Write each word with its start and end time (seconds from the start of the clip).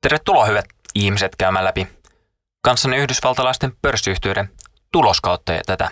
Tervetuloa 0.00 0.44
hyvät 0.44 0.64
ihmiset 0.94 1.36
käymään 1.38 1.64
läpi 1.64 1.88
kanssanne 2.64 2.96
yhdysvaltalaisten 2.96 3.72
pörssiyhtiöiden 3.82 4.50
tuloskautta 4.92 5.52
ja 5.52 5.60
tätä 5.66 5.90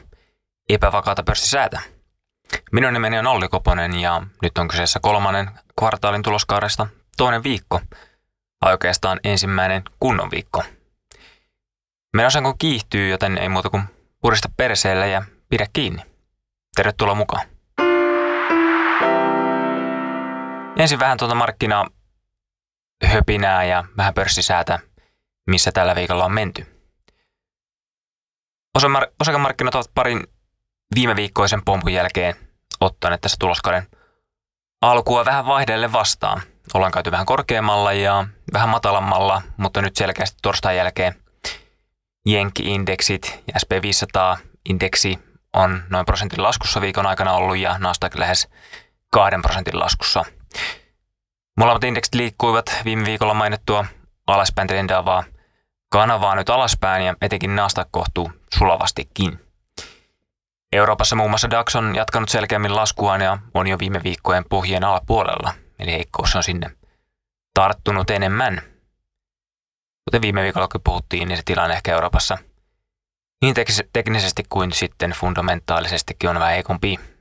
epävakaata 0.68 1.22
pörssisäätä. 1.22 1.80
Minun 2.72 2.92
nimeni 2.92 3.18
on 3.18 3.26
Olli 3.26 3.48
Koponen 3.48 4.00
ja 4.00 4.22
nyt 4.42 4.58
on 4.58 4.68
kyseessä 4.68 5.00
kolmannen 5.02 5.50
kvartaalin 5.78 6.22
tuloskaudesta 6.22 6.86
toinen 7.16 7.42
viikko, 7.42 7.80
oikeastaan 8.64 9.20
ensimmäinen 9.24 9.82
kunnon 10.00 10.30
viikko. 10.30 10.62
Menosanko 12.16 12.54
kiihtyy, 12.58 13.08
joten 13.08 13.38
ei 13.38 13.48
muuta 13.48 13.70
kuin 13.70 13.82
purista 14.20 14.48
perseelle 14.56 15.08
ja 15.08 15.22
pidä 15.48 15.66
kiinni. 15.72 16.02
Tervetuloa 16.76 17.14
mukaan. 17.14 17.46
Ensin 20.76 20.98
vähän 20.98 21.18
tuota 21.18 21.34
markkinaa 21.34 21.86
höpinää 23.04 23.64
ja 23.64 23.84
vähän 23.96 24.14
pörssisäätä, 24.14 24.78
missä 25.46 25.72
tällä 25.72 25.94
viikolla 25.94 26.24
on 26.24 26.32
menty. 26.32 26.66
Osakemarkkinat 29.20 29.74
ovat 29.74 29.90
parin 29.94 30.26
viime 30.94 31.16
viikkoisen 31.16 31.64
pompun 31.64 31.92
jälkeen 31.92 32.34
ottaneet 32.80 33.20
tässä 33.20 33.36
tuloskauden 33.40 33.86
alkua 34.82 35.24
vähän 35.24 35.46
vaihdelle 35.46 35.92
vastaan. 35.92 36.42
Ollaan 36.74 36.92
käyty 36.92 37.10
vähän 37.10 37.26
korkeammalla 37.26 37.92
ja 37.92 38.26
vähän 38.52 38.68
matalammalla, 38.68 39.42
mutta 39.56 39.82
nyt 39.82 39.96
selkeästi 39.96 40.38
torstain 40.42 40.76
jälkeen 40.76 41.14
Jenkki-indeksit 42.28 43.42
ja 43.46 43.60
SP500-indeksi 43.60 45.18
on 45.52 45.82
noin 45.90 46.06
prosentin 46.06 46.42
laskussa 46.42 46.80
viikon 46.80 47.06
aikana 47.06 47.32
ollut 47.32 47.56
ja 47.56 47.78
Nasdaq 47.78 48.18
lähes 48.18 48.48
kahden 49.12 49.42
prosentin 49.42 49.78
laskussa– 49.78 50.24
Molemmat 51.56 51.84
indeksit 51.84 52.14
liikkuivat 52.14 52.80
viime 52.84 53.04
viikolla 53.04 53.34
mainittua 53.34 53.84
alaspäin 54.26 54.68
trendaavaa 54.68 55.24
kanavaa 55.88 56.34
nyt 56.34 56.50
alaspäin 56.50 57.04
ja 57.04 57.14
etenkin 57.22 57.56
Nasdaq 57.56 57.88
kohtuu 57.90 58.32
sulavastikin. 58.54 59.40
Euroopassa 60.72 61.16
muun 61.16 61.30
muassa 61.30 61.50
DAX 61.50 61.76
on 61.76 61.94
jatkanut 61.94 62.28
selkeämmin 62.28 62.76
laskuaan 62.76 63.20
ja 63.20 63.38
on 63.54 63.66
jo 63.66 63.78
viime 63.78 64.02
viikkojen 64.04 64.44
pohjien 64.48 64.84
alapuolella, 64.84 65.54
eli 65.78 65.92
heikkous 65.92 66.36
on 66.36 66.42
sinne 66.42 66.70
tarttunut 67.54 68.10
enemmän. 68.10 68.62
Kuten 70.04 70.22
viime 70.22 70.42
viikolla 70.42 70.68
kun 70.68 70.80
puhuttiin, 70.84 71.28
niin 71.28 71.36
se 71.36 71.42
tilanne 71.46 71.74
ehkä 71.74 71.92
Euroopassa 71.92 72.38
niin 73.42 73.54
teknisesti 73.92 74.44
kuin 74.48 74.72
sitten 74.72 75.10
fundamentaalisestikin 75.10 76.30
on 76.30 76.38
vähän 76.38 76.52
heikompi. 76.52 77.15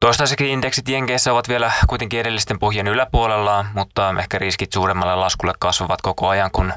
Toistaiseksi 0.00 0.50
indeksit 0.50 0.88
Jenkeissä 0.88 1.32
ovat 1.32 1.48
vielä 1.48 1.72
kuitenkin 1.88 2.20
edellisten 2.20 2.58
pohjien 2.58 2.88
yläpuolella, 2.88 3.66
mutta 3.74 4.14
ehkä 4.18 4.38
riskit 4.38 4.72
suuremmalle 4.72 5.16
laskulle 5.16 5.54
kasvavat 5.58 6.02
koko 6.02 6.28
ajan, 6.28 6.50
kun 6.50 6.72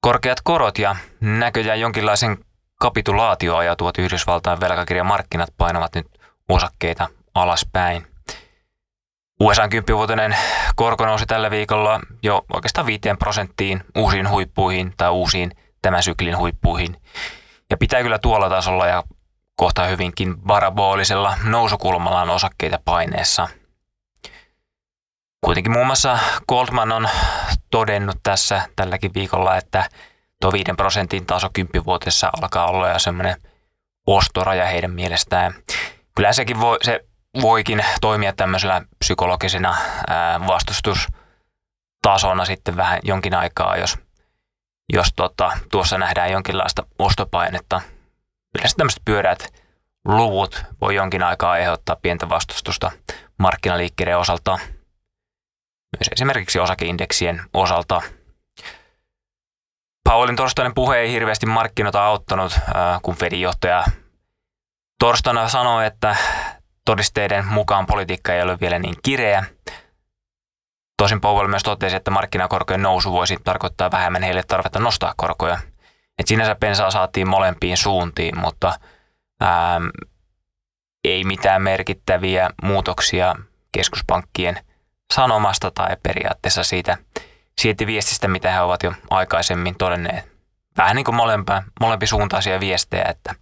korkeat 0.00 0.40
korot 0.44 0.78
ja 0.78 0.96
näköjään 1.20 1.80
jonkinlaisen 1.80 2.38
kapitulaatio 2.80 3.56
ajatuvat 3.56 3.98
Yhdysvaltain 3.98 4.60
velkakirjamarkkinat 4.60 5.48
painavat 5.58 5.94
nyt 5.94 6.06
osakkeita 6.48 7.08
alaspäin. 7.34 8.06
USA 9.40 9.66
10-vuotinen 9.66 10.36
korko 10.76 11.06
nousi 11.06 11.26
tällä 11.26 11.50
viikolla 11.50 12.00
jo 12.22 12.44
oikeastaan 12.54 12.86
5 12.86 13.00
prosenttiin 13.18 13.84
uusiin 13.96 14.30
huippuihin 14.30 14.94
tai 14.96 15.10
uusiin 15.10 15.50
tämän 15.82 16.02
syklin 16.02 16.38
huippuihin. 16.38 16.96
Ja 17.70 17.76
pitää 17.76 18.02
kyllä 18.02 18.18
tuolla 18.18 18.48
tasolla 18.48 18.86
ja 18.86 19.02
kohta 19.62 19.86
hyvinkin 19.86 20.40
paraboolisella 20.40 21.36
nousukulmalla 21.44 22.22
on 22.22 22.30
osakkeita 22.30 22.78
paineessa. 22.84 23.48
Kuitenkin 25.44 25.72
muun 25.72 25.86
muassa 25.86 26.18
Goldman 26.48 26.92
on 26.92 27.08
todennut 27.70 28.16
tässä 28.22 28.62
tälläkin 28.76 29.14
viikolla, 29.14 29.56
että 29.56 29.88
tuo 30.40 30.52
5 30.52 30.64
prosentin 30.76 31.26
taso 31.26 31.48
kymppivuotessa 31.52 32.30
alkaa 32.42 32.66
olla 32.66 32.88
jo 32.88 32.98
semmoinen 32.98 33.36
ostoraja 34.06 34.66
heidän 34.66 34.90
mielestään. 34.90 35.54
Kyllä 36.14 36.32
sekin 36.32 36.60
voi, 36.60 36.78
se 36.82 37.00
voikin 37.42 37.84
toimia 38.00 38.32
tämmöisellä 38.32 38.82
psykologisena 38.98 39.76
vastustustasona 40.46 42.44
sitten 42.44 42.76
vähän 42.76 43.00
jonkin 43.02 43.34
aikaa, 43.34 43.76
jos, 43.76 43.98
jos 44.92 45.12
tota, 45.16 45.52
tuossa 45.70 45.98
nähdään 45.98 46.30
jonkinlaista 46.30 46.86
ostopainetta– 46.98 47.80
yleensä 48.58 48.76
tämmöiset 48.76 49.02
pyöreät 49.04 49.62
luvut 50.04 50.64
voi 50.80 50.94
jonkin 50.94 51.22
aikaa 51.22 51.50
aiheuttaa 51.50 51.96
pientä 51.96 52.28
vastustusta 52.28 52.90
markkinaliikkeiden 53.38 54.18
osalta, 54.18 54.58
myös 55.98 56.08
esimerkiksi 56.12 56.58
osakeindeksien 56.58 57.42
osalta. 57.54 58.02
Paulin 60.04 60.36
torstainen 60.36 60.74
puhe 60.74 60.98
ei 60.98 61.12
hirveästi 61.12 61.46
markkinoita 61.46 62.06
auttanut, 62.06 62.58
kun 63.02 63.16
Fedin 63.16 63.40
johtaja 63.40 63.84
torstaina 64.98 65.48
sanoi, 65.48 65.86
että 65.86 66.16
todisteiden 66.84 67.46
mukaan 67.46 67.86
politiikka 67.86 68.34
ei 68.34 68.42
ole 68.42 68.60
vielä 68.60 68.78
niin 68.78 68.96
kireä. 69.02 69.44
Tosin 71.02 71.20
Powell 71.20 71.48
myös 71.48 71.62
totesi, 71.62 71.96
että 71.96 72.10
markkinakorkojen 72.10 72.82
nousu 72.82 73.12
voisi 73.12 73.36
tarkoittaa 73.44 73.90
vähemmän 73.90 74.22
heille 74.22 74.42
tarvetta 74.48 74.78
nostaa 74.78 75.14
korkoja– 75.16 75.58
et 76.18 76.26
sinänsä 76.26 76.54
pensaa 76.54 76.90
saatiin 76.90 77.28
molempiin 77.28 77.76
suuntiin, 77.76 78.38
mutta 78.38 78.78
ää, 79.40 79.80
ei 81.04 81.24
mitään 81.24 81.62
merkittäviä 81.62 82.50
muutoksia 82.62 83.34
keskuspankkien 83.72 84.58
sanomasta 85.14 85.70
tai 85.70 85.96
periaatteessa 86.02 86.64
siitä, 86.64 86.96
siitä 87.60 87.86
viestistä, 87.86 88.28
mitä 88.28 88.52
he 88.52 88.60
ovat 88.60 88.82
jo 88.82 88.92
aikaisemmin 89.10 89.74
todenneet. 89.78 90.32
Vähän 90.76 90.96
niin 90.96 91.04
kuin 91.04 91.14
molempia, 91.14 91.62
molempi 91.80 92.06
suuntaisia 92.06 92.60
viestejä, 92.60 93.04
että 93.08 93.34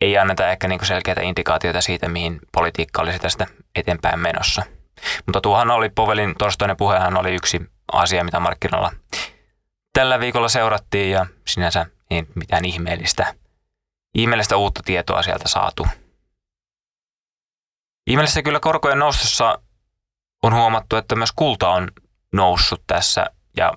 ei 0.00 0.18
anneta 0.18 0.50
ehkä 0.50 0.68
niin 0.68 0.86
selkeitä 0.86 1.20
indikaatioita 1.20 1.80
siitä, 1.80 2.08
mihin 2.08 2.38
politiikka 2.52 3.02
olisi 3.02 3.18
tästä 3.18 3.46
eteenpäin 3.74 4.20
menossa. 4.20 4.62
Mutta 5.26 5.40
tuohan 5.40 5.70
oli 5.70 5.88
Povelin 5.88 6.34
torstainen 6.38 6.76
puhehan 6.76 7.16
oli 7.16 7.34
yksi 7.34 7.60
asia, 7.92 8.24
mitä 8.24 8.40
markkinoilla 8.40 8.92
tällä 9.92 10.20
viikolla 10.20 10.48
seurattiin 10.48 11.10
ja 11.10 11.26
sinänsä 11.46 11.86
ei 12.10 12.26
mitään 12.34 12.64
ihmeellistä, 12.64 13.34
ihmeellistä 14.14 14.56
uutta 14.56 14.80
tietoa 14.84 15.22
sieltä 15.22 15.48
saatu. 15.48 15.86
Ihmeellistä 18.06 18.42
kyllä 18.42 18.60
korkojen 18.60 18.98
noustossa 18.98 19.58
on 20.42 20.54
huomattu, 20.54 20.96
että 20.96 21.16
myös 21.16 21.32
kulta 21.32 21.68
on 21.68 21.88
noussut 22.32 22.82
tässä 22.86 23.26
ja 23.56 23.72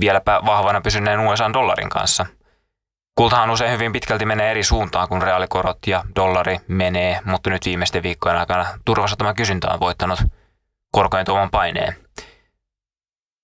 vieläpä 0.00 0.40
vahvana 0.46 0.80
pysyneen 0.80 1.20
USA-dollarin 1.20 1.88
kanssa. 1.88 2.26
Kultahan 3.14 3.50
usein 3.50 3.72
hyvin 3.72 3.92
pitkälti 3.92 4.26
menee 4.26 4.50
eri 4.50 4.64
suuntaan, 4.64 5.08
kun 5.08 5.22
reaalikorot 5.22 5.78
ja 5.86 6.04
dollari 6.16 6.58
menee, 6.68 7.20
mutta 7.24 7.50
nyt 7.50 7.66
viimeisten 7.66 8.02
viikkojen 8.02 8.38
aikana 8.38 8.66
turvasatama 8.84 9.34
kysyntä 9.34 9.68
on 9.70 9.80
voittanut 9.80 10.20
korkojen 10.92 11.26
tuoman 11.26 11.50
paineen. 11.50 11.96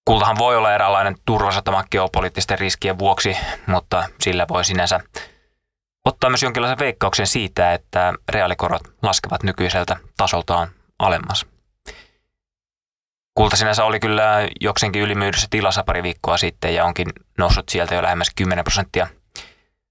Kultahan 0.09 0.39
voi 0.39 0.57
olla 0.57 0.75
eräänlainen 0.75 1.17
turvasatama 1.25 1.85
geopoliittisten 1.91 2.59
riskien 2.59 2.99
vuoksi, 2.99 3.37
mutta 3.67 4.05
sillä 4.21 4.47
voi 4.49 4.65
sinänsä 4.65 5.01
ottaa 6.05 6.31
myös 6.31 6.43
jonkinlaisen 6.43 6.79
veikkauksen 6.79 7.27
siitä, 7.27 7.73
että 7.73 8.15
reaalikorot 8.29 8.83
laskevat 9.03 9.43
nykyiseltä 9.43 9.97
tasoltaan 10.17 10.69
alemmas. 10.99 11.47
Kulta 13.35 13.57
sinänsä 13.57 13.85
oli 13.85 14.01
kyllä 14.01 14.49
jokseenkin 14.61 15.03
ylimyydyssä 15.03 15.47
tilassa 15.51 15.85
pari 15.85 16.03
viikkoa 16.03 16.37
sitten 16.37 16.75
ja 16.75 16.85
onkin 16.85 17.13
noussut 17.39 17.69
sieltä 17.69 17.95
jo 17.95 18.03
lähemmäs 18.03 18.33
10 18.37 18.65
prosenttia 18.65 19.07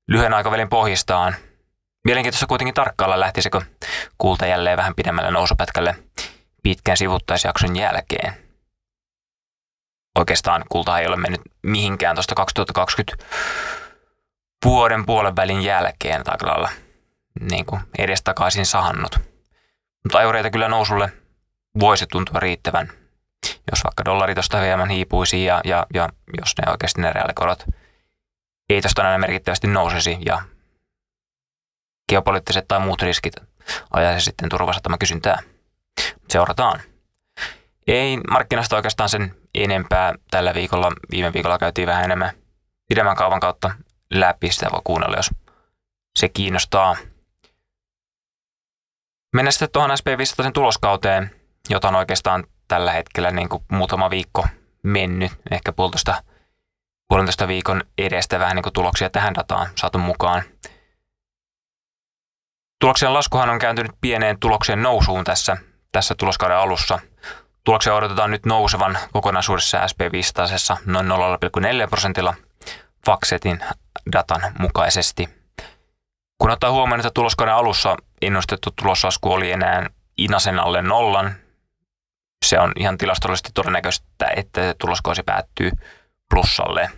lyhyen 0.08 0.34
aikavälin 0.34 0.70
pohjistaan. 0.70 1.36
Mielenkiintoista 2.06 2.47
kuitenkin 2.47 2.74
tarkkailla, 2.74 3.20
lähtisikö 3.20 3.62
kulta 4.18 4.46
jälleen 4.46 4.78
vähän 4.78 4.96
pidemmälle 4.96 5.32
nousupätkälle 5.32 5.96
pitkän 6.64 6.97
sivuttaisjakson 6.97 7.76
jälkeen 7.76 8.45
oikeastaan 10.16 10.64
kulta 10.70 11.00
ei 11.00 11.08
ole 11.08 11.16
mennyt 11.16 11.41
mihinkään 11.64 12.16
tuosta 12.16 12.35
2020 12.35 13.26
vuoden 14.66 15.06
puolen 15.06 15.35
välin 15.35 15.62
jälkeen 15.62 16.23
tai 16.23 16.35
lailla 16.41 16.70
niin 17.40 17.66
kuin 17.66 17.82
edestakaisin 17.97 18.66
sahannut. 18.66 19.20
Mutta 20.03 20.17
ajureita 20.17 20.50
kyllä 20.50 20.67
nousulle 20.67 21.12
voisi 21.79 22.06
tuntua 22.12 22.40
riittävän, 22.40 22.90
jos 23.72 23.84
vaikka 23.84 24.06
dollari 24.06 24.34
tuosta 24.35 24.62
hieman 24.62 24.90
hiipuisi 24.90 25.46
ja, 25.46 25.62
ja, 25.64 25.85
ja 25.94 26.09
jos 26.38 26.53
ne 26.58 26.72
oikeasti 26.72 27.02
ne 27.02 27.14
reaalikorot 27.14 27.66
ei 28.70 28.82
tuosta 28.82 29.03
näin 29.03 29.22
merkittävästi 29.22 29.67
nousisi 29.67 30.17
ja 30.26 30.41
geopoliittiset 32.09 32.67
tai 32.67 32.79
muut 32.79 33.02
riskit 33.02 33.34
ajaisi 33.91 34.26
sitten 34.26 34.50
turvasatama 34.50 34.97
kysyntää. 34.97 35.40
Seurataan. 36.29 36.79
Ei 37.87 38.17
markkinasta 38.17 38.76
oikeastaan 38.76 39.09
sen 39.09 39.35
enempää 39.55 40.16
tällä 40.32 40.53
viikolla. 40.53 40.91
Viime 41.11 41.34
viikolla 41.34 41.58
käytiin 41.58 41.87
vähän 41.87 42.03
enemmän 42.03 42.32
pidemmän 42.90 43.16
kaavan 43.16 43.40
kautta 43.40 43.72
läpi. 44.14 44.52
Sitä 44.52 44.72
voi 44.72 44.82
kuunnella, 44.84 45.16
jos 45.16 45.32
se 46.20 46.29
kiinnostaa. 46.29 46.96
Mennään 49.35 49.53
sitten 49.53 49.70
tuohon 49.72 49.91
SP500 49.91 50.52
tuloskauteen, 50.52 51.32
jota 51.70 51.87
on 51.87 51.96
oikeastaan 51.96 52.43
tällä 52.67 52.91
hetkellä 52.91 53.32
niin 53.32 53.49
kuin 53.49 53.64
muutama 53.72 54.09
viikko 54.09 54.46
mennyt, 54.84 55.31
ehkä 55.52 55.72
puolitoista, 55.72 56.23
puolentoista 57.08 57.47
viikon 57.47 57.84
edestä 57.97 58.40
vähän 58.40 58.55
niin 58.55 58.64
kuin 58.64 58.73
tuloksia 58.73 59.09
tähän 59.09 59.35
dataan 59.35 59.67
saatu 59.76 59.97
mukaan. 59.97 60.43
Tuloksien 62.79 63.14
laskuhan 63.14 63.49
on 63.49 63.59
kääntynyt 63.59 63.91
pieneen 64.02 64.40
tuloksien 64.40 64.84
nousuun 64.84 65.23
tässä, 65.23 65.58
tässä 65.91 66.16
tuloskauden 66.16 66.58
alussa. 66.58 66.99
Tuloksia 67.66 67.96
odotetaan 67.96 68.32
nyt 68.32 68.46
nousevan 68.46 68.97
kokonaisuudessa 69.14 69.78
SP500 69.78 70.82
noin 70.85 71.08
0,4 71.08 71.88
prosentilla 71.90 72.34
Faxetin 73.06 73.59
datan 74.12 74.41
mukaisesti. 74.59 75.29
Kun 76.38 76.52
ottaa 76.52 76.72
huomioon, 76.72 77.00
että 77.00 77.12
tuloskauden 77.14 77.56
alussa 77.56 77.97
ennustettu 78.22 78.70
tuloslasku 78.82 79.32
oli 79.32 79.52
enää 79.52 79.90
Inasen 80.17 80.59
alle 80.59 80.82
nollan, 80.82 81.35
se 82.46 82.59
on 82.59 82.72
ihan 82.79 82.97
tilastollisesti 82.97 83.50
todennäköistä, 83.53 84.28
että 84.35 84.76
tuloskausi 84.78 85.23
päättyy 85.23 85.72
plussalle. 86.29 86.90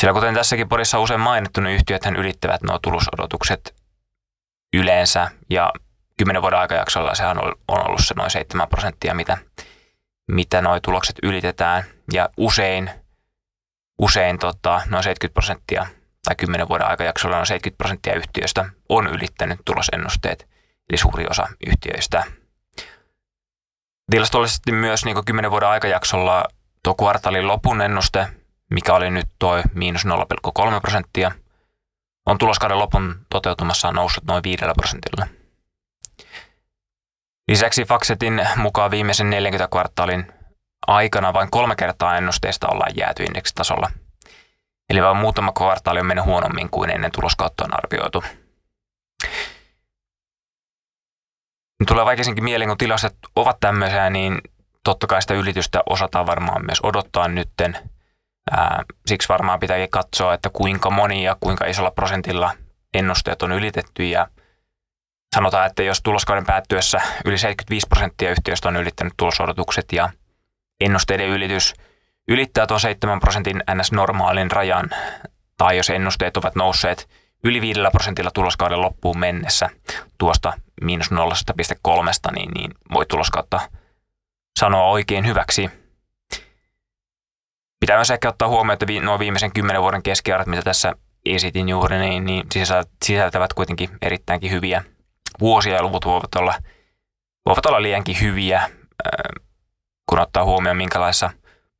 Sillä 0.00 0.12
kuten 0.12 0.34
tässäkin 0.34 0.68
porissa 0.68 0.98
usein 0.98 1.20
mainittu, 1.20 1.60
niin 1.60 1.74
yhtiöthän 1.74 2.16
ylittävät 2.16 2.62
nuo 2.62 2.78
tulosodotukset 2.78 3.74
yleensä 4.76 5.30
ja 5.50 5.72
kymmenen 6.18 6.42
vuoden 6.42 6.58
aikajaksolla 6.58 7.14
sehän 7.14 7.38
on 7.44 7.54
ollut 7.68 8.00
se 8.04 8.14
noin 8.14 8.30
7 8.30 8.68
prosenttia, 8.68 9.14
mitä, 9.14 9.38
mitä 10.28 10.62
nuo 10.62 10.80
tulokset 10.80 11.16
ylitetään 11.22 11.84
ja 12.12 12.28
usein, 12.36 12.90
usein 13.98 14.38
tota, 14.38 14.82
noin 14.90 15.04
70 15.04 15.34
prosenttia 15.34 15.86
tai 16.24 16.36
kymmenen 16.36 16.68
vuoden 16.68 16.86
aikajaksolla 16.86 17.36
noin 17.36 17.46
70 17.46 17.78
prosenttia 17.78 18.14
yhtiöistä 18.14 18.64
on 18.88 19.06
ylittänyt 19.06 19.60
tulosennusteet, 19.64 20.48
eli 20.90 20.98
suuri 20.98 21.26
osa 21.30 21.48
yhtiöistä. 21.66 22.24
Tilastollisesti 24.10 24.72
myös 24.72 25.04
niin 25.04 25.24
10 25.24 25.50
vuoden 25.50 25.68
aikajaksolla 25.68 26.44
tuo 26.82 26.94
kvartaalin 26.94 27.48
lopun 27.48 27.80
ennuste, 27.80 28.26
mikä 28.70 28.94
oli 28.94 29.10
nyt 29.10 29.28
tuo 29.38 29.62
miinus 29.74 30.06
0,3 30.06 30.80
prosenttia, 30.80 31.30
on 32.26 32.38
tuloskauden 32.38 32.78
lopun 32.78 33.26
toteutumassa 33.30 33.92
noussut 33.92 34.24
noin 34.24 34.42
5 34.42 34.64
prosentilla. 34.76 35.43
Lisäksi 37.48 37.84
Faxetin 37.84 38.48
mukaan 38.56 38.90
viimeisen 38.90 39.30
40 39.30 39.68
kvartaalin 39.70 40.32
aikana 40.86 41.32
vain 41.32 41.50
kolme 41.50 41.76
kertaa 41.76 42.16
ennusteista 42.16 42.68
ollaan 42.68 42.96
jääty 42.96 43.22
indeksitasolla. 43.22 43.90
Eli 44.90 45.02
vain 45.02 45.16
muutama 45.16 45.52
kvartaali 45.52 46.00
on 46.00 46.06
mennyt 46.06 46.24
huonommin 46.24 46.70
kuin 46.70 46.90
ennen 46.90 47.12
tuloskautta 47.12 47.64
on 47.64 47.74
arvioitu. 47.74 48.24
Tulee 51.88 52.04
vaikeisinkin 52.04 52.44
mieleen, 52.44 52.68
kun 52.68 52.78
tilastot 52.78 53.16
ovat 53.36 53.60
tämmöisiä, 53.60 54.10
niin 54.10 54.40
totta 54.84 55.06
kai 55.06 55.22
sitä 55.22 55.34
ylitystä 55.34 55.82
osataan 55.86 56.26
varmaan 56.26 56.64
myös 56.64 56.80
odottaa 56.82 57.28
nytten. 57.28 57.78
Siksi 59.06 59.28
varmaan 59.28 59.60
pitääkin 59.60 59.90
katsoa, 59.90 60.34
että 60.34 60.50
kuinka 60.52 60.90
moni 60.90 61.24
ja 61.24 61.36
kuinka 61.40 61.66
isolla 61.66 61.90
prosentilla 61.90 62.50
ennusteet 62.94 63.42
on 63.42 63.52
ylitetty 63.52 64.04
ja 64.04 64.26
sanotaan, 65.34 65.66
että 65.66 65.82
jos 65.82 66.02
tuloskauden 66.02 66.46
päättyessä 66.46 67.00
yli 67.24 67.38
75 67.38 67.86
prosenttia 67.88 68.30
yhtiöistä 68.30 68.68
on 68.68 68.76
ylittänyt 68.76 69.12
tulosodotukset 69.16 69.92
ja 69.92 70.10
ennusteiden 70.80 71.28
ylitys 71.28 71.74
ylittää 72.28 72.66
tuon 72.66 72.80
7 72.80 73.20
prosentin 73.20 73.62
NS-normaalin 73.74 74.50
rajan, 74.50 74.90
tai 75.56 75.76
jos 75.76 75.90
ennusteet 75.90 76.36
ovat 76.36 76.54
nousseet 76.54 77.08
yli 77.44 77.60
5 77.60 77.80
prosentilla 77.92 78.30
tuloskauden 78.30 78.80
loppuun 78.80 79.18
mennessä 79.18 79.70
tuosta 80.18 80.52
miinus 80.80 81.10
0,3, 81.10 81.16
niin, 82.34 82.50
niin 82.50 82.70
voi 82.92 83.06
tuloskautta 83.06 83.60
sanoa 84.58 84.84
oikein 84.84 85.26
hyväksi. 85.26 85.70
Pitää 87.80 87.96
myös 87.96 88.10
ehkä 88.10 88.28
ottaa 88.28 88.48
huomioon, 88.48 88.72
että 88.72 88.86
nuo 89.02 89.18
viimeisen 89.18 89.52
kymmenen 89.52 89.82
vuoden 89.82 90.02
keskiarvot, 90.02 90.46
mitä 90.46 90.62
tässä 90.62 90.92
esitin 91.24 91.68
juuri, 91.68 91.98
niin, 91.98 92.24
niin 92.24 92.46
sisältävät 93.04 93.52
kuitenkin 93.52 93.90
erittäinkin 94.02 94.50
hyviä 94.50 94.84
vuosia 95.40 95.74
ja 95.74 95.82
luvut 95.82 96.04
voivat 96.04 96.34
olla, 96.34 96.54
voivat 97.46 97.66
olla 97.66 97.82
liiankin 97.82 98.20
hyviä, 98.20 98.70
kun 100.08 100.18
ottaa 100.18 100.44
huomioon, 100.44 100.76
minkälaisessa 100.76 101.30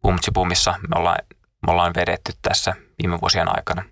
pumtsipumissa 0.03 0.75
me 0.89 0.99
ollaan, 0.99 1.19
me 1.67 1.73
ollaan 1.73 1.95
vedetty 1.97 2.33
tässä 2.43 2.75
viime 3.03 3.21
vuosien 3.21 3.56
aikana. 3.56 3.83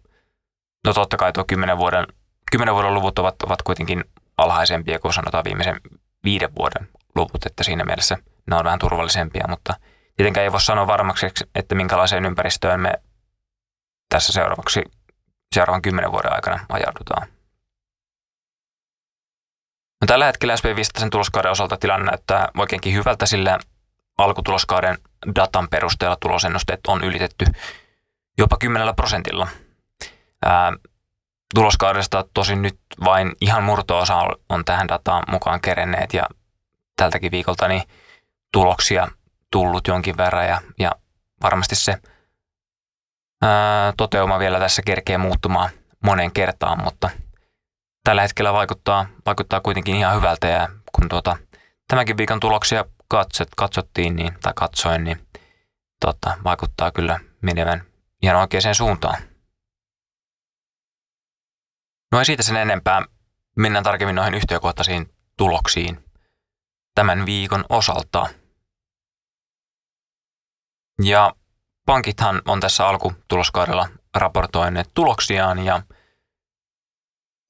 No 0.87 0.93
totta 0.93 1.17
kai 1.17 1.33
tuo 1.33 1.45
10 1.45 1.79
vuoden, 1.79 2.07
10 2.51 2.75
vuoden 2.75 2.95
luvut 2.95 3.19
ovat, 3.19 3.43
ovat 3.43 3.63
kuitenkin 3.63 4.05
alhaisempia 4.37 4.99
kuin 4.99 5.13
sanotaan 5.13 5.45
viimeisen 5.45 5.81
viiden 6.25 6.55
vuoden 6.59 6.89
luvut, 7.15 7.47
että 7.47 7.65
siinä 7.65 7.85
mielessä 7.85 8.17
ne 8.51 8.57
on 8.57 8.65
vähän 8.65 8.79
turvallisempia, 8.79 9.45
mutta 9.49 9.75
tietenkään 10.17 10.45
ei 10.45 10.53
voi 10.53 10.61
sanoa 10.61 10.87
varmaksi, 10.87 11.27
että 11.55 11.75
minkälaiseen 11.75 12.25
ympäristöön 12.25 12.81
me 12.81 12.93
tässä 14.09 14.33
seuraavaksi, 14.33 14.85
seuraavan 15.55 15.83
kymmenen 15.83 16.13
vuoden 16.13 16.33
aikana 16.33 16.67
ajaudutaan. 16.69 17.29
No, 20.03 20.07
tällä 20.07 20.27
hetkellä 20.27 20.55
SP500 20.55 21.09
tuloskauden 21.11 21.51
osalta 21.51 21.77
tilanne 21.77 22.11
näyttää 22.11 22.49
oikeinkin 22.59 22.95
hyvältä, 22.95 23.27
sillä 23.27 23.59
alkutuloskauden 24.19 24.99
datan 25.35 25.69
perusteella 25.69 26.17
tulosennusteet 26.21 26.81
on 26.89 27.05
ylitetty 27.05 27.45
jopa 28.39 28.57
10 28.57 28.95
prosentilla. 28.95 29.49
Ää, 30.45 30.73
tuloskaudesta 31.55 32.25
tosin 32.35 32.63
nyt 32.63 32.79
vain 33.05 33.33
ihan 33.41 33.63
murto-osa 33.63 34.27
on 34.49 34.65
tähän 34.65 34.89
dataan 34.89 35.25
mukaan 35.31 35.61
kerenneet 35.61 36.15
ja 36.15 36.27
tältäkin 36.97 37.31
viikolta 37.31 37.69
niin 37.69 37.83
tuloksia 38.53 39.09
tullut 39.51 39.89
jonkin 39.89 40.17
verran 40.17 40.47
ja, 40.47 40.61
ja 40.79 40.93
varmasti 41.43 41.75
se 41.75 41.97
ää, 43.43 43.93
toteuma 43.97 44.39
vielä 44.39 44.59
tässä 44.59 44.83
kerkee 44.83 45.19
muuttumaan 45.19 45.71
moneen 46.05 46.33
kertaan, 46.33 46.83
mutta 46.85 47.11
tällä 48.05 48.23
hetkellä 48.23 48.53
vaikuttaa, 48.53 49.07
vaikuttaa 49.27 49.61
kuitenkin 49.61 49.97
ihan 49.97 50.17
hyvältä 50.17 50.49
ja 50.49 50.69
kun 50.93 51.09
tuota, 51.09 51.37
tämänkin 51.89 52.17
viikon 52.17 52.41
tuloksia 52.41 52.85
katsot, 53.09 53.49
katsottiin 53.57 54.17
niin, 54.17 54.39
tai 54.43 54.53
katsoin, 54.57 55.05
niin 55.05 55.29
tota, 56.01 56.37
vaikuttaa 56.45 56.91
kyllä 56.91 57.21
menevän 57.43 57.85
ihan 58.23 58.37
oikeaan 58.37 58.75
suuntaan. 58.75 59.23
No 62.13 62.19
ei 62.19 62.25
siitä 62.25 62.43
sen 62.43 62.57
enempää. 62.57 63.03
Mennään 63.57 63.85
tarkemmin 63.85 64.17
noihin 64.17 64.35
yhtiökohtaisiin 64.35 65.15
tuloksiin 65.37 66.05
tämän 66.95 67.27
viikon 67.27 67.65
osalta. 67.69 68.29
Ja 71.03 71.35
pankithan 71.87 72.43
on 72.45 72.61
tässä 72.61 72.89
alkutuloskaudella 72.89 73.89
raportoineet 74.15 74.91
tuloksiaan 74.95 75.65
ja 75.65 75.83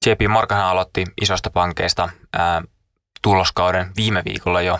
JP 0.05 0.29
Morgan 0.29 0.59
aloitti 0.59 1.05
isosta 1.21 1.49
pankeista 1.49 2.09
ää, 2.33 2.61
tuloskauden 3.21 3.91
viime 3.97 4.21
viikolla 4.25 4.61
jo 4.61 4.79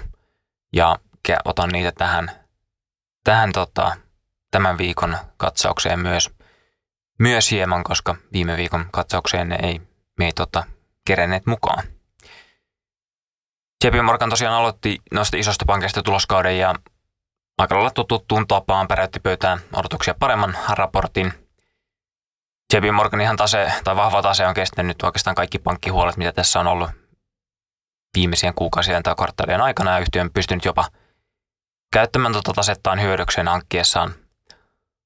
ja 0.75 0.97
otan 1.45 1.69
niitä 1.69 1.91
tähän, 1.91 2.31
tähän 3.23 3.51
tota, 3.51 3.97
tämän 4.51 4.77
viikon 4.77 5.17
katsaukseen 5.37 5.99
myös, 5.99 6.29
myös 7.19 7.51
hieman, 7.51 7.83
koska 7.83 8.15
viime 8.33 8.57
viikon 8.57 8.85
katsaukseen 8.91 9.49
ne 9.49 9.57
ei, 9.63 9.81
me 10.19 10.25
ei 10.25 10.31
tota, 10.33 10.63
kerenneet 11.05 11.45
mukaan. 11.45 11.83
JP 13.85 13.93
Morgan 14.03 14.29
tosiaan 14.29 14.55
aloitti 14.55 15.01
noista 15.13 15.37
isosta 15.37 15.65
pankista 15.65 16.03
tuloskauden 16.03 16.57
ja 16.57 16.75
aika 17.57 17.75
lailla 17.75 17.91
tuttuun 18.07 18.47
tapaan 18.47 18.87
päräytti 18.87 19.19
pöytään 19.19 19.59
odotuksia 19.73 20.13
paremman 20.19 20.57
raportin. 20.69 21.42
JP 22.73 22.83
ihan 23.21 23.35
tase, 23.35 23.71
tai 23.83 23.95
vahva 23.95 24.21
tase 24.21 24.47
on 24.47 24.53
kestänyt 24.53 25.03
oikeastaan 25.03 25.35
kaikki 25.35 25.59
pankkihuolet, 25.59 26.17
mitä 26.17 26.31
tässä 26.31 26.59
on 26.59 26.67
ollut 26.67 26.89
viimeisien 28.17 28.53
kuukausien 28.53 29.03
tai 29.03 29.15
kvartaalien 29.15 29.61
aikana, 29.61 29.91
ja 29.91 29.99
yhtiö 29.99 30.21
on 30.21 30.33
pystynyt 30.33 30.65
jopa 30.65 30.87
käyttämään 31.93 32.33
tuota 32.33 32.53
tasettaan 32.53 33.01
hyödykseen 33.01 33.47
hankkiessaan 33.47 34.13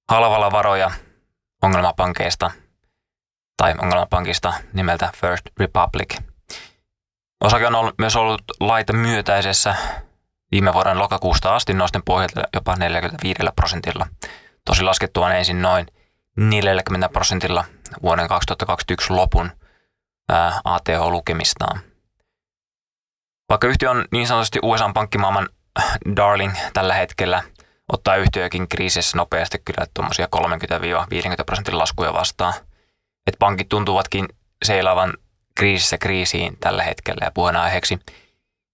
halvalla 0.09 0.51
varoja 0.51 0.91
ongelmapankeista 1.61 2.51
tai 3.57 3.75
ongelmapankista 3.81 4.53
nimeltä 4.73 5.11
First 5.15 5.45
Republic. 5.59 6.17
Osake 7.43 7.67
on 7.67 7.75
ollut, 7.75 7.95
myös 7.97 8.15
ollut 8.15 8.41
laita 8.59 8.93
myötäisessä 8.93 9.75
viime 10.51 10.73
vuoden 10.73 10.99
lokakuusta 10.99 11.55
asti 11.55 11.73
nosten 11.73 12.01
pohjalta 12.05 12.41
jopa 12.53 12.75
45 12.75 13.43
prosentilla. 13.55 14.07
Tosi 14.65 14.83
laskettua 14.83 15.33
ensin 15.33 15.61
noin 15.61 15.87
40 16.37 17.09
prosentilla 17.09 17.65
vuoden 18.03 18.27
2021 18.27 19.13
lopun 19.13 19.51
ATH-lukemistaan. 20.63 21.79
Vaikka 23.49 23.67
yhtiö 23.67 23.91
on 23.91 24.05
niin 24.11 24.27
sanotusti 24.27 24.59
USA-pankkimaailman 24.63 25.49
darling 26.15 26.53
tällä 26.73 26.93
hetkellä, 26.93 27.43
ottaa 27.93 28.15
yhtiökin 28.15 28.67
kriisissä 28.67 29.17
nopeasti 29.17 29.61
kyllä 29.65 29.87
tuommoisia 29.93 30.27
30-50 30.35 30.39
prosentin 31.45 31.77
laskuja 31.77 32.13
vastaan. 32.13 32.53
Et 33.27 33.35
pankit 33.39 33.69
tuntuvatkin 33.69 34.25
seilaavan 34.65 35.13
kriisissä 35.55 35.97
kriisiin 35.97 36.57
tällä 36.59 36.83
hetkellä 36.83 37.25
ja 37.25 37.31
puheenaiheeksi. 37.31 37.99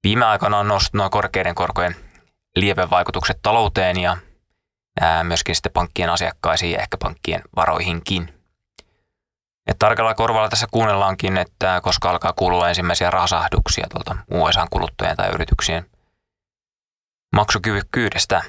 Viime 0.03 0.25
aikoina 0.25 0.59
on 0.59 0.67
noussut 0.67 0.93
noin 0.93 1.11
korkeiden 1.11 1.55
korkojen 1.55 1.95
lievevaikutukset 2.55 3.39
talouteen 3.41 3.99
ja 3.99 4.17
myöskin 5.23 5.55
sitten 5.55 5.71
pankkien 5.71 6.09
asiakkaisiin 6.09 6.71
ja 6.71 6.81
ehkä 6.81 6.97
pankkien 6.97 7.41
varoihinkin. 7.55 8.33
Et 9.67 9.79
tarkalla 9.79 10.13
korvalla 10.13 10.49
tässä 10.49 10.67
kuunnellaankin, 10.71 11.37
että 11.37 11.81
koska 11.83 12.09
alkaa 12.09 12.33
kuulua 12.33 12.69
ensimmäisiä 12.69 13.09
rasahduksia 13.09 13.87
tuolta 13.89 14.15
USA-kuluttajien 14.31 15.17
tai 15.17 15.29
yrityksien 15.29 15.85
maksukyvykkyydestä. 17.35 18.43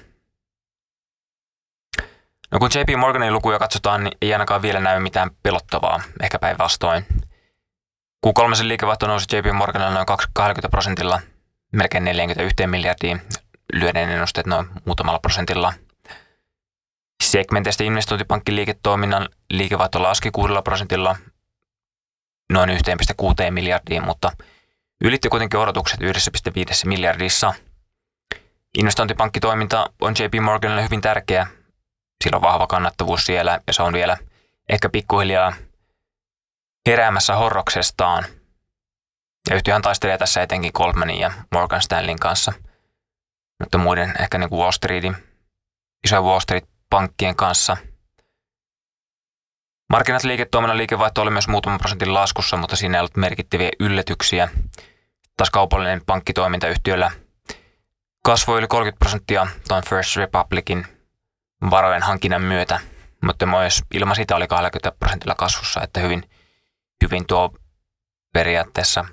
No 2.51 2.59
kun 2.59 2.71
JP 2.75 2.99
Morganin 2.99 3.33
lukuja 3.33 3.59
katsotaan, 3.59 4.05
niin 4.05 4.19
ei 4.23 4.33
ainakaan 4.33 4.63
vielä 4.63 4.81
näy 4.81 5.01
mitään 5.01 5.31
pelottavaa, 5.43 6.01
ehkä 6.23 6.39
päinvastoin. 6.39 7.07
Q3 8.27 8.63
liikevaihto 8.63 9.07
nousi 9.07 9.37
JP 9.37 9.53
Morganilla 9.53 9.91
noin 9.91 10.07
20 10.33 10.69
prosentilla, 10.69 11.21
melkein 11.73 12.05
41 12.05 12.67
miljardia, 12.67 13.19
lyöden 13.73 14.11
ennusteet 14.11 14.47
noin 14.47 14.67
muutamalla 14.85 15.19
prosentilla. 15.19 15.73
Segmenteistä 17.35 17.85
investointipankin 17.85 18.57
liiketoiminnan 18.57 19.29
liikevaihto 19.51 20.03
laski 20.03 20.31
6 20.31 20.53
prosentilla 20.65 21.17
noin 22.53 22.71
1,6 22.71 23.51
miljardiin, 23.51 24.05
mutta 24.05 24.33
ylitti 25.05 25.29
kuitenkin 25.29 25.61
odotukset 25.61 26.01
1,5 26.01 26.07
miljardissa. 26.85 27.55
Investointipankkitoiminta 28.79 29.91
on 30.01 30.15
JP 30.19 30.43
Morganille 30.43 30.85
hyvin 30.85 31.01
tärkeä. 31.01 31.47
Sillä 32.25 32.37
on 32.37 32.43
vahva 32.43 32.67
kannattavuus 32.67 33.27
siellä 33.27 33.61
ja 33.67 33.73
se 33.73 33.83
on 33.83 33.93
vielä 33.93 34.17
ehkä 34.69 34.89
pikkuhiljaa 34.89 35.53
heräämässä 36.89 37.35
horroksestaan. 37.35 38.25
Ja 39.51 39.57
yhtiöhän 39.57 39.83
taistelee 39.83 40.19
tässä 40.19 40.43
etenkin 40.43 40.73
Goldmanin 40.75 41.21
ja 41.21 41.33
Morgan 41.53 41.83
Stanleyn 41.83 42.19
kanssa, 42.19 42.53
mutta 43.61 43.79
muiden 43.79 44.15
ehkä 44.21 44.39
niin 44.39 44.51
kuin 44.51 44.61
Wall 44.61 44.73
Streetin, 44.73 45.17
isoja 46.05 46.23
Wall 46.23 46.41
Street-pankkien 46.95 47.37
kanssa. 47.37 47.77
Markkinat 49.91 50.25
liiketoiminnan 50.25 50.77
liikevaihto 50.77 51.23
oli 51.23 51.31
myös 51.31 51.49
muutaman 51.49 51.79
prosentin 51.79 52.15
laskussa, 52.15 52.57
mutta 52.57 52.77
siinä 52.77 52.99
ei 52.99 53.01
ollut 53.01 53.17
merkittäviä 53.17 53.71
yllätyksiä. 53.81 54.49
Taas 55.37 55.51
kaupallinen 55.51 56.03
pankkitoiminta 56.07 56.69
yhtiöllä 56.69 57.11
kasvoi 58.25 58.59
yli 58.59 58.67
30 58.67 58.99
prosenttia 58.99 59.47
tuon 59.69 59.83
First 59.89 60.17
Republicin 60.17 60.87
varojen 61.71 62.03
hankinnan 62.03 62.43
myötä, 62.43 62.81
mutta 63.23 63.47
myös 63.47 63.83
ilman 63.95 64.17
sitä 64.17 64.37
oli 64.37 64.47
20 64.47 64.99
prosentilla 64.99 65.35
kasvussa, 65.35 65.83
että 65.83 66.01
hyvin– 66.01 66.31
hyvin 67.05 67.27
tuo 67.27 67.55
periaatteessa 68.33 69.05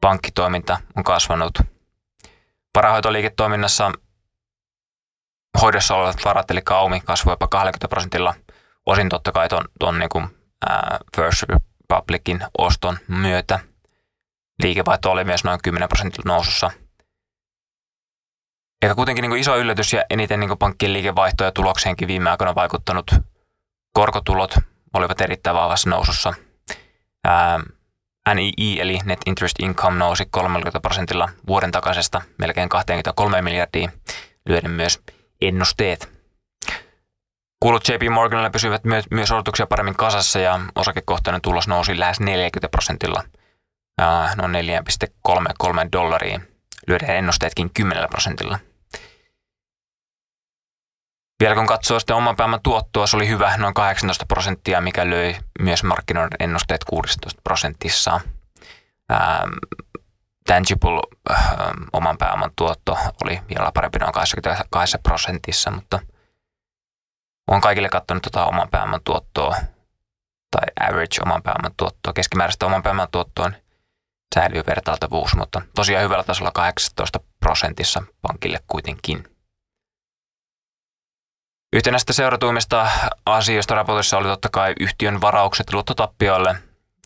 pankkitoiminta 0.00 0.80
on 0.96 1.04
kasvanut. 1.04 1.58
Varahoitoliiketoiminnassa 2.74 3.92
hoidossa 5.60 5.94
olevat 5.94 6.24
varat, 6.24 6.50
eli 6.50 6.62
kaumi, 6.62 7.00
kasvoi 7.00 7.32
jopa 7.32 7.48
20 7.48 7.88
prosentilla, 7.88 8.34
osin 8.86 9.08
totta 9.08 9.32
kai 9.32 9.48
tuon, 9.48 9.64
tuon 9.80 9.98
niin 9.98 10.08
kuin, 10.08 10.26
ää, 10.68 10.98
First 11.16 11.42
Republicin 11.42 12.40
oston 12.58 12.98
myötä. 13.08 13.60
Liikevaihto 14.62 15.10
oli 15.10 15.24
myös 15.24 15.44
noin 15.44 15.60
10 15.62 15.88
prosentilla 15.88 16.32
nousussa. 16.32 16.70
Eikä 18.82 18.94
kuitenkin 18.94 19.22
niin 19.22 19.30
kuin 19.30 19.40
iso 19.40 19.56
yllätys 19.56 19.92
ja 19.92 20.04
eniten 20.10 20.40
niin 20.40 20.48
kuin 20.48 20.58
pankkien 20.58 20.92
liikevaihto 20.92 21.44
ja 21.44 21.52
tulokseenkin 21.52 22.08
viime 22.08 22.30
aikoina 22.30 22.54
vaikuttanut 22.54 23.10
korkotulot 23.92 24.54
olivat 24.94 25.20
erittäin 25.20 25.56
vahvassa 25.56 25.90
nousussa– 25.90 26.34
NII 28.34 28.80
eli 28.80 28.98
Net 29.04 29.20
Interest 29.26 29.56
Income 29.60 29.98
nousi 29.98 30.26
30 30.30 30.80
prosentilla 30.80 31.28
vuoden 31.46 31.70
takaisesta 31.70 32.22
melkein 32.38 32.68
23 32.68 33.42
miljardia, 33.42 33.90
lyöden 34.48 34.70
myös 34.70 35.00
ennusteet. 35.48 36.12
Kulut 37.60 37.88
JP 37.88 38.02
Morganilla 38.10 38.50
pysyvät 38.50 38.84
myös, 38.84 39.04
myös 39.10 39.32
odotuksia 39.32 39.66
paremmin 39.66 39.96
kasassa 39.96 40.38
ja 40.38 40.60
osakekohtainen 40.74 41.42
tulos 41.42 41.68
nousi 41.68 41.98
lähes 41.98 42.20
40 42.20 42.68
prosentilla, 42.68 43.24
noin 44.36 44.52
4,33 44.52 45.88
dollaria, 45.92 46.40
lyöden 46.86 47.16
ennusteetkin 47.16 47.70
10 47.74 48.08
prosentilla– 48.10 48.58
vielä 51.42 51.54
kun 51.54 51.66
katsoo 51.66 52.00
sitten 52.00 52.16
oman 52.16 52.36
pääoman 52.36 52.60
tuottoa, 52.62 53.06
se 53.06 53.16
oli 53.16 53.28
hyvä, 53.28 53.56
noin 53.56 53.74
18 53.74 54.26
prosenttia, 54.26 54.80
mikä 54.80 55.10
löi 55.10 55.36
myös 55.60 55.84
markkinoiden 55.84 56.36
ennusteet 56.40 56.84
16 56.84 57.40
prosentissa. 57.44 58.20
Tangible 60.52 61.02
ähm, 61.30 61.82
oman 61.92 62.18
pääoman 62.18 62.50
tuotto 62.56 62.98
oli 63.24 63.40
vielä 63.48 63.70
parempi 63.74 63.98
noin 63.98 64.12
22 64.12 64.98
prosentissa, 65.02 65.70
mutta 65.70 66.00
on 67.50 67.60
kaikille 67.60 67.88
katsonut 67.88 68.22
tuota 68.22 68.46
oman 68.46 68.68
pääoman 68.70 69.00
tuottoa 69.04 69.56
tai 70.50 70.88
average 70.88 71.22
oman 71.22 71.42
pääoman 71.42 71.74
tuottoa, 71.76 72.12
keskimääräistä 72.12 72.66
oman 72.66 72.82
pääoman 72.82 73.08
tuottoa, 73.12 73.48
niin 73.48 73.62
säilyy 74.34 74.62
vertailtavuus, 74.66 75.36
mutta 75.36 75.62
tosiaan 75.74 76.04
hyvällä 76.04 76.24
tasolla 76.24 76.50
18 76.50 77.20
prosentissa 77.40 78.02
pankille 78.22 78.58
kuitenkin. 78.66 79.24
Yhtenä 81.72 81.98
seuratuimmista 82.10 82.90
asioista 83.26 83.74
raportissa 83.74 84.18
oli 84.18 84.28
totta 84.28 84.48
kai 84.52 84.74
yhtiön 84.80 85.20
varaukset 85.20 85.72
luottotappioille, 85.72 86.54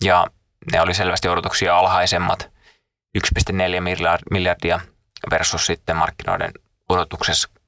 ja 0.04 0.26
ne 0.72 0.80
oli 0.80 0.94
selvästi 0.94 1.28
odotuksia 1.28 1.78
alhaisemmat, 1.78 2.55
1,4 3.16 4.20
miljardia 4.30 4.80
versus 5.30 5.66
sitten 5.66 5.96
markkinoiden 5.96 6.52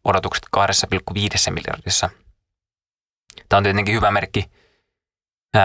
odotukset 0.04 0.46
2,5 0.56 1.50
miljardissa. 1.50 2.10
Tämä 3.48 3.58
on 3.58 3.62
tietenkin 3.62 3.94
hyvä 3.94 4.10
merkki 4.10 4.50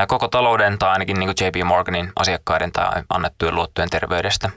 koko 0.08 0.28
talouden 0.28 0.80
tai 0.80 0.90
ainakin 0.90 1.20
niin 1.20 1.28
kuin 1.36 1.48
JP 1.48 1.68
Morganin 1.68 2.12
asiakkaiden 2.16 2.72
tai 2.72 3.04
annettujen 3.10 3.56
luottojen 3.56 3.90
terveydestä. 3.90 4.50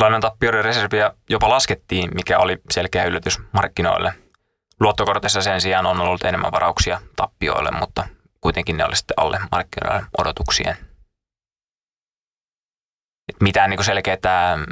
Lainan 0.00 0.20
tappioiden 0.20 0.64
reserviä 0.64 1.12
jopa 1.28 1.48
laskettiin, 1.48 2.10
mikä 2.14 2.38
oli 2.38 2.58
selkeä 2.70 3.04
yllätys 3.04 3.38
markkinoille– 3.52 4.12
Luottokortissa 4.80 5.42
sen 5.42 5.60
sijaan 5.60 5.86
on 5.86 6.00
ollut 6.00 6.24
enemmän 6.24 6.52
varauksia 6.52 7.00
tappioille, 7.16 7.70
mutta 7.70 8.08
kuitenkin 8.40 8.76
ne 8.76 8.84
oli 8.84 8.96
sitten 8.96 9.14
alle 9.16 9.40
markkinoiden 9.52 10.06
odotuksien. 10.18 10.76
Et 13.30 13.40
mitään 13.40 13.70
niin 13.70 13.84
selkeää 13.84 14.56
mm, 14.56 14.64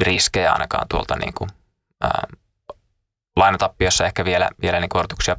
riskejä 0.00 0.52
ainakaan 0.52 0.88
tuolta 0.88 1.16
niin 1.16 1.34
kuin, 1.34 1.50
ää, 2.00 2.22
lainatappiossa 3.36 4.06
ehkä 4.06 4.24
vielä, 4.24 4.48
vielä 4.62 4.80
niin 4.80 4.96
odotuksia 4.96 5.36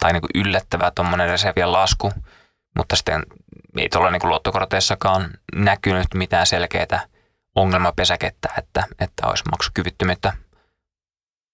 tai 0.00 0.12
niin 0.12 0.22
yllättävää 0.34 0.90
tuommoinen 0.94 1.28
reservien 1.28 1.72
lasku, 1.72 2.12
mutta 2.76 2.96
sitten 2.96 3.22
ei 3.78 3.88
tuolla 3.88 4.10
niin 4.10 4.28
luottokorteissakaan 4.28 5.30
näkynyt 5.54 6.14
mitään 6.14 6.46
selkeää 6.46 7.06
ongelmapesäkettä, 7.54 8.48
että, 8.58 8.84
että 9.00 9.26
olisi 9.26 9.44
maksukyvyttömyyttä 9.50 10.32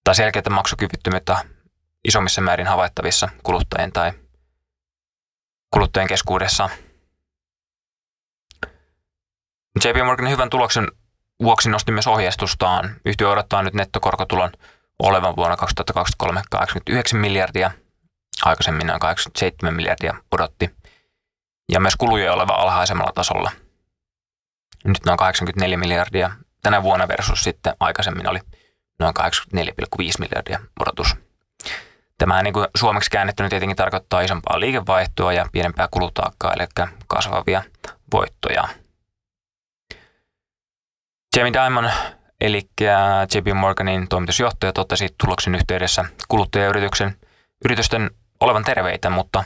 tai 0.04 0.14
selkeää 0.14 0.50
maksukyvyttömyyttä 0.50 1.36
isommissa 2.08 2.40
määrin 2.40 2.66
havaittavissa 2.66 3.28
kuluttajien 3.42 3.92
tai 3.92 4.12
kuluttajien 5.70 6.08
keskuudessa. 6.08 6.70
JP 9.84 10.04
Morganin 10.04 10.32
hyvän 10.32 10.50
tuloksen 10.50 10.88
vuoksi 11.42 11.70
nosti 11.70 11.92
myös 11.92 12.06
ohjeistustaan. 12.06 12.96
Yhtiö 13.04 13.30
odottaa 13.30 13.62
nyt 13.62 13.74
nettokorkotulon 13.74 14.50
olevan 14.98 15.36
vuonna 15.36 15.56
2023 15.56 16.42
89 16.50 17.20
miljardia. 17.20 17.70
Aikaisemmin 18.44 18.86
noin 18.86 19.00
87 19.00 19.74
miljardia 19.74 20.14
odotti. 20.32 20.70
Ja 21.72 21.80
myös 21.80 21.96
kuluja 21.96 22.32
oleva 22.32 22.52
alhaisemmalla 22.52 23.12
tasolla. 23.12 23.50
Nyt 24.84 25.04
noin 25.06 25.18
84 25.18 25.76
miljardia 25.76 26.30
tänä 26.62 26.82
vuonna 26.82 27.08
versus 27.08 27.44
sitten 27.44 27.74
aikaisemmin 27.80 28.28
oli 28.28 28.40
noin 28.98 29.14
84,5 29.20 29.32
miljardia 30.18 30.60
odotus. 30.80 31.16
Tämä 32.18 32.42
niin 32.42 32.54
kuin 32.54 32.68
suomeksi 32.76 33.10
käännettynä 33.10 33.48
tietenkin 33.48 33.76
tarkoittaa 33.76 34.20
isompaa 34.20 34.60
liikevaihtoa 34.60 35.32
ja 35.32 35.46
pienempää 35.52 35.88
kulutaakkaa, 35.90 36.52
eli 36.52 36.66
kasvavia 37.06 37.62
voittoja. 38.12 38.68
Jamie 41.36 41.52
Dimon, 41.52 41.90
eli 42.40 42.68
JP 43.34 43.46
Morganin 43.54 44.08
toimitusjohtaja, 44.08 44.72
totesi 44.72 45.08
tuloksen 45.20 45.54
yhteydessä 45.54 46.04
kuluttajayrityksen 46.28 47.16
yritysten 47.64 48.10
olevan 48.40 48.64
terveitä, 48.64 49.10
mutta 49.10 49.44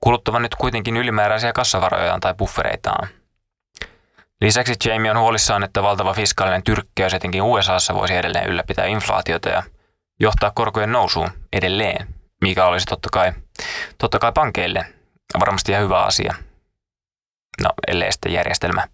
kuluttavan 0.00 0.42
nyt 0.42 0.54
kuitenkin 0.54 0.96
ylimääräisiä 0.96 1.52
kassavarojaan 1.52 2.20
tai 2.20 2.34
buffereitaan. 2.34 3.08
Lisäksi 4.40 4.74
Jamie 4.84 5.10
on 5.10 5.18
huolissaan, 5.18 5.62
että 5.64 5.82
valtava 5.82 6.14
fiskaalinen 6.14 6.62
tyrkkäys 6.62 7.14
etenkin 7.14 7.42
USAssa 7.42 7.94
voisi 7.94 8.14
edelleen 8.14 8.48
ylläpitää 8.48 8.86
inflaatiota 8.86 9.48
ja 9.48 9.62
johtaa 10.20 10.52
korkojen 10.54 10.92
nousuun 10.92 11.30
edelleen, 11.52 12.14
mikä 12.40 12.66
olisi 12.66 12.86
totta 12.86 13.08
kai, 13.12 13.32
totta 13.98 14.18
kai 14.18 14.32
pankeille 14.32 14.86
varmasti 15.40 15.72
ihan 15.72 15.84
hyvä 15.84 16.02
asia. 16.02 16.34
No, 17.62 17.70
ellei 17.86 18.12
sitten 18.12 18.32
järjestelmä, 18.32 18.88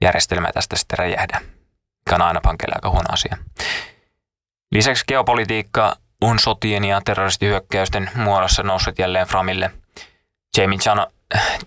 järjestelmä 0.00 0.52
tästä 0.52 0.76
sitten 0.76 0.98
räjähdä, 0.98 1.40
mikä 2.08 2.14
on 2.14 2.22
aina 2.28 2.40
pankeille 2.40 2.74
aika 2.74 2.90
huono 2.90 3.06
asia. 3.12 3.36
Lisäksi 4.72 5.04
geopolitiikka 5.08 5.96
on 6.20 6.38
sotien 6.38 6.84
ja 6.84 7.00
terroristihyökkäysten 7.04 8.10
muodossa 8.14 8.62
noussut 8.62 8.98
jälleen 8.98 9.26
Framille. 9.26 9.70
Jamie, 10.56 10.80
sano, 10.80 11.06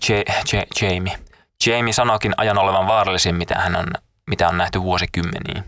J, 0.10 0.14
J, 0.54 0.58
Jamie. 0.82 1.20
Jamie 1.66 1.94
sanoikin 1.94 2.34
ajan 2.38 2.58
olevan 2.58 2.88
vaarallisin, 2.88 3.36
mitä, 3.36 3.56
hän 3.56 3.76
on, 3.76 3.86
mitä 4.30 4.48
on 4.48 4.58
nähty 4.58 4.82
vuosikymmeniin. 4.82 5.64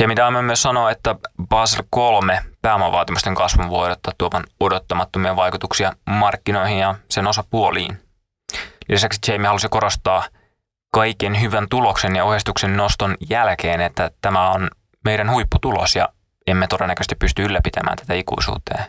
Jamie 0.00 0.16
Dimon 0.16 0.44
myös 0.44 0.62
sanoo, 0.62 0.88
että 0.88 1.14
Basel 1.48 1.82
3 1.90 2.42
pääomavaatimusten 2.62 3.34
kasvun 3.34 3.70
voi 3.70 3.86
odottaa 3.86 4.12
tuovan 4.18 4.44
odottamattomia 4.60 5.36
vaikutuksia 5.36 5.92
markkinoihin 6.06 6.78
ja 6.78 6.94
sen 7.10 7.26
osapuoliin. 7.26 8.00
Lisäksi 8.88 9.32
Jamie 9.32 9.46
halusi 9.46 9.68
korostaa 9.68 10.24
kaiken 10.94 11.40
hyvän 11.40 11.68
tuloksen 11.70 12.16
ja 12.16 12.24
ohjeistuksen 12.24 12.76
noston 12.76 13.16
jälkeen, 13.30 13.80
että 13.80 14.10
tämä 14.20 14.50
on 14.50 14.70
meidän 15.04 15.30
huipputulos 15.30 15.96
ja 15.96 16.08
emme 16.46 16.66
todennäköisesti 16.66 17.14
pysty 17.14 17.42
ylläpitämään 17.42 17.96
tätä 17.96 18.14
ikuisuuteen. 18.14 18.84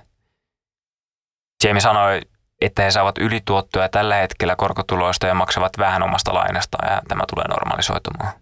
Jamie 1.64 1.82
sanoi, 1.82 2.22
että 2.62 2.84
he 2.84 2.92
saavat 2.92 3.18
ylituottoja 3.18 3.90
tällä 3.90 4.16
hetkellä 4.16 4.56
korkotuloista 4.56 5.28
ja 5.28 5.34
maksavat 5.34 5.78
vähän 5.78 6.04
omasta 6.04 6.34
lainastaan 6.34 6.94
ja 6.94 7.02
tämä 7.08 7.24
tulee 7.30 7.48
normalisoitumaan. 7.48 8.34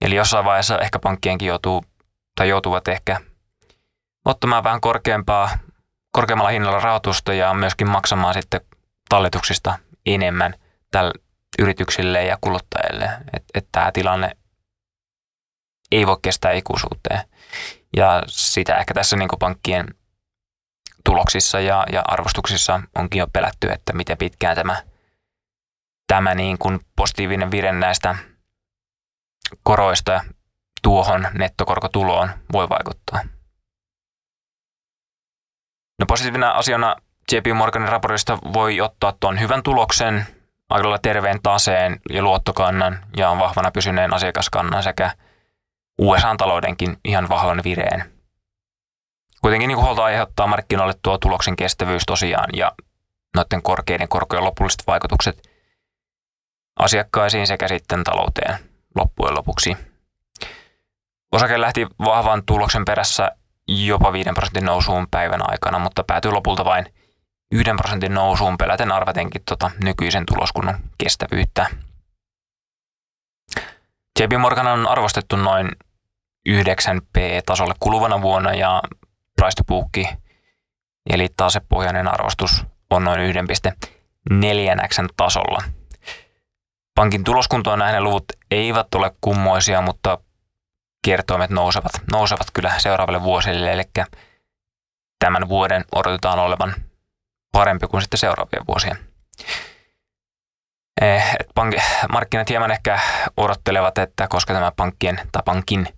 Eli 0.00 0.14
jossain 0.14 0.44
vaiheessa 0.44 0.78
ehkä 0.78 0.98
pankkienkin 0.98 1.48
joutuu 1.48 1.84
tai 2.36 2.48
joutuvat 2.48 2.88
ehkä 2.88 3.20
ottamaan 4.24 4.64
vähän 4.64 4.80
korkeampaa, 4.80 5.50
korkeammalla 6.12 6.50
hinnalla 6.50 6.80
rahoitusta 6.80 7.34
ja 7.34 7.54
myöskin 7.54 7.90
maksamaan 7.90 8.34
sitten 8.34 8.60
talletuksista 9.08 9.78
enemmän 10.06 10.54
yrityksille 11.60 12.24
ja 12.24 12.38
kuluttajille. 12.40 13.04
Että 13.32 13.48
et 13.54 13.68
tämä 13.72 13.92
tilanne 13.92 14.30
ei 15.92 16.06
voi 16.06 16.16
kestää 16.22 16.52
ikuisuuteen. 16.52 17.20
Ja 17.96 18.22
sitä 18.26 18.76
ehkä 18.76 18.94
tässä 18.94 19.16
niin 19.16 19.28
pankkien 19.38 19.94
tuloksissa 21.04 21.60
ja, 21.60 21.86
ja 21.92 22.02
arvostuksissa 22.08 22.80
onkin 22.98 23.18
jo 23.18 23.26
pelätty, 23.32 23.70
että 23.70 23.92
miten 23.92 24.18
pitkään 24.18 24.56
tämä, 24.56 24.82
tämä 26.06 26.34
niin 26.34 26.58
kuin 26.58 26.80
positiivinen 26.96 27.50
vire 27.50 27.72
näistä 27.72 28.14
koroista 29.62 30.24
tuohon 30.82 31.28
nettokorkotuloon 31.32 32.30
voi 32.52 32.68
vaikuttaa. 32.68 33.20
No 35.98 36.06
positiivina 36.06 36.50
asiana 36.50 36.96
JP 37.32 37.46
Morganin 37.54 37.88
raportista 37.88 38.38
voi 38.52 38.80
ottaa 38.80 39.12
tuon 39.20 39.40
hyvän 39.40 39.62
tuloksen, 39.62 40.26
aika 40.70 40.98
terveen 41.02 41.42
taseen 41.42 42.00
ja 42.10 42.22
luottokannan 42.22 42.98
ja 43.16 43.38
vahvana 43.38 43.70
pysyneen 43.70 44.14
asiakaskannan 44.14 44.82
sekä 44.82 45.10
USA-taloudenkin 45.98 46.96
ihan 47.04 47.28
vahvan 47.28 47.60
vireen. 47.64 48.12
Kuitenkin 49.40 49.68
niin 49.68 49.78
huolta 49.78 50.04
aiheuttaa 50.04 50.46
markkinoille 50.46 50.94
tuo 51.02 51.18
tuloksen 51.18 51.56
kestävyys 51.56 52.02
tosiaan 52.06 52.48
ja 52.56 52.72
noiden 53.36 53.62
korkeiden 53.62 54.08
korkojen 54.08 54.44
lopulliset 54.44 54.82
vaikutukset 54.86 55.42
asiakkaisiin 56.78 57.46
sekä 57.46 57.68
sitten 57.68 58.04
talouteen 58.04 58.58
loppujen 58.94 59.34
lopuksi. 59.34 59.76
Osake 61.32 61.60
lähti 61.60 61.86
vahvan 62.04 62.42
tuloksen 62.46 62.84
perässä 62.84 63.30
jopa 63.68 64.12
5 64.12 64.30
prosentin 64.34 64.64
nousuun 64.64 65.06
päivän 65.10 65.50
aikana, 65.50 65.78
mutta 65.78 66.04
päätyi 66.04 66.30
lopulta 66.30 66.64
vain 66.64 66.94
1 67.52 67.70
prosentin 67.76 68.14
nousuun 68.14 68.58
peläten 68.58 68.92
arvatenkin 68.92 69.42
tota 69.48 69.70
nykyisen 69.84 70.26
tuloskunnon 70.26 70.78
kestävyyttä. 70.98 71.66
JP 74.20 74.32
Morgan 74.38 74.66
on 74.66 74.88
arvostettu 74.88 75.36
noin 75.36 75.68
9P-tasolle 76.48 77.74
kuluvana 77.80 78.22
vuonna 78.22 78.54
ja 78.54 78.82
price 79.36 79.56
to 79.56 79.64
book, 79.64 80.16
eli 81.10 81.28
tasepohjainen 81.36 82.08
arvostus 82.08 82.64
on 82.90 83.04
noin 83.04 83.20
1,4x 83.34 85.08
tasolla. 85.16 85.62
Pankin 86.94 87.24
tuloskuntoon 87.24 87.78
nähden 87.78 88.04
luvut 88.04 88.24
eivät 88.50 88.94
ole 88.94 89.12
kummoisia, 89.20 89.80
mutta 89.80 90.18
kertoimet 91.04 91.50
nousevat, 91.50 91.92
nousevat 92.12 92.46
kyllä 92.52 92.78
seuraavalle 92.78 93.22
vuosille, 93.22 93.72
eli 93.72 93.82
tämän 95.18 95.48
vuoden 95.48 95.84
odotetaan 95.92 96.38
olevan 96.38 96.74
parempi 97.52 97.86
kuin 97.86 98.02
sitten 98.02 98.18
seuraavien 98.18 98.66
vuosien. 98.68 98.98
Eh, 101.00 101.36
et 101.40 101.46
pankki, 101.54 101.82
markkinat 102.12 102.48
hieman 102.48 102.70
ehkä 102.70 103.00
odottelevat, 103.36 103.98
että 103.98 104.28
koska 104.28 104.54
tämä 104.54 104.72
pankkien 104.76 105.20
tai 105.32 105.42
pankin 105.44 105.88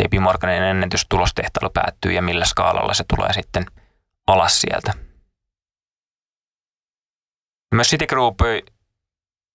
JP 0.00 0.20
Morganin 0.20 0.62
ennätystulostehtailu 0.62 1.70
päättyy 1.70 2.12
ja 2.12 2.22
millä 2.22 2.44
skaalalla 2.44 2.94
se 2.94 3.04
tulee 3.14 3.32
sitten 3.32 3.66
alas 4.26 4.60
sieltä. 4.60 4.94
Myös 7.74 7.90
Citigroup 7.90 8.38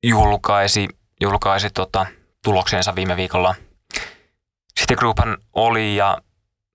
julkaisi, 0.03 0.87
julkaisi 1.21 1.69
tota, 1.69 2.05
tuloksensa 2.43 2.95
viime 2.95 3.15
viikolla. 3.15 3.55
Citigrouphan 4.79 5.37
oli 5.53 5.95
ja, 5.95 6.17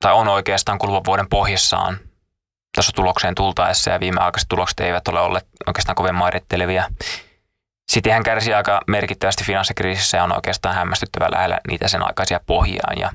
tai 0.00 0.12
on 0.12 0.28
oikeastaan 0.28 0.78
kuluvan 0.78 1.04
vuoden 1.06 1.28
pohjissaan 1.28 2.07
tässä 2.78 2.92
tulokseen 2.96 3.34
tultaessa 3.34 3.90
ja 3.90 4.00
viimeaikaiset 4.00 4.48
tulokset 4.48 4.80
eivät 4.80 5.08
ole 5.08 5.20
olleet 5.20 5.46
oikeastaan 5.66 5.96
kovin 5.96 6.14
mairittelevia. 6.14 6.90
Cityhän 7.92 8.22
kärsi 8.22 8.54
aika 8.54 8.80
merkittävästi 8.86 9.44
finanssikriisissä 9.44 10.16
ja 10.16 10.24
on 10.24 10.36
oikeastaan 10.36 10.74
hämmästyttävä 10.74 11.30
lähellä 11.30 11.60
niitä 11.68 11.88
sen 11.88 12.02
aikaisia 12.02 12.40
pohjiaan 12.46 12.98
ja 12.98 13.12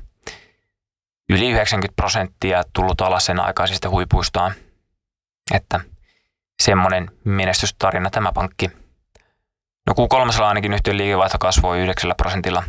yli 1.30 1.50
90 1.50 1.96
prosenttia 1.96 2.62
tullut 2.72 3.00
alas 3.00 3.24
sen 3.24 3.40
aikaisista 3.40 3.90
huipuistaan. 3.90 4.52
Että 5.54 5.80
semmoinen 6.62 7.10
menestystarina 7.24 8.10
tämä 8.10 8.32
pankki. 8.32 8.70
No 9.86 9.94
Q3 9.94 10.42
ainakin 10.42 10.72
yhtiön 10.72 10.96
liikevaihto 10.96 11.38
kasvoi 11.38 11.80
9 11.80 12.12
prosentilla. 12.16 12.62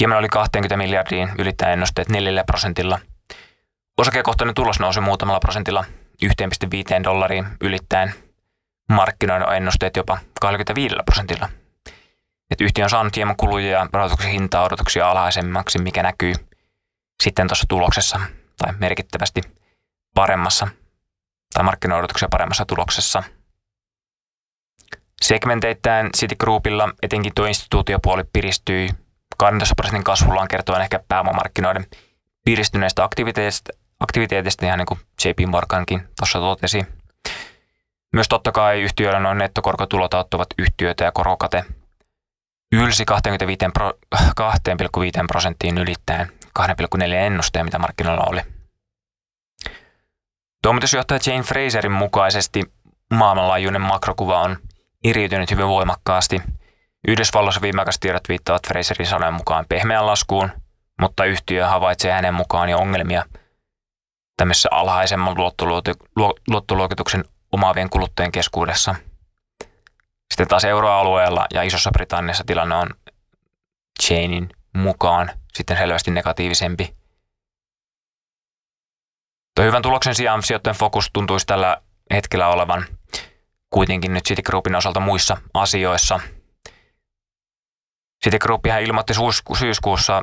Hieman 0.00 0.18
oli 0.18 0.28
20 0.28 0.76
miljardiin 0.76 1.30
ylittäen 1.38 1.72
ennusteet 1.72 2.08
4 2.08 2.44
prosentilla. 2.44 2.98
Osakekohtainen 4.00 4.54
tulos 4.54 4.80
nousi 4.80 5.00
muutamalla 5.00 5.40
prosentilla 5.40 5.84
1,5 6.24 7.04
dollariin 7.04 7.46
ylittäen 7.60 8.14
markkinoiden 8.88 9.52
ennusteet 9.56 9.96
jopa 9.96 10.18
25 10.40 10.96
prosentilla. 11.04 11.48
Et 12.50 12.60
yhtiö 12.60 12.84
on 12.84 12.90
saanut 12.90 13.16
hieman 13.16 13.36
kuluja 13.36 13.70
ja 13.70 13.86
rahoituksen 13.92 14.30
hintaa 14.30 14.64
odotuksia 14.64 15.10
alhaisemmaksi, 15.10 15.78
mikä 15.78 16.02
näkyy 16.02 16.34
sitten 17.22 17.46
tuossa 17.46 17.64
tuloksessa 17.68 18.20
tai 18.58 18.72
merkittävästi 18.78 19.40
paremmassa 20.14 20.68
tai 21.54 21.64
markkinoidotuksia 21.64 22.28
paremmassa 22.30 22.64
tuloksessa. 22.64 23.22
Segmenteittäin 25.22 26.10
Citigroupilla 26.16 26.88
etenkin 27.02 27.32
tuo 27.34 27.46
instituutiopuoli 27.46 28.24
piristyi 28.32 28.88
12 29.38 29.74
prosentin 29.74 30.04
kasvullaan 30.04 30.48
kertoen 30.48 30.82
ehkä 30.82 31.00
pääomamarkkinoiden 31.08 31.86
piristyneestä 32.44 33.04
aktiviteetista, 33.04 33.72
aktiviteetista 34.00 34.66
ihan 34.66 34.78
niin 34.78 34.86
kuin 34.86 35.00
JP 35.24 35.38
Morgankin 35.46 36.08
tuossa 36.18 36.38
totesi. 36.38 36.86
Myös 38.12 38.28
totta 38.28 38.52
kai 38.52 38.80
yhtiöillä 38.80 39.20
noin 39.20 39.38
nettokorkotulot 39.38 40.14
auttavat 40.14 40.48
yhtiöitä 40.58 41.04
ja 41.04 41.12
korokate 41.12 41.64
ylsi 42.72 43.04
2,5 43.10 43.16
prosenttiin 45.26 45.78
ylittäen 45.78 46.32
2,4 46.58 47.12
ennusteen, 47.12 47.64
mitä 47.64 47.78
markkinoilla 47.78 48.24
oli. 48.28 48.40
Toimitusjohtaja 50.62 51.20
Jane 51.26 51.42
Fraserin 51.42 51.92
mukaisesti 51.92 52.62
maailmanlaajuinen 53.14 53.80
makrokuva 53.80 54.40
on 54.40 54.56
eriytynyt 55.04 55.50
hyvin 55.50 55.68
voimakkaasti. 55.68 56.42
Yhdysvalloissa 57.08 57.62
viimeaikaiset 57.62 58.00
tiedot 58.00 58.28
viittavat 58.28 58.68
Fraserin 58.68 59.06
sanojen 59.06 59.34
mukaan 59.34 59.64
pehmeän 59.68 60.06
laskuun, 60.06 60.50
mutta 61.00 61.24
yhtiö 61.24 61.66
havaitsee 61.66 62.12
hänen 62.12 62.34
mukaan 62.34 62.68
jo 62.68 62.78
ongelmia 62.78 63.24
tämmöisessä 64.40 64.68
alhaisemman 64.72 65.36
luottoluokituksen 66.48 67.24
omaavien 67.52 67.90
kuluttajien 67.90 68.32
keskuudessa. 68.32 68.94
Sitten 70.30 70.48
taas 70.48 70.64
euroalueella 70.64 71.46
ja 71.54 71.62
Isossa 71.62 71.90
Britanniassa 71.90 72.44
tilanne 72.46 72.74
on 72.74 72.90
Janein 74.10 74.48
mukaan 74.72 75.30
sitten 75.54 75.76
selvästi 75.76 76.10
negatiivisempi. 76.10 76.94
Tuo 79.54 79.64
hyvän 79.64 79.82
tuloksen 79.82 80.14
sijaan 80.14 80.42
sijoittajan 80.42 80.76
fokus 80.76 81.10
tuntuisi 81.12 81.46
tällä 81.46 81.82
hetkellä 82.10 82.48
olevan 82.48 82.86
kuitenkin 83.70 84.14
nyt 84.14 84.24
Citigroupin 84.24 84.76
osalta 84.76 85.00
muissa 85.00 85.36
asioissa. 85.54 86.20
Citigroupihan 88.24 88.82
ilmoitti 88.82 89.12
syyskuussa 89.58 90.22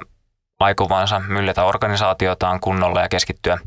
aikovansa 0.60 1.20
myllätä 1.20 1.64
organisaatiotaan 1.64 2.60
kunnolla 2.60 3.02
ja 3.02 3.10
keskittyä 3.10 3.58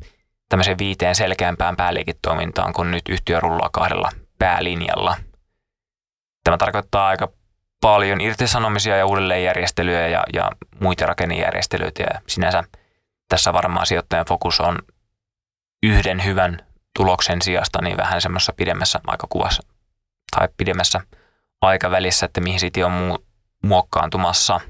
tämmöiseen 0.51 0.79
viiteen 0.79 1.15
selkeämpään 1.15 1.77
pääliiketoimintaan, 1.77 2.73
kun 2.73 2.91
nyt 2.91 3.09
yhtiö 3.09 3.41
rullaa 3.41 3.71
kahdella 3.73 4.11
päälinjalla. 4.39 5.17
Tämä 6.45 6.57
tarkoittaa 6.57 7.09
aika 7.09 7.29
paljon 7.81 8.21
irtisanomisia 8.21 8.97
ja 8.97 9.07
uudelleenjärjestelyjä 9.07 10.09
ja, 10.09 10.25
ja 10.33 10.51
muita 10.81 11.07
rakennejärjestelyitä 11.07 12.03
ja 12.03 12.21
sinänsä 12.27 12.65
tässä 13.29 13.53
varmaan 13.53 13.87
sijoittajan 13.87 14.27
fokus 14.27 14.61
on 14.61 14.79
yhden 15.83 16.25
hyvän 16.25 16.67
tuloksen 16.97 17.43
sijasta 17.43 17.83
niin 17.83 17.97
vähän 17.97 18.21
semmoisessa 18.21 18.53
pidemmässä 18.53 19.01
aikakuvassa 19.07 19.63
tai 20.37 20.49
pidemmässä 20.57 21.01
aikavälissä, 21.61 22.27
että 22.27 22.41
mihin 22.41 22.61
sitten 22.61 22.87
on 22.87 22.93
muu, 22.93 23.25
muokkaantumassa. 23.65 24.61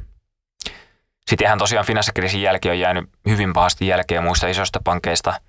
Sittenhän 1.26 1.58
tosiaan 1.58 1.86
finanssikriisin 1.86 2.42
jälkeen 2.42 2.72
on 2.72 2.78
jäänyt 2.78 3.10
hyvin 3.28 3.52
pahasti 3.52 3.86
jälkeen 3.86 4.22
muista 4.22 4.48
isoista 4.48 4.80
pankeista 4.84 5.40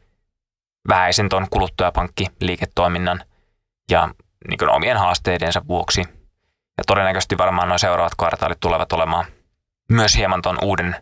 vähäisen 0.88 1.30
tuon 1.30 1.48
kuluttajapankki-liiketoiminnan 1.50 3.24
ja 3.92 4.10
niin 4.48 4.70
omien 4.70 4.98
haasteidensa 4.98 5.62
vuoksi. 5.68 6.02
Ja 6.78 6.84
todennäköisesti 6.88 7.38
varmaan 7.38 7.70
nuo 7.70 7.78
seuraavat 7.78 8.16
kvartaalit 8.16 8.60
tulevat 8.60 8.94
olemaan 8.94 9.26
myös 9.90 10.16
hieman 10.16 10.42
tuon 10.42 10.58
uuden, 10.62 10.96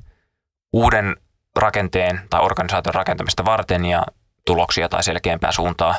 uuden 0.73 1.15
rakenteen 1.55 2.21
tai 2.29 2.41
organisaation 2.41 2.95
rakentamista 2.95 3.45
varten 3.45 3.85
ja 3.85 4.05
tuloksia 4.45 4.89
tai 4.89 5.03
selkeämpää 5.03 5.51
suuntaa 5.51 5.95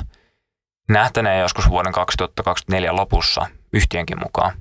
nähtäneen 0.88 1.40
joskus 1.40 1.70
vuoden 1.70 1.92
2024 1.92 2.96
lopussa 2.96 3.46
yhtiönkin 3.72 4.20
mukaan. 4.20 4.52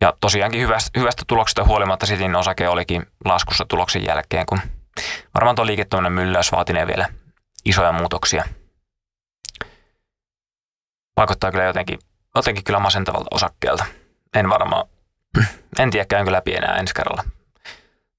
Ja 0.00 0.12
tosiaankin 0.20 0.60
hyvästä, 0.60 1.00
hyvästä 1.00 1.22
tuloksesta 1.26 1.64
huolimatta 1.64 2.06
Sitin 2.06 2.36
osake 2.36 2.68
olikin 2.68 3.06
laskussa 3.24 3.64
tuloksen 3.68 4.04
jälkeen, 4.04 4.46
kun 4.46 4.60
varmaan 5.34 5.56
tuo 5.56 5.66
liiketoiminnan 5.66 6.12
mylläys 6.12 6.52
vaatinee 6.52 6.86
vielä 6.86 7.08
isoja 7.64 7.92
muutoksia. 7.92 8.44
Vaikuttaa 11.16 11.50
kyllä 11.50 11.64
jotenkin, 11.64 11.98
jotenkin 12.34 12.64
kyllä 12.64 12.78
masentavalta 12.78 13.28
osakkeelta. 13.30 13.84
En 14.34 14.50
varmaan, 14.50 14.84
en 15.78 15.90
tiedä 15.90 16.06
käynkö 16.08 16.32
läpi 16.32 16.54
enää 16.54 16.76
ensi 16.76 16.94
kerralla 16.94 17.24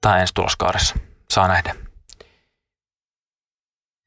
tai 0.01 0.21
ensi 0.21 0.33
tuloskaaressa. 0.33 0.95
Saa 1.29 1.47
nähdä. 1.47 1.75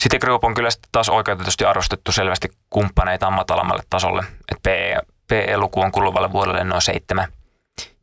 Citigroup 0.02 0.44
on 0.44 0.54
kyllä 0.54 0.68
taas 0.92 1.08
oikeutetusti 1.08 1.64
arvostettu 1.64 2.12
selvästi 2.12 2.48
kumppaneita 2.70 3.30
matalammalle 3.30 3.82
tasolle. 3.90 4.24
Et 4.52 4.58
PE, 4.62 4.96
PE-luku 5.28 5.80
on 5.80 5.92
kuluvalle 5.92 6.32
vuodelle 6.32 6.64
noin 6.64 6.82
7 6.82 7.32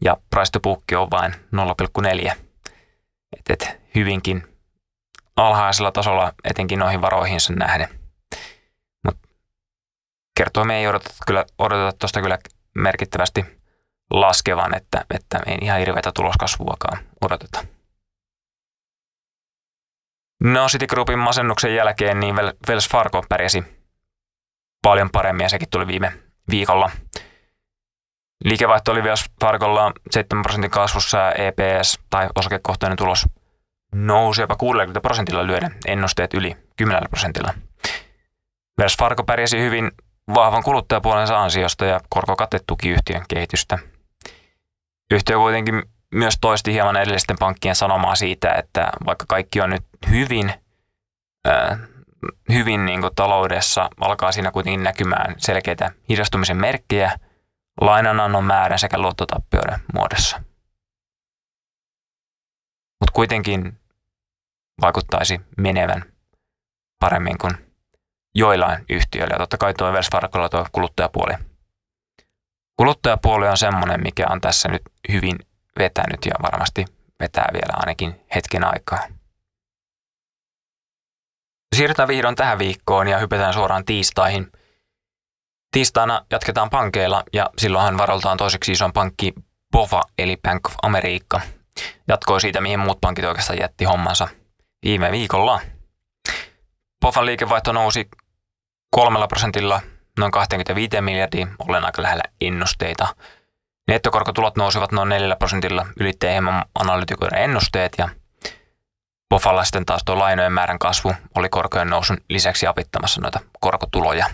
ja 0.01 0.17
price 0.29 0.51
to 0.51 1.01
on 1.01 1.11
vain 1.11 1.33
0,4. 1.33 2.35
Et, 3.37 3.49
et 3.49 3.81
hyvinkin 3.95 4.58
alhaisella 5.39 5.91
tasolla 5.91 6.33
etenkin 6.43 6.79
noihin 6.79 7.01
varoihinsa 7.01 7.53
nähden. 7.53 7.89
Mut 9.05 9.17
kertoo 10.37 10.65
me 10.65 10.77
ei 10.77 10.87
odoteta, 10.87 11.15
kyllä, 11.27 11.45
odoteta 11.59 11.97
tuosta 11.97 12.21
kyllä 12.21 12.37
merkittävästi 12.75 13.45
laskevan, 14.11 14.75
että, 14.75 15.05
että 15.15 15.39
ei 15.45 15.57
ihan 15.61 15.79
hirveätä 15.79 16.11
tuloskasvuakaan 16.15 16.97
odoteta. 17.21 17.65
No 20.43 20.67
Citigroupin 20.67 21.19
masennuksen 21.19 21.75
jälkeen 21.75 22.19
niin 22.19 22.35
Wells 22.69 22.89
Fargo 22.89 23.23
pärjäsi 23.29 23.63
paljon 24.81 25.09
paremmin 25.09 25.43
ja 25.43 25.49
sekin 25.49 25.69
tuli 25.69 25.87
viime 25.87 26.13
viikolla. 26.49 26.91
Liikevaihto 28.43 28.91
oli 28.91 29.01
Wells 29.01 29.25
Fargolla 29.41 29.91
7 30.11 30.43
prosentin 30.43 30.71
kasvussa 30.71 31.17
ja 31.17 31.31
EPS 31.31 31.99
tai 32.09 32.29
osakekohtainen 32.35 32.97
tulos 32.97 33.25
nousi 33.95 34.41
jopa 34.41 34.55
60 34.55 35.01
prosentilla 35.01 35.47
lyöden 35.47 35.75
ennusteet 35.85 36.33
yli 36.33 36.57
10 36.77 37.01
prosentilla. 37.09 37.53
Wells 38.79 38.97
Fargo 38.97 39.23
pärjäsi 39.23 39.59
hyvin 39.59 39.91
vahvan 40.33 40.63
kuluttajapuolensa 40.63 41.41
ansiosta 41.41 41.85
ja 41.85 41.99
korkokate 42.09 42.59
yhtiön 42.85 43.23
kehitystä. 43.29 43.79
Yhtiö 45.11 45.37
kuitenkin 45.37 45.83
myös 46.11 46.37
toisti 46.41 46.73
hieman 46.73 46.97
edellisten 46.97 47.37
pankkien 47.39 47.75
sanomaa 47.75 48.15
siitä, 48.15 48.53
että 48.53 48.91
vaikka 49.05 49.25
kaikki 49.27 49.61
on 49.61 49.69
nyt 49.69 49.83
hyvin, 50.09 50.53
äh, 51.47 51.79
hyvin 52.51 52.85
niin 52.85 53.01
kuin 53.01 53.15
taloudessa, 53.15 53.89
alkaa 53.99 54.31
siinä 54.31 54.51
kuitenkin 54.51 54.83
näkymään 54.83 55.35
selkeitä 55.37 55.91
hidastumisen 56.09 56.57
merkkejä 56.57 57.11
lainanannon 57.81 58.43
määrän 58.43 58.79
sekä 58.79 58.97
luottotappioiden 58.97 59.79
muodossa. 59.93 60.48
Mutta 62.99 63.13
kuitenkin 63.13 63.79
vaikuttaisi 64.81 65.41
menevän 65.57 66.03
paremmin 66.99 67.37
kuin 67.37 67.53
joillain 68.35 68.85
yhtiöillä. 68.89 69.33
Ja 69.33 69.39
totta 69.39 69.57
kai 69.57 69.73
tuo 69.73 69.91
Wells 69.91 70.09
Fargolla 70.11 70.49
tuo 70.49 70.65
kuluttajapuoli. 70.71 71.33
Kuluttajapuoli 72.77 73.47
on 73.47 73.57
semmoinen, 73.57 74.03
mikä 74.03 74.27
on 74.29 74.41
tässä 74.41 74.69
nyt 74.69 74.81
hyvin 75.11 75.35
vetänyt 75.79 76.25
ja 76.25 76.33
varmasti 76.41 76.85
vetää 77.19 77.49
vielä 77.53 77.73
ainakin 77.73 78.21
hetken 78.35 78.63
aikaa. 78.63 78.99
Siirrytään 81.75 82.07
vihdoin 82.07 82.35
tähän 82.35 82.59
viikkoon 82.59 83.07
ja 83.07 83.17
hypätään 83.17 83.53
suoraan 83.53 83.85
tiistaihin. 83.85 84.51
Tiistaina 85.71 86.25
jatketaan 86.31 86.69
pankeilla 86.69 87.23
ja 87.33 87.49
silloinhan 87.57 87.97
varoltaan 87.97 88.37
toiseksi 88.37 88.71
ison 88.71 88.93
pankki 88.93 89.33
BOFA 89.71 90.01
eli 90.17 90.37
Bank 90.43 90.65
of 90.65 90.73
America. 90.81 91.41
Jatkoi 92.09 92.41
siitä, 92.41 92.61
mihin 92.61 92.79
muut 92.79 93.01
pankit 93.01 93.25
oikeastaan 93.25 93.59
jätti 93.59 93.85
hommansa 93.85 94.27
viime 94.85 95.11
viikolla. 95.11 95.61
BOFan 97.01 97.25
liikevaihto 97.25 97.71
nousi 97.71 98.09
kolmella 98.91 99.27
prosentilla 99.27 99.81
noin 100.19 100.31
25 100.31 101.01
miljardia, 101.01 101.47
ollen 101.59 101.85
aika 101.85 102.01
lähellä 102.01 102.23
ennusteita– 102.41 103.07
Nettokorkotulot 103.89 104.57
nousivat 104.57 104.91
noin 104.91 105.09
4 105.09 105.35
prosentilla 105.35 105.85
ylittäen 105.99 106.31
hieman 106.31 106.65
analytikoiden 106.75 107.39
ennusteet 107.39 107.93
ja 107.97 108.09
Pofalla 109.29 109.63
sitten 109.63 109.85
taas 109.85 110.01
tuo 110.05 110.19
lainojen 110.19 110.53
määrän 110.53 110.79
kasvu 110.79 111.13
oli 111.35 111.49
korkojen 111.49 111.89
nousun 111.89 112.17
lisäksi 112.29 112.67
apittamassa 112.67 113.21
noita 113.21 113.39
korkotuloja. 113.59 114.25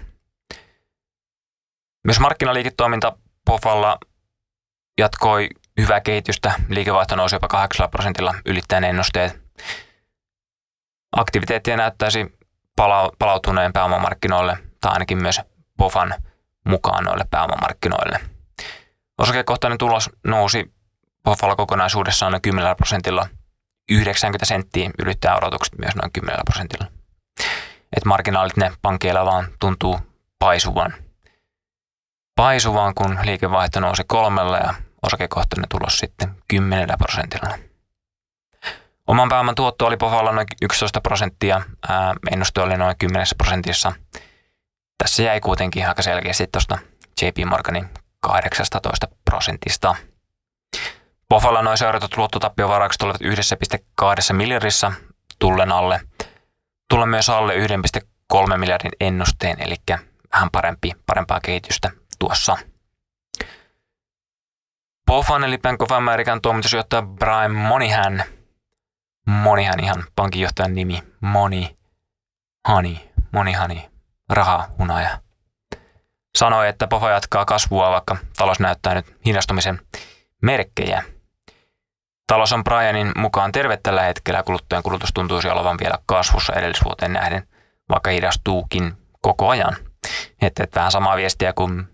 Myös 2.04 2.20
markkinaliiketoiminta 2.20 3.18
Pofalla 3.46 3.98
jatkoi 4.98 5.50
hyvää 5.82 6.02
kehitystä. 6.02 6.54
Liikevaihto 6.70 7.16
nousi 7.16 7.36
jopa 7.36 7.48
8 7.48 7.90
prosentilla 7.90 8.36
ylittäen 8.46 8.84
ennusteet. 8.84 9.42
Aktiviteettia 11.12 11.78
näyttäisi 11.78 12.38
palautuneen 13.20 13.74
pääomamarkkinoille 13.74 14.58
tai 14.82 14.92
ainakin 14.92 15.22
myös 15.22 15.42
Pofan 15.78 16.16
mukaan 16.66 17.04
noille 17.04 17.26
pääomamarkkinoille– 17.32 18.20
Osakekohtainen 19.18 19.78
tulos 19.78 20.10
nousi 20.28 20.74
Buffalo 21.26 21.56
kokonaisuudessaan 21.56 22.32
noin 22.32 22.42
10 22.42 22.76
prosentilla. 22.76 23.28
90 23.92 24.46
senttiä 24.46 24.92
ylittää 25.00 25.38
odotukset 25.38 25.78
myös 25.78 25.96
noin 25.96 26.12
10 26.12 26.40
prosentilla. 26.46 26.86
Et 27.98 28.06
marginaalit 28.06 28.58
ne 28.58 28.72
pankkeilla 28.82 29.26
vaan 29.26 29.48
tuntuu 29.60 30.00
paisuvan. 30.40 30.94
Paisuvan, 32.36 32.94
kun 32.96 33.18
liikevaihto 33.24 33.80
nousi 33.80 34.04
kolmella 34.08 34.58
ja 34.58 34.74
osakekohtainen 35.06 35.70
tulos 35.70 35.98
sitten 35.98 36.36
10 36.48 36.90
prosentilla. 36.98 37.58
Oman 39.08 39.30
pääoman 39.30 39.56
tuotto 39.56 39.86
oli 39.86 39.98
Pofalla 39.98 40.32
noin 40.32 40.48
11 40.62 41.02
prosenttia, 41.02 41.62
ennuste 42.32 42.62
oli 42.62 42.78
noin 42.78 42.96
10 42.98 43.28
prosentissa. 43.38 43.94
Tässä 44.98 45.24
jäi 45.24 45.40
kuitenkin 45.40 45.88
aika 45.88 46.02
selkeästi 46.02 46.48
tuosta 46.52 46.78
JP 47.22 47.50
Morganin 47.50 47.90
18 48.20 49.08
prosentista. 49.26 49.96
Pofalla 51.30 51.62
noin 51.62 51.78
seuratut 51.78 52.18
luottotappiovarakset 52.18 53.02
olivat 53.02 53.22
1,2 53.22 54.34
miljardissa 54.34 54.92
tullen 55.40 55.72
alle. 55.72 56.02
Tullen 56.90 57.10
myös 57.10 57.30
alle 57.30 57.54
1,3 57.54 58.58
miljardin 58.58 58.92
ennusteen, 59.00 59.62
eli 59.62 59.76
vähän 60.34 60.50
parempi, 60.52 60.92
parempaa 61.06 61.40
kehitystä 61.40 61.92
tuossa. 62.20 62.58
Pofan 65.06 65.44
eli 65.44 65.58
Bank 65.58 65.82
of 65.82 65.92
American 65.92 66.42
toimitusjohtaja 66.42 67.02
Brian 67.02 67.56
Monihan, 67.56 68.24
Monihan 69.28 69.80
ihan 69.80 70.04
pankinjohtajan 70.16 70.76
nimi, 70.76 71.04
Moni, 71.22 71.78
Hani, 72.68 73.12
Monihani, 73.32 73.90
raha, 74.30 74.68
hunaja 74.80 75.26
sanoi, 76.36 76.68
että 76.68 76.88
Pova 76.88 77.10
jatkaa 77.10 77.46
kasvua, 77.46 77.92
vaikka 77.92 78.18
talous 78.38 78.60
näyttää 78.60 78.96
nyt 78.96 79.16
hidastumisen 79.26 79.82
merkkejä. 80.42 81.04
Talous 82.28 82.54
on 82.54 82.64
Brianin 82.64 83.12
mukaan 83.18 83.52
terve 83.52 83.78
tällä 83.78 84.02
hetkellä, 84.02 84.44
kuluttajan 84.44 84.84
kulutus 84.84 85.10
tuntuisi 85.14 85.50
olevan 85.50 85.78
vielä 85.80 85.98
kasvussa 86.06 86.54
edellisvuoteen 86.54 87.14
nähden, 87.14 87.48
vaikka 87.90 88.10
hidastuukin 88.10 88.94
koko 89.22 89.50
ajan. 89.50 89.76
Että, 90.42 90.64
että 90.64 90.80
vähän 90.80 90.92
samaa 90.92 91.18
viestiä 91.18 91.54
kuin 91.54 91.88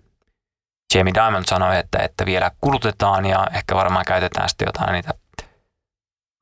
Jamie 0.95 1.13
Diamond 1.13 1.45
sanoi, 1.47 1.77
että, 1.77 1.99
että 1.99 2.25
vielä 2.25 2.51
kulutetaan 2.61 3.25
ja 3.25 3.47
ehkä 3.55 3.75
varmaan 3.75 4.05
käytetään 4.05 4.49
sitten 4.49 4.65
jotain 4.65 4.93
niitä 4.93 5.13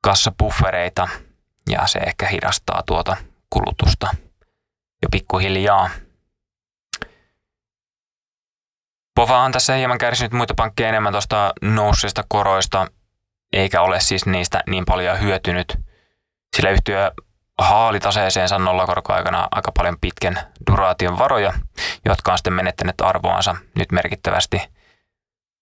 kassapuffereita 0.04 1.08
ja 1.70 1.86
se 1.86 1.98
ehkä 1.98 2.26
hidastaa 2.26 2.82
tuota 2.86 3.16
kulutusta 3.50 4.08
jo 5.02 5.08
pikkuhiljaa. 5.10 5.90
Pova 9.14 9.38
on 9.38 9.52
tässä 9.52 9.74
hieman 9.74 9.98
kärsinyt 9.98 10.32
muita 10.32 10.54
pankkeja 10.54 10.88
enemmän 10.88 11.12
tuosta 11.12 11.52
nousseista 11.62 12.24
koroista, 12.28 12.86
eikä 13.52 13.82
ole 13.82 14.00
siis 14.00 14.26
niistä 14.26 14.62
niin 14.66 14.84
paljon 14.84 15.20
hyötynyt. 15.20 15.78
Sillä 16.56 16.70
yhtiö 16.70 17.10
haali 17.60 18.00
taseeseensa 18.00 18.58
nollakorkoaikana 18.58 19.48
aika 19.50 19.72
paljon 19.76 19.96
pitkän 20.00 20.38
duraation 20.70 21.18
varoja, 21.18 21.52
jotka 22.04 22.32
on 22.32 22.38
sitten 22.38 22.52
menettäneet 22.52 23.00
arvoansa 23.00 23.56
nyt 23.78 23.92
merkittävästi. 23.92 24.62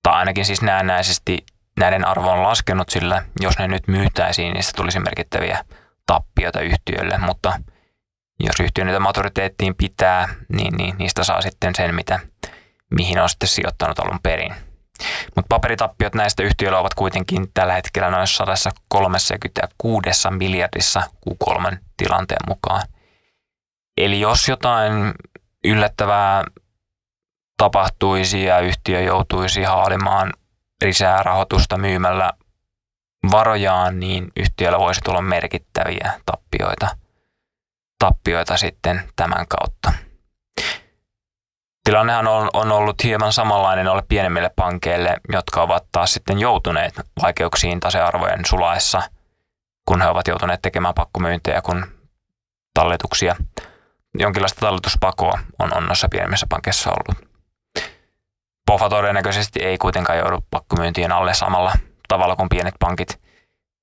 Tai 0.02 0.14
ainakin 0.14 0.44
siis 0.44 0.62
näennäisesti 0.62 1.44
näiden 1.78 2.04
arvo 2.04 2.30
on 2.30 2.42
laskenut, 2.42 2.88
sillä 2.88 3.22
jos 3.40 3.58
ne 3.58 3.68
nyt 3.68 3.88
myytäisiin, 3.88 4.62
se 4.62 4.72
tulisi 4.72 5.00
merkittäviä 5.00 5.64
tappioita 6.06 6.60
yhtiölle, 6.60 7.18
mutta 7.18 7.60
jos 8.40 8.60
yhtiö 8.60 8.84
niitä 8.84 9.00
maturiteettiin 9.00 9.74
pitää, 9.74 10.28
niin, 10.48 10.76
niin 10.76 10.94
niistä 10.98 11.24
saa 11.24 11.40
sitten 11.40 11.74
sen, 11.74 11.94
mitä, 11.94 12.20
mihin 12.90 13.20
on 13.20 13.28
sitten 13.28 13.48
sijoittanut 13.48 13.98
alun 13.98 14.20
perin. 14.22 14.54
Mutta 15.36 15.48
paperitappiot 15.48 16.14
näistä 16.14 16.42
yhtiöillä 16.42 16.78
ovat 16.78 16.94
kuitenkin 16.94 17.46
tällä 17.54 17.72
hetkellä 17.72 18.10
noin 18.10 18.26
136 18.26 20.30
miljardissa 20.30 21.02
Q3 21.30 21.76
tilanteen 21.98 22.48
mukaan. 22.48 22.82
Eli 23.96 24.20
jos 24.20 24.48
jotain 24.48 25.14
yllättävää 25.64 26.44
tapahtuisi 27.56 28.44
ja 28.44 28.58
yhtiö 28.58 29.00
joutuisi 29.00 29.62
haalimaan 29.62 30.32
lisää 30.84 31.22
rahoitusta 31.22 31.78
myymällä 31.78 32.32
varojaan, 33.30 34.00
niin 34.00 34.28
yhtiöllä 34.36 34.78
voisi 34.78 35.00
tulla 35.00 35.22
merkittäviä 35.22 36.12
tappioita, 36.26 36.96
tappioita 37.98 38.56
sitten 38.56 39.02
tämän 39.16 39.46
kautta. 39.48 39.92
Tilannehan 41.84 42.26
on, 42.26 42.50
on 42.52 42.72
ollut 42.72 43.04
hieman 43.04 43.32
samanlainen 43.32 43.88
ole 43.88 44.02
pienemmille 44.08 44.50
pankeille, 44.56 45.16
jotka 45.32 45.62
ovat 45.62 45.84
taas 45.92 46.14
sitten 46.14 46.38
joutuneet 46.38 46.94
vaikeuksiin 47.22 47.80
tasearvojen 47.80 48.44
sulaessa, 48.46 49.02
kun 49.88 50.02
he 50.02 50.08
ovat 50.08 50.28
joutuneet 50.28 50.62
tekemään 50.62 50.94
pakkomyyntejä, 50.94 51.62
kun 51.62 51.86
talletuksia, 52.74 53.36
jonkinlaista 54.18 54.60
talletuspakoa 54.60 55.38
on, 55.58 55.76
on 55.76 55.86
noissa 55.86 56.08
pienemmissä 56.10 56.46
pankeissa 56.48 56.90
ollut. 56.90 57.28
POFA 58.66 58.88
todennäköisesti 58.88 59.60
ei 59.60 59.78
kuitenkaan 59.78 60.18
joudu 60.18 60.44
pakkomyyntien 60.50 61.12
alle 61.12 61.34
samalla 61.34 61.72
tavalla 62.08 62.36
kuin 62.36 62.48
pienet 62.48 62.74
pankit, 62.78 63.20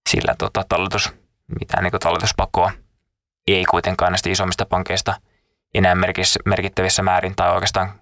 sillä 0.09 0.35
tota, 0.37 0.65
talletus, 0.69 1.13
mitään 1.59 1.83
niin 1.83 1.99
talletuspakkoa 1.99 2.71
ei 3.47 3.65
kuitenkaan 3.65 4.11
näistä 4.11 4.29
isommista 4.29 4.65
pankeista 4.65 5.13
enää 5.73 5.95
merkittävissä 6.45 7.03
määrin 7.03 7.35
tai 7.35 7.51
oikeastaan 7.51 8.01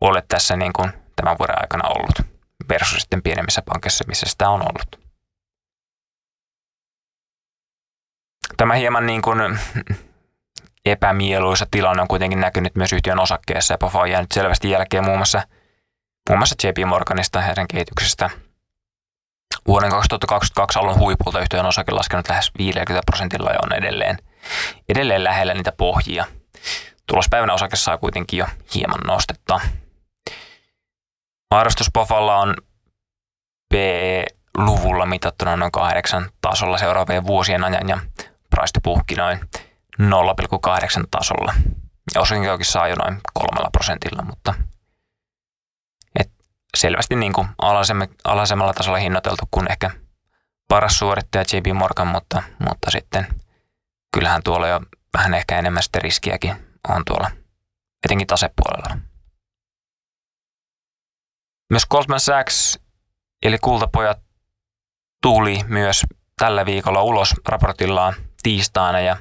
ole 0.00 0.24
tässä 0.28 0.56
niin 0.56 0.72
kuin 0.72 0.92
tämän 1.16 1.38
vuoden 1.38 1.62
aikana 1.62 1.88
ollut 1.88 2.32
versus 2.68 3.00
sitten 3.00 3.22
pienemmissä 3.22 3.62
pankissa, 3.62 4.04
missä 4.08 4.26
sitä 4.28 4.48
on 4.48 4.60
ollut. 4.60 5.01
Tämä 8.56 8.74
hieman 8.74 9.06
niin 9.06 9.22
kuin 9.22 9.58
epämieluisa 10.84 11.66
tilanne 11.70 12.02
on 12.02 12.08
kuitenkin 12.08 12.40
näkynyt 12.40 12.74
myös 12.74 12.92
yhtiön 12.92 13.20
osakkeessa 13.20 13.74
ja 13.74 13.78
POFA 13.78 14.00
on 14.00 14.10
jäänyt 14.10 14.32
selvästi 14.32 14.70
jälkeen 14.70 15.04
muun 15.04 15.18
muassa, 15.18 15.42
muun 16.28 16.38
muassa 16.38 16.68
JP 16.68 16.88
Morganista 16.88 17.38
ja 17.38 17.44
heidän 17.44 17.68
kehityksestä. 17.68 18.30
Vuoden 19.66 19.90
2022 19.90 20.78
alun 20.78 20.98
huipulta 20.98 21.40
yhtiön 21.40 21.66
osake 21.66 21.92
laskenut 21.92 22.28
lähes 22.28 22.50
50 22.58 23.02
prosentilla 23.06 23.50
ja 23.50 23.58
on 23.62 23.72
edelleen, 23.72 24.16
edelleen 24.88 25.24
lähellä 25.24 25.54
niitä 25.54 25.72
pohjia. 25.72 26.24
Tulospäivänä 27.06 27.54
osake 27.54 27.76
saa 27.76 27.98
kuitenkin 27.98 28.38
jo 28.38 28.46
hieman 28.74 29.00
nostetta. 29.06 29.60
Harrastus 31.50 31.88
Pofalla 31.92 32.38
on 32.38 32.56
PE-luvulla 33.74 35.06
mitattuna 35.06 35.56
noin 35.56 35.72
kahdeksan 35.72 36.30
tasolla 36.40 36.78
seuraavien 36.78 37.26
vuosien 37.26 37.64
ajan 37.64 37.88
ja 37.88 37.98
price 38.56 38.80
puhki 38.82 39.14
noin 39.14 39.40
0,8 40.00 40.08
tasolla. 41.10 41.54
Ja 42.14 42.20
osinkoakin 42.20 42.66
saa 42.66 42.88
jo 42.88 42.94
noin 42.94 43.20
kolmella 43.32 43.68
prosentilla, 43.72 44.22
mutta 44.22 44.54
et 46.20 46.30
selvästi 46.76 47.16
niin 47.16 47.32
kuin 47.32 47.48
alaisemmalla 48.24 48.72
tasolla 48.72 48.98
hinnoiteltu 48.98 49.48
kuin 49.50 49.70
ehkä 49.72 49.90
paras 50.68 50.98
suorittaja 50.98 51.44
JP 51.52 51.76
Morgan, 51.76 52.06
mutta, 52.06 52.42
mutta 52.68 52.90
sitten 52.90 53.26
kyllähän 54.14 54.42
tuolla 54.42 54.68
jo 54.68 54.80
vähän 55.14 55.34
ehkä 55.34 55.58
enemmän 55.58 55.82
sitten 55.82 56.02
riskiäkin 56.02 56.56
on 56.88 57.02
tuolla, 57.06 57.30
etenkin 58.04 58.26
tasepuolella. 58.26 58.98
Myös 61.70 61.86
Goldman 61.86 62.20
Sachs 62.20 62.78
eli 63.42 63.58
kultapojat 63.58 64.18
tuli 65.22 65.60
myös 65.68 66.02
tällä 66.38 66.66
viikolla 66.66 67.02
ulos 67.02 67.34
raportillaan 67.48 68.14
tiistaina 68.42 69.00
ja 69.00 69.16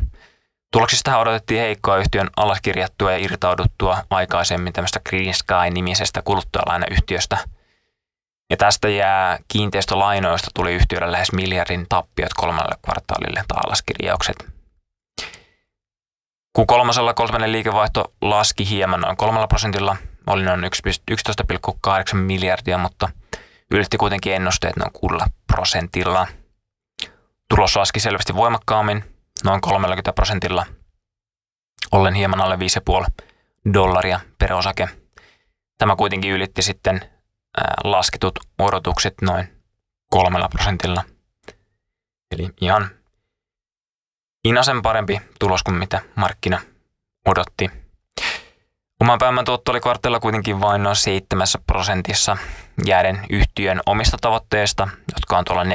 tuloksista 0.71 1.17
odotettiin 1.17 1.62
heikkoa 1.62 1.97
yhtiön 1.97 2.29
alaskirjattua 2.38 3.12
ja 3.12 3.17
irtauduttua 3.17 3.97
aikaisemmin 4.10 4.73
tämmöistä 4.73 4.99
Green 5.10 5.34
Sky-nimisestä 5.34 6.21
kuluttajalainayhtiöstä. 6.21 7.38
Ja 8.49 8.57
tästä 8.57 8.89
jää 8.89 9.39
kiinteistölainoista 9.47 10.51
tuli 10.55 10.73
yhtiölle 10.73 11.12
lähes 11.12 11.31
miljardin 11.31 11.86
tappiot 11.89 12.34
kolmannelle 12.34 12.75
kvartaalille 12.86 13.43
tai 13.47 13.60
alaskirjaukset. 13.65 14.36
Kun 16.53 16.67
kolmasella 16.67 17.13
kolmannen 17.13 17.51
liikevaihto 17.51 18.13
laski 18.21 18.69
hieman 18.69 19.01
noin 19.01 19.17
kolmella 19.17 19.47
prosentilla, 19.47 19.97
oli 20.27 20.43
noin 20.43 20.63
11,8 20.63 22.15
miljardia, 22.15 22.77
mutta 22.77 23.10
ylitti 23.71 23.97
kuitenkin 23.97 24.34
ennusteet 24.34 24.75
noin 24.75 24.91
6 24.93 25.15
prosentilla. 25.47 26.27
Tulos 27.49 27.75
laski 27.75 27.99
selvästi 27.99 28.36
voimakkaammin, 28.36 29.11
noin 29.43 29.62
30 29.62 30.13
prosentilla, 30.13 30.65
ollen 31.91 32.13
hieman 32.13 32.41
alle 32.41 32.56
5,5 32.56 33.25
dollaria 33.73 34.19
per 34.39 34.54
osake. 34.54 34.89
Tämä 35.77 35.95
kuitenkin 35.95 36.32
ylitti 36.32 36.62
sitten 36.62 37.01
lasketut 37.84 38.39
odotukset 38.60 39.13
noin 39.21 39.63
kolmella 40.10 40.49
prosentilla. 40.49 41.04
Eli 42.32 42.49
ihan 42.62 42.89
Inasen 44.45 44.82
parempi 44.82 45.21
tulos 45.39 45.63
kuin 45.63 45.75
mitä 45.75 46.01
markkina 46.15 46.62
odotti. 47.25 47.71
Oman 49.01 49.19
pääoman 49.19 49.45
tuotto 49.45 49.71
oli 49.71 49.80
kvartalla 49.80 50.19
kuitenkin 50.19 50.62
vain 50.62 50.84
noin 50.84 50.95
7 50.95 51.47
prosentissa 51.67 52.38
jääden 52.86 53.25
yhtiön 53.30 53.82
omista 53.86 54.17
tavoitteista, 54.21 54.88
jotka 55.13 55.38
on 55.38 55.45
tuolla 55.45 55.63
14-16 55.63 55.67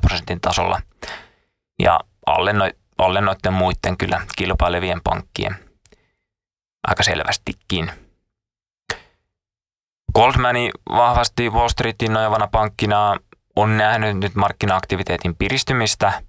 prosentin 0.00 0.40
tasolla. 0.40 0.82
Ja 1.78 2.00
alle, 2.28 2.52
no, 2.52 2.70
alle 2.98 3.20
noiden 3.20 3.52
muiden 3.52 3.96
kyllä 3.98 4.20
kilpailevien 4.36 5.00
pankkien 5.04 5.56
aika 6.88 7.02
selvästikin. 7.02 7.90
Goldmani 10.14 10.70
vahvasti 10.90 11.50
Wall 11.50 11.68
Streetin 11.68 12.12
nojavana 12.12 12.48
pankkina 12.52 13.16
on 13.56 13.76
nähnyt 13.76 14.16
nyt 14.16 14.34
markkina-aktiviteetin 14.34 15.36
piristymistä– 15.38 16.12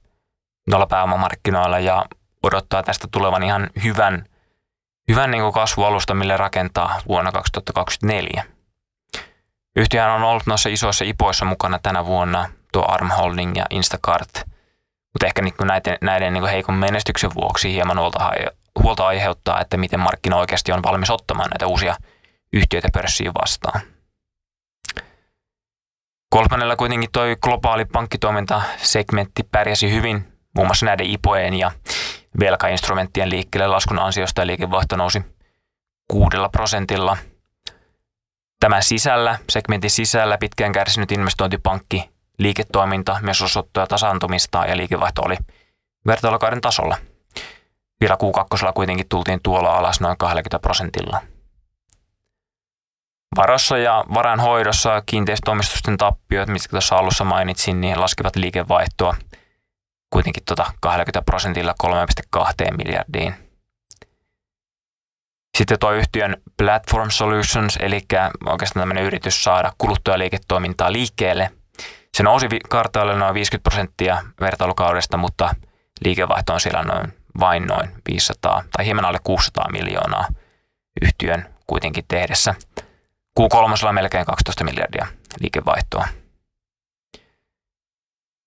noilla 0.70 0.88
pääomamarkkinoilla 0.88 1.80
ja 1.80 2.06
odottaa 2.44 2.84
tästä 2.84 3.08
tulevan 3.12 3.44
ihan 3.44 3.70
hyvän, 3.84 4.26
hyvän 5.08 5.32
niin 5.32 5.54
kasvualusta, 5.54 6.14
mille 6.14 6.38
rakentaa 6.38 7.02
vuonna 7.08 7.32
2024. 7.32 8.44
Yhtiöhän 9.76 10.12
on 10.12 10.24
ollut 10.24 10.46
noissa 10.46 10.70
isoissa 10.70 11.06
ipoissa 11.06 11.46
mukana 11.46 11.80
tänä 11.84 12.06
vuonna, 12.06 12.50
tuo 12.74 12.86
Arm 12.88 13.10
Holding 13.10 13.56
ja 13.56 13.66
Instacart, 13.70 14.30
mutta 15.14 15.26
ehkä 15.26 15.42
niin 15.42 15.54
näiden, 15.64 15.98
näiden 16.02 16.34
niin 16.34 16.46
heikon 16.46 16.76
menestyksen 16.76 17.32
vuoksi 17.36 17.74
hieman 17.74 18.00
huolta, 18.00 18.32
huolta 18.84 19.08
aiheuttaa, 19.08 19.62
että 19.62 19.78
miten 19.78 20.00
markkina 20.00 20.36
oikeasti 20.36 20.72
on 20.72 20.84
valmis 20.84 21.10
ottamaan 21.10 21.50
näitä 21.50 21.68
uusia 21.68 21.96
yhtiöitä 22.54 22.90
pörssiin 22.94 23.34
vastaan. 23.34 23.82
Goldmanilla 26.36 26.76
kuitenkin 26.76 27.10
toi 27.12 27.38
globaali 27.42 27.86
pankkitoimintasegmentti 27.86 29.44
pärjäsi 29.44 29.92
hyvin 29.92 30.34
muun 30.56 30.68
muassa 30.68 30.86
näiden 30.86 31.06
IPOjen 31.06 31.54
ja 31.54 31.72
velkainstrumenttien 32.40 33.30
liikkeelle 33.30 33.68
laskun 33.68 34.00
ansiosta 34.00 34.48
liikevaihto 34.48 34.96
nousi 34.96 35.22
kuudella 36.08 36.50
prosentilla. 36.50 37.18
Tämän 38.60 38.84
sisällä, 38.84 39.40
segmentin 39.50 39.90
sisällä 39.90 40.38
pitkään 40.38 40.72
kärsinyt 40.72 41.12
investointipankki 41.12 42.10
liiketoiminta 42.40 43.20
myös 43.22 43.42
osoittaa 43.42 43.88
tasaantumista 43.88 44.66
ja 44.66 44.78
liikevaihto 44.78 45.22
oli 45.22 45.38
vertailukauden 46.08 46.62
tasolla. 46.62 46.98
Vielä 48.02 48.16
Q2 48.16 48.74
kuitenkin 48.74 49.10
tultiin 49.10 49.40
tuolla 49.44 49.78
alas 49.78 50.02
noin 50.02 50.18
20 50.18 50.60
prosentilla. 50.60 51.22
Varossa 53.36 53.78
ja 53.78 54.06
varainhoidossa 54.14 55.02
kiinteistöomistusten 55.06 55.98
tappiot, 55.98 56.50
mitkä 56.50 56.70
tuossa 56.70 56.96
alussa 56.96 57.24
mainitsin, 57.24 57.82
niin 57.82 58.02
laskivat 58.02 58.36
liikevaihtoa– 58.36 59.16
kuitenkin 60.10 60.44
tota 60.46 60.74
20 60.82 61.22
prosentilla 61.22 61.74
3,2 62.38 62.78
miljardiin. 62.78 63.36
Sitten 65.58 65.80
tuo 65.80 65.92
yhtiön 65.92 66.42
Platform 66.58 67.10
Solutions, 67.10 67.78
eli 67.78 68.02
oikeastaan 68.46 68.82
tämmöinen 68.82 69.04
yritys 69.04 69.44
saada 69.44 69.74
kuluttajaliiketoimintaa 69.78 70.92
liikkeelle. 70.92 71.52
Se 72.20 72.24
nousi 72.24 72.48
kartaalle 72.70 73.16
noin 73.16 73.34
50 73.34 73.70
prosenttia 73.70 74.24
vertailukaudesta, 74.42 75.18
mutta 75.18 75.56
liikevaihto 76.06 76.54
on 76.54 76.60
siellä 76.60 76.84
noin, 76.84 77.14
vain 77.40 77.68
noin 77.68 77.90
500 78.12 78.64
tai 78.72 78.86
hieman 78.86 79.06
alle 79.06 79.20
600 79.24 79.72
miljoonaa 79.72 80.28
yhtiön 81.02 81.56
kuitenkin 81.68 82.04
tehdessä. 82.08 82.56
Q3 83.40 83.92
melkein 83.92 84.26
12 84.26 84.64
miljardia 84.64 85.08
liikevaihtoa. 85.40 86.08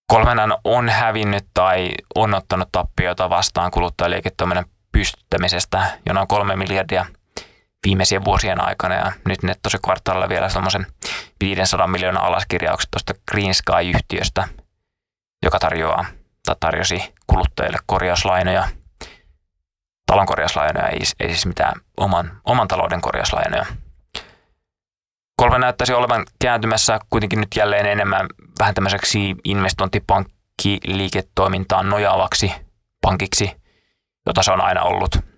Kolmenan 0.07 0.55
on 0.65 0.89
hävinnyt 0.89 1.45
tai 1.55 1.91
on 2.15 2.35
ottanut 2.35 2.69
tappiota 2.73 3.31
vastaan 3.31 3.71
kuluttajaliiketoiminnan 3.71 4.67
pystyttämisestä 4.93 5.99
jo 6.07 6.13
noin 6.13 6.29
kolme 6.29 6.57
miljardia 6.57 7.07
viimeisien 7.87 8.25
vuosien 8.25 8.61
aikana 8.61 8.95
ja 8.95 9.13
nyt 9.29 9.43
ne 9.43 9.55
tosi 9.63 9.79
kvartaalilla 9.85 10.29
vielä 10.29 10.49
semmoisen 10.49 10.87
500 11.41 11.87
miljoonaa 11.87 12.27
alaskirjaukset 12.27 12.91
tuosta 12.91 13.15
Green 13.31 13.55
Sky-yhtiöstä, 13.55 14.49
joka 15.43 15.59
tarjoaa 15.59 16.05
tai 16.47 16.57
tarjosi 16.61 17.15
kuluttajille 17.27 17.79
korjauslainoja, 17.87 18.69
talon 20.07 20.27
korjauslainoja, 20.27 20.89
ei, 20.89 21.01
ei 21.21 21.29
siis 21.29 21.47
mitään 21.47 21.81
oman, 21.97 22.41
oman 22.45 22.69
talouden 22.69 23.01
korjauslainoja. 23.01 23.67
Kolme 25.37 25.59
näyttäisi 25.59 25.93
olevan 25.93 26.27
kääntymässä 26.43 26.99
kuitenkin 27.11 27.41
nyt 27.41 27.57
jälleen 27.57 27.87
enemmän 27.87 28.27
vähän 28.59 28.75
tämmöiseksi 28.75 29.37
investointipankkiliiketoimintaan 29.45 31.89
nojaavaksi 31.89 32.53
pankiksi, 33.01 33.57
jota 34.27 34.43
se 34.43 34.53
on 34.53 34.61
aina 34.61 34.83
ollut. 34.83 35.32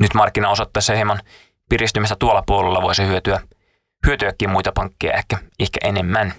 Nyt 0.00 0.14
markkina 0.14 0.50
osoittaessa 0.50 0.94
hieman 0.94 1.20
piristymistä 1.68 2.16
tuolla 2.18 2.42
puolella 2.46 2.82
voisi 2.82 3.06
hyötyä, 3.06 3.40
hyötyäkin 4.06 4.50
muita 4.50 4.72
pankkeja 4.72 5.14
ehkä, 5.14 5.38
ehkä 5.58 5.80
enemmän. 5.82 6.32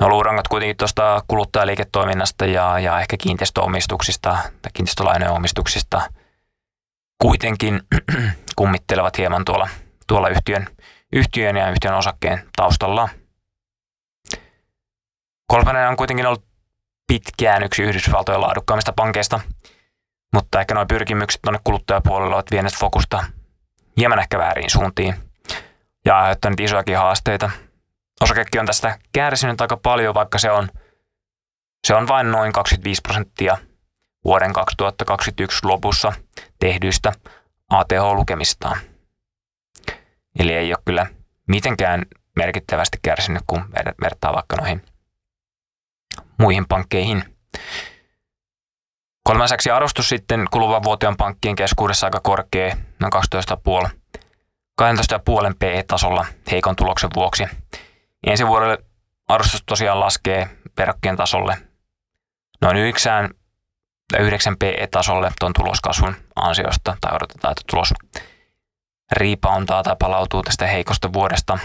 No 0.00 0.08
luurangot 0.08 0.48
kuitenkin 0.48 0.76
tuosta 0.76 1.24
kuluttajaliiketoiminnasta 1.28 2.46
ja, 2.46 2.78
ja 2.78 3.00
ehkä 3.00 3.16
kiinteistöomistuksista 3.16 4.30
tai 4.62 4.72
kiinteistölainojen 4.74 5.34
omistuksista 5.34 6.02
kuitenkin 7.22 7.80
kummittelevat 8.56 9.18
hieman 9.18 9.44
tuolla, 9.44 9.68
tuolla 10.06 10.28
yhtiön, 10.28 10.66
yhtiön 11.12 11.56
ja 11.56 11.70
yhtiön 11.70 11.94
osakkeen 11.94 12.42
taustalla. 12.56 13.08
Kolmannen 15.46 15.88
on 15.88 15.96
kuitenkin 15.96 16.26
ollut 16.26 16.44
pitkään 17.06 17.62
yksi 17.62 17.82
Yhdysvaltojen 17.82 18.40
laadukkaimmista 18.40 18.92
pankeista, 18.92 19.40
mutta 20.32 20.60
ehkä 20.60 20.74
nuo 20.74 20.86
pyrkimykset 20.86 21.42
tuonne 21.42 21.60
kuluttajapuolelle 21.64 22.34
ovat 22.34 22.50
vieneet 22.50 22.74
fokusta 22.74 23.24
hieman 23.96 24.18
ehkä 24.18 24.38
väärin 24.38 24.70
suuntiin 24.70 25.14
ja 26.04 26.18
aiheuttaneet 26.18 26.60
isojakin 26.60 26.98
haasteita. 26.98 27.50
Osakekin 28.20 28.60
on 28.60 28.66
tästä 28.66 28.98
kärsinyt 29.12 29.60
aika 29.60 29.76
paljon, 29.76 30.14
vaikka 30.14 30.38
se 30.38 30.50
on, 30.50 30.68
se 31.86 31.94
on 31.94 32.08
vain 32.08 32.30
noin 32.30 32.52
25 32.52 33.02
prosenttia 33.02 33.56
vuoden 34.24 34.52
2021 34.52 35.66
lopussa 35.66 36.12
tehdyistä 36.60 37.12
ATH-lukemistaan. 37.72 38.78
Eli 40.38 40.52
ei 40.52 40.72
ole 40.72 40.82
kyllä 40.84 41.06
mitenkään 41.48 42.06
merkittävästi 42.36 42.98
kärsinyt, 43.02 43.42
kun 43.46 43.64
vertaa 44.02 44.34
vaikka 44.34 44.56
noihin 44.56 44.82
muihin 46.38 46.66
pankkeihin. 46.68 47.24
Kolmanneksi 49.28 49.70
arvostus 49.70 50.08
sitten 50.08 50.46
kuluvan 50.50 50.82
vuoteen 50.82 51.16
pankkien 51.16 51.56
keskuudessa 51.56 52.06
aika 52.06 52.20
korkea, 52.20 52.76
noin 53.00 53.12
12,5 53.84 53.90
12,5 54.82 54.86
PE-tasolla 55.58 56.26
heikon 56.50 56.76
tuloksen 56.76 57.10
vuoksi. 57.16 57.46
Ensi 58.26 58.46
vuodelle 58.46 58.78
arvostus 59.28 59.62
tosiaan 59.66 60.00
laskee 60.00 60.48
verrokkien 60.78 61.16
tasolle 61.16 61.56
noin 62.60 62.76
9, 62.76 63.30
9 64.18 64.56
PE-tasolle 64.58 65.32
tuon 65.40 65.52
tuloskasvun 65.52 66.16
ansiosta, 66.36 66.96
tai 67.00 67.16
odotetaan, 67.16 67.52
että 67.52 67.62
tulos 67.70 67.94
riipauntaa 69.12 69.82
tai 69.82 69.96
palautuu 69.98 70.42
tästä 70.42 70.66
heikosta 70.66 71.12
vuodesta. 71.12 71.58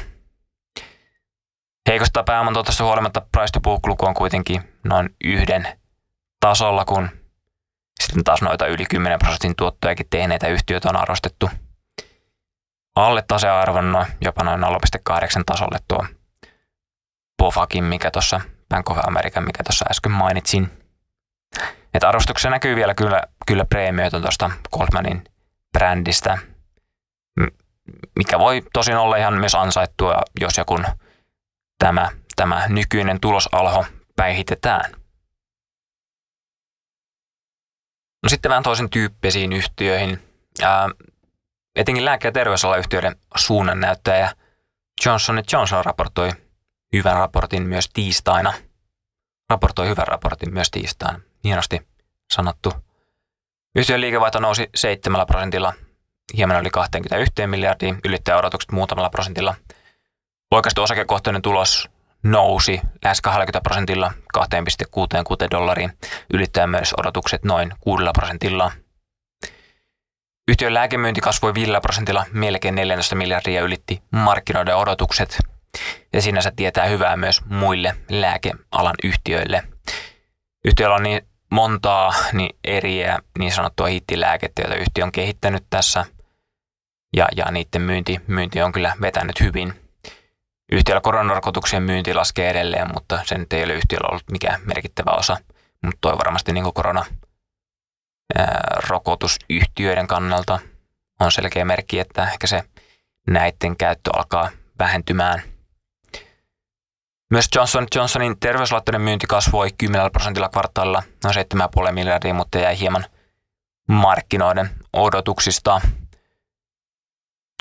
Heikosta 1.89 2.23
pääoman 2.23 2.55
huolimatta 2.79 3.21
price 3.31 3.51
to 3.53 3.59
book 3.59 4.03
on 4.03 4.13
kuitenkin 4.13 4.61
noin 4.83 5.15
yhden 5.23 5.67
tasolla, 6.39 6.85
kun 6.85 7.22
sitten 8.03 8.23
taas 8.23 8.41
noita 8.41 8.67
yli 8.67 8.85
10 8.85 9.19
prosentin 9.19 9.55
tuottojakin 9.55 10.07
tehneitä 10.09 10.47
yhtiöitä 10.47 10.89
on 10.89 10.97
arvostettu 10.97 11.49
alle 12.95 13.23
tasearvon 13.27 14.05
jopa 14.21 14.43
noin 14.43 14.61
0,8 14.61 15.43
tasolle 15.45 15.79
tuo 15.87 16.05
Pofakin, 17.37 17.83
mikä 17.83 18.11
tuossa 18.11 18.41
Bank 18.69 18.89
of 18.89 18.97
America, 19.07 19.41
mikä 19.41 19.63
tuossa 19.63 19.85
äsken 19.91 20.11
mainitsin. 20.11 20.69
Että 21.93 22.09
arvostuksessa 22.09 22.49
näkyy 22.49 22.75
vielä 22.75 22.93
kyllä, 22.93 23.23
kyllä 23.47 23.65
preemioita 23.65 24.21
tuosta 24.21 24.51
Goldmanin 24.71 25.23
brändistä, 25.73 26.37
mikä 28.15 28.39
voi 28.39 28.61
tosin 28.73 28.97
olla 28.97 29.15
ihan 29.15 29.33
myös 29.33 29.55
ansaittua, 29.55 30.21
jos 30.41 30.57
ja 30.57 30.65
kun 30.65 30.85
tämä, 31.79 32.09
tämä 32.35 32.67
nykyinen 32.67 33.19
tulosalho 33.19 33.85
päihitetään. 34.15 35.02
No 38.23 38.29
sitten 38.29 38.49
vähän 38.49 38.63
toisen 38.63 38.89
tyyppisiin 38.89 39.53
yhtiöihin. 39.53 40.19
Ää, 40.61 40.89
etenkin 41.75 42.05
lääke- 42.05 42.27
ja 42.27 42.31
terveysalan 42.31 42.79
yhtiöiden 42.79 43.15
suunnannäyttäjä 43.35 44.31
Johnson 45.05 45.43
Johnson 45.53 45.85
raportoi 45.85 46.31
hyvän 46.93 47.15
raportin 47.15 47.63
myös 47.63 47.89
tiistaina. 47.93 48.53
Raportoi 49.49 49.87
hyvän 49.87 50.07
raportin 50.07 50.53
myös 50.53 50.71
tiistaina. 50.71 51.19
Hienosti 51.43 51.87
sanottu. 52.33 52.73
Yhtiön 53.75 54.01
liikevaihto 54.01 54.39
nousi 54.39 54.69
7 54.75 55.27
prosentilla, 55.27 55.73
hieman 56.37 56.61
yli 56.61 56.69
21 56.69 57.47
miljardia, 57.47 57.95
ylittää 58.05 58.37
odotukset 58.37 58.71
muutamalla 58.71 59.09
prosentilla. 59.09 59.55
Oikaistu 60.51 60.83
osakekohtainen 60.83 61.41
tulos 61.41 61.89
nousi 62.23 62.81
lähes 63.03 63.21
20 63.21 63.61
prosentilla 63.61 64.13
2,66 64.37 64.41
dollariin, 65.51 65.97
ylittää 66.33 66.67
myös 66.67 66.93
odotukset 66.97 67.43
noin 67.43 67.73
6 67.79 68.03
prosentilla. 68.13 68.71
Yhtiön 70.47 70.73
lääkemyynti 70.73 71.21
kasvoi 71.21 71.53
5 71.53 71.71
prosentilla 71.81 72.25
melkein 72.31 72.75
14 72.75 73.15
miljardia 73.15 73.53
ja 73.53 73.61
ylitti 73.61 74.01
markkinoiden 74.11 74.75
odotukset. 74.75 75.37
Ja 76.13 76.21
sinänsä 76.21 76.51
tietää 76.55 76.85
hyvää 76.85 77.17
myös 77.17 77.45
muille 77.45 77.95
lääkealan 78.09 78.95
yhtiöille. 79.03 79.63
Yhtiöllä 80.65 80.95
on 80.95 81.03
niin 81.03 81.27
montaa 81.51 82.13
niin 82.33 82.55
eriä 82.63 83.19
niin 83.39 83.51
sanottua 83.51 83.87
hittilääkettä, 83.87 84.61
joita 84.61 84.75
yhtiö 84.75 85.03
on 85.03 85.11
kehittänyt 85.11 85.63
tässä. 85.69 86.05
Ja, 87.15 87.27
ja 87.35 87.51
niiden 87.51 87.81
myynti, 87.81 88.21
myynti 88.27 88.61
on 88.61 88.71
kyllä 88.71 88.95
vetänyt 89.01 89.39
hyvin. 89.39 89.82
Yhtiöllä 90.71 91.01
koronarkotuksien 91.01 91.83
myynti 91.83 92.13
laskee 92.13 92.49
edelleen, 92.49 92.93
mutta 92.93 93.19
sen 93.25 93.45
ei 93.51 93.63
ole 93.63 93.73
yhtiöllä 93.73 94.07
ollut 94.09 94.31
mikään 94.31 94.61
merkittävä 94.65 95.11
osa. 95.11 95.37
Mutta 95.83 95.97
toi 96.01 96.17
varmasti 96.17 96.53
niin 96.53 96.73
korona 96.73 97.05
rokotusyhtiöiden 98.89 100.07
kannalta 100.07 100.59
on 101.19 101.31
selkeä 101.31 101.65
merkki, 101.65 101.99
että 101.99 102.31
ehkä 102.31 102.47
se 102.47 102.63
näiden 103.27 103.77
käyttö 103.77 104.09
alkaa 104.17 104.49
vähentymään. 104.79 105.41
Myös 107.31 107.47
Johnson 107.55 107.87
Johnsonin 107.95 108.39
terveyslaitteiden 108.39 109.01
myynti 109.01 109.27
kasvoi 109.27 109.69
10 109.77 110.11
prosentilla 110.11 110.49
kvartaalilla 110.49 111.03
noin 111.23 111.35
7,5 111.87 111.91
miljardia, 111.91 112.33
mutta 112.33 112.59
jäi 112.59 112.79
hieman 112.79 113.05
markkinoiden 113.87 114.69
odotuksista. 114.93 115.81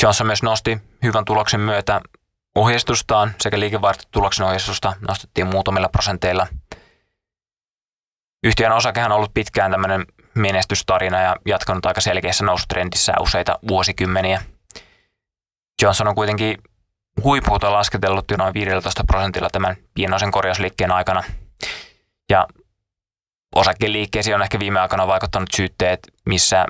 Johnson 0.02 0.26
myös 0.26 0.42
nosti 0.42 0.78
hyvän 1.02 1.24
tuloksen 1.24 1.60
myötä 1.60 2.00
ohjeistustaan 2.54 3.34
sekä 3.40 3.60
liikevaihtotuloksen 3.60 4.46
ohjeistusta 4.46 4.92
nostettiin 5.08 5.46
muutamilla 5.46 5.88
prosenteilla. 5.88 6.46
Yhtiön 8.44 8.72
osakehan 8.72 9.12
on 9.12 9.16
ollut 9.16 9.34
pitkään 9.34 9.70
tämmöinen 9.70 10.06
menestystarina 10.34 11.20
ja 11.20 11.36
jatkanut 11.46 11.86
aika 11.86 12.00
selkeässä 12.00 12.44
noustrendissä 12.44 13.12
useita 13.20 13.58
vuosikymmeniä. 13.68 14.42
Johnson 15.82 16.08
on 16.08 16.14
kuitenkin 16.14 16.58
huippuuta 17.24 17.72
lasketellut 17.72 18.30
jo 18.30 18.36
noin 18.36 18.54
15 18.54 19.04
prosentilla 19.06 19.50
tämän 19.50 19.76
pienoisen 19.94 20.30
korjausliikkeen 20.30 20.92
aikana. 20.92 21.22
Ja 22.30 22.46
osakeliikkeisiin 23.54 24.34
on 24.34 24.42
ehkä 24.42 24.58
viime 24.58 24.80
aikoina 24.80 25.06
vaikuttanut 25.06 25.48
syytteet, 25.56 26.00
missä 26.26 26.66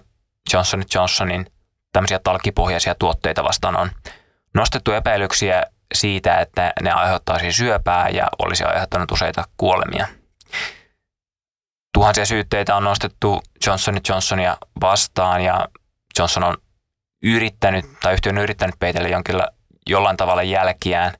Johnson 0.52 0.84
Johnsonin 0.94 1.46
tämmöisiä 1.92 2.20
talkipohjaisia 2.24 2.94
tuotteita 2.94 3.44
vastaan 3.44 3.76
on 3.76 3.90
nostettu 4.54 4.92
epäilyksiä 4.92 5.62
siitä, 5.94 6.36
että 6.36 6.72
ne 6.82 6.90
aiheuttaisi 6.90 7.52
syöpää 7.52 8.08
ja 8.08 8.26
olisi 8.38 8.64
aiheuttanut 8.64 9.10
useita 9.12 9.44
kuolemia. 9.56 10.06
Tuhansia 11.94 12.26
syytteitä 12.26 12.76
on 12.76 12.84
nostettu 12.84 13.42
Johnson 13.66 13.98
Johnsonia 14.08 14.56
vastaan 14.80 15.40
ja 15.40 15.68
Johnson 16.18 16.44
on 16.44 16.56
yrittänyt, 17.22 17.84
tai 18.02 18.12
yhtiö 18.12 18.32
on 18.32 18.38
yrittänyt 18.38 18.74
peitellä 18.78 19.08
jonkinla, 19.08 19.48
jollain 19.88 20.16
tavalla 20.16 20.42
jälkiään 20.42 21.12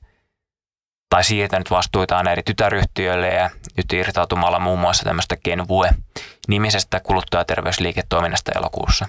tai 1.09 1.23
siirtänyt 1.23 1.71
vastuitaan 1.71 2.27
eri 2.27 2.43
tytäryhtiöille 2.43 3.27
ja 3.27 3.49
nyt 3.77 3.93
irtautumalla 3.93 4.59
muun 4.59 4.79
muassa 4.79 5.03
tämmöistä 5.03 5.35
Genvue-nimisestä 5.37 6.99
kuluttajaterveysliiketoiminnasta 6.99 8.51
elokuussa. 8.55 9.07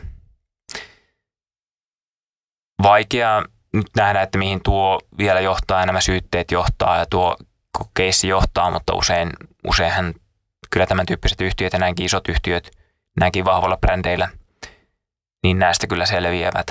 Vaikea 2.82 3.42
nyt 3.74 3.86
nähdä, 3.96 4.22
että 4.22 4.38
mihin 4.38 4.60
tuo 4.62 5.00
vielä 5.18 5.40
johtaa, 5.40 5.86
nämä 5.86 6.00
syytteet 6.00 6.50
johtaa 6.50 6.98
ja 6.98 7.06
tuo 7.06 7.36
keissi 7.94 8.28
johtaa, 8.28 8.70
mutta 8.70 8.94
usein, 8.94 9.30
useinhan 9.66 10.14
kyllä 10.70 10.86
tämän 10.86 11.06
tyyppiset 11.06 11.40
yhtiöt 11.40 11.72
ja 11.72 11.78
näinkin 11.78 12.06
isot 12.06 12.28
yhtiöt 12.28 12.70
näinkin 13.20 13.44
vahvoilla 13.44 13.76
brändeillä, 13.76 14.28
niin 15.42 15.58
näistä 15.58 15.86
kyllä 15.86 16.06
selviävät. 16.06 16.66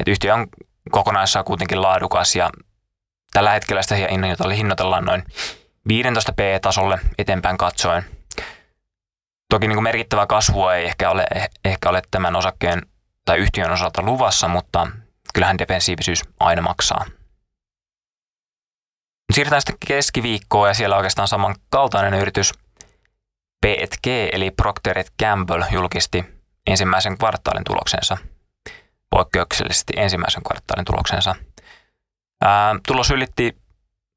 Et 0.00 0.08
yhtiö 0.08 0.34
on 0.34 0.46
kokonaissaan 0.90 1.44
kuitenkin 1.44 1.82
laadukas 1.82 2.36
ja 2.36 2.50
tällä 3.32 3.50
hetkellä 3.50 3.82
sitä 3.82 3.94
hinnoitellaan 4.54 5.04
noin 5.04 5.24
15 5.88 6.32
P-tasolle 6.32 6.98
eteenpäin 7.18 7.58
katsoen. 7.58 8.04
Toki 9.50 9.68
niin 9.68 9.76
kuin 9.76 9.84
merkittävää 9.84 10.26
kasvua 10.26 10.74
ei 10.74 10.84
ehkä 10.84 11.10
ole, 11.10 11.26
ehkä 11.64 11.90
ole 11.90 12.02
tämän 12.10 12.36
osakkeen 12.36 12.82
tai 13.24 13.38
yhtiön 13.38 13.70
osalta 13.70 14.02
luvassa, 14.02 14.48
mutta 14.48 14.86
kyllähän 15.32 15.58
defensiivisyys 15.58 16.22
aina 16.40 16.62
maksaa. 16.62 17.04
Siirrytään 19.32 19.62
sitten 19.62 19.88
keskiviikkoon 19.88 20.68
ja 20.68 20.74
siellä 20.74 20.96
oikeastaan 20.96 21.28
samankaltainen 21.28 22.20
yritys 22.20 22.52
P&G 23.60 24.06
eli 24.06 24.50
Procter 24.50 25.04
Gamble 25.18 25.66
julkisti 25.70 26.24
ensimmäisen 26.66 27.18
kvartaalin 27.18 27.64
tuloksensa, 27.64 28.16
poikkeuksellisesti 29.10 29.92
ensimmäisen 29.96 30.42
kvartaalin 30.42 30.84
tuloksensa. 30.84 31.34
Ää, 32.44 32.74
tulos 32.86 33.10
ylitti, 33.10 33.56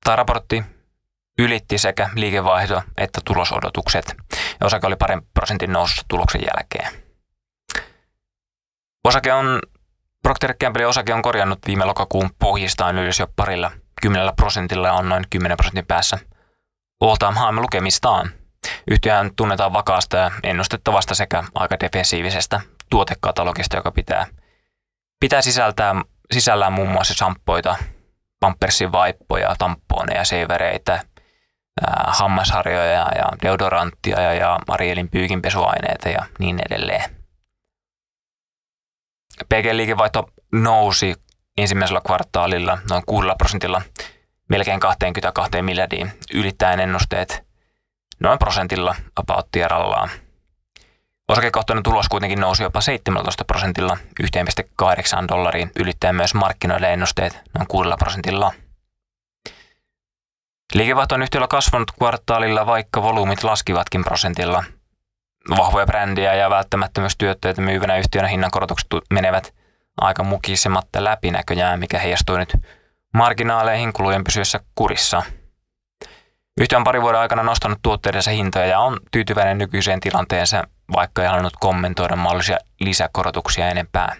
tai 0.03 0.15
raportti 0.15 0.63
ylitti 1.39 1.77
sekä 1.77 2.09
liikevaihto 2.15 2.83
että 2.97 3.21
tulosodotukset, 3.25 4.15
ja 4.59 4.65
osake 4.65 4.87
oli 4.87 4.95
parin 4.95 5.21
prosentin 5.33 5.71
nousussa 5.71 6.05
tuloksen 6.07 6.41
jälkeen. 6.41 7.03
Osake 9.03 9.33
on, 9.33 9.61
Procter 10.25 10.55
Gamble 10.59 10.85
osake 10.85 11.13
on 11.13 11.21
korjannut 11.21 11.59
viime 11.67 11.85
lokakuun 11.85 12.29
pohjistaan 12.39 12.97
ylös 12.97 13.19
jo 13.19 13.27
parilla 13.35 13.71
kymmenellä 14.01 14.33
prosentilla 14.35 14.91
on 14.91 15.09
noin 15.09 15.23
10 15.29 15.57
prosentin 15.57 15.85
päässä 15.85 16.19
all 17.01 17.15
time 17.15 17.61
lukemistaan. 17.61 18.29
Yhtiöhän 18.91 19.31
tunnetaan 19.35 19.73
vakaasta 19.73 20.17
ja 20.17 20.31
ennustettavasta 20.43 21.15
sekä 21.15 21.43
aika 21.55 21.79
defensiivisestä 21.79 22.61
tuotekatalogista, 22.89 23.75
joka 23.75 23.91
pitää, 23.91 24.27
pitää 25.19 25.41
sisältää, 25.41 25.95
sisällään 26.33 26.73
muun 26.73 26.89
muassa 26.89 27.13
samppoita, 27.13 27.75
pampersin 28.39 28.91
vaippoja, 28.91 29.55
tamponeja, 29.57 30.23
seivereitä, 30.23 31.03
hammasharjoja 32.07 33.09
ja 33.17 33.25
deodoranttia 33.41 34.21
ja, 34.21 34.33
ja 34.33 34.59
Arielin 34.67 35.09
pyykinpesuaineita 35.09 36.09
ja 36.09 36.25
niin 36.39 36.59
edelleen. 36.69 37.24
PG-liikevaihto 39.49 40.29
nousi 40.51 41.15
ensimmäisellä 41.57 42.01
kvartaalilla 42.05 42.77
noin 42.89 43.03
6 43.05 43.27
prosentilla 43.37 43.81
melkein 44.49 44.79
22 44.79 45.61
miljardiin 45.61 46.11
ylittäen 46.33 46.79
ennusteet 46.79 47.43
noin 48.19 48.39
prosentilla 48.39 48.95
about 49.15 49.47
tierallaan. 49.51 50.09
Osakekohtainen 51.27 51.83
tulos 51.83 52.09
kuitenkin 52.09 52.39
nousi 52.39 52.63
jopa 52.63 52.81
17 52.81 53.45
prosentilla 53.45 53.97
1,8 54.23 55.27
dollariin 55.27 55.71
ylittäen 55.79 56.15
myös 56.15 56.33
markkinoille 56.33 56.93
ennusteet 56.93 57.41
noin 57.53 57.67
6 57.67 57.89
prosentilla. 57.99 58.51
Liikevaihto 60.73 61.15
on 61.15 61.21
yhtiöllä 61.21 61.47
kasvanut 61.47 61.91
kvartaalilla, 61.91 62.65
vaikka 62.65 63.01
volyymit 63.01 63.43
laskivatkin 63.43 64.03
prosentilla. 64.03 64.63
Vahvoja 65.49 65.85
brändiä 65.85 66.33
ja 66.33 66.49
välttämättömyystyötteitä 66.49 67.61
myyvänä 67.61 67.97
yhtiönä 67.97 68.27
hinnankorotukset 68.27 68.87
menevät 69.13 69.53
aika 69.97 70.23
mukisematta 70.23 71.03
läpi 71.03 71.31
näköjään, 71.31 71.79
mikä 71.79 71.99
heijastuu 71.99 72.37
nyt 72.37 72.53
marginaaleihin 73.13 73.93
kulujen 73.93 74.23
pysyessä 74.23 74.59
kurissa. 74.75 75.23
Yhtiö 76.59 76.77
on 76.77 76.83
pari 76.83 77.01
vuoden 77.01 77.21
aikana 77.21 77.43
nostanut 77.43 77.79
tuotteidensa 77.81 78.31
hintoja 78.31 78.65
ja 78.65 78.79
on 78.79 78.99
tyytyväinen 79.11 79.57
nykyiseen 79.57 79.99
tilanteensa, 79.99 80.63
vaikka 80.95 81.21
ei 81.21 81.27
halunnut 81.27 81.57
kommentoida 81.59 82.15
mahdollisia 82.15 82.57
lisäkorotuksia 82.79 83.69
enempää. 83.69 84.15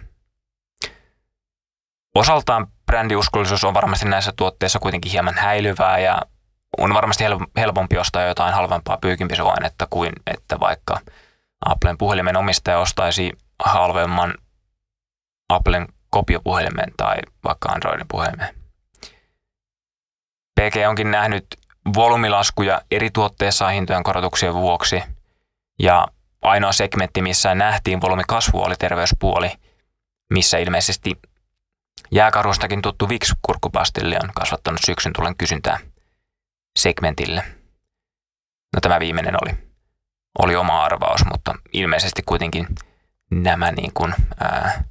Osaltaan 2.14 2.66
brändiuskollisuus 2.86 3.64
on 3.64 3.74
varmasti 3.74 4.08
näissä 4.08 4.32
tuotteissa 4.36 4.78
kuitenkin 4.78 5.12
hieman 5.12 5.34
häilyvää 5.34 5.98
ja 5.98 6.22
on 6.78 6.94
varmasti 6.94 7.24
helpompi 7.56 7.98
ostaa 7.98 8.22
jotain 8.22 8.54
halvempaa 8.54 8.98
pyykinpesuainetta 9.00 9.86
kuin 9.90 10.12
että 10.26 10.60
vaikka 10.60 11.00
Applen 11.66 11.98
puhelimen 11.98 12.36
omistaja 12.36 12.78
ostaisi 12.78 13.32
halvemman 13.64 14.34
Applen 15.48 15.86
kopiopuhelimen 16.10 16.92
tai 16.96 17.16
vaikka 17.44 17.68
Androidin 17.68 18.08
puhelimen. 18.08 18.54
PG 20.60 20.74
onkin 20.88 21.10
nähnyt 21.10 21.46
volyymilaskuja 21.94 22.80
eri 22.90 23.10
tuotteissa 23.10 23.68
hintojen 23.68 24.02
korotuksien 24.02 24.54
vuoksi 24.54 25.02
ja 25.78 26.06
ainoa 26.42 26.72
segmentti, 26.72 27.22
missä 27.22 27.54
nähtiin 27.54 28.00
volyymikasvu 28.00 28.62
oli 28.62 28.74
terveyspuoli, 28.78 29.52
missä 30.30 30.58
ilmeisesti 30.58 31.18
jääkarustakin 32.10 32.82
tuttu 32.82 33.08
Vicks-kurkkupastilli 33.08 34.16
on 34.22 34.30
kasvattanut 34.34 34.80
syksyn 34.86 35.12
tulen 35.12 35.36
kysyntää 35.36 35.78
segmentille. 36.76 37.44
No 38.74 38.80
tämä 38.80 39.00
viimeinen 39.00 39.34
oli, 39.42 39.54
oli 40.38 40.56
oma 40.56 40.84
arvaus, 40.84 41.24
mutta 41.32 41.54
ilmeisesti 41.72 42.22
kuitenkin 42.26 42.66
nämä 43.30 43.72
niin 43.72 43.90
kuin, 43.94 44.14
ää, 44.40 44.84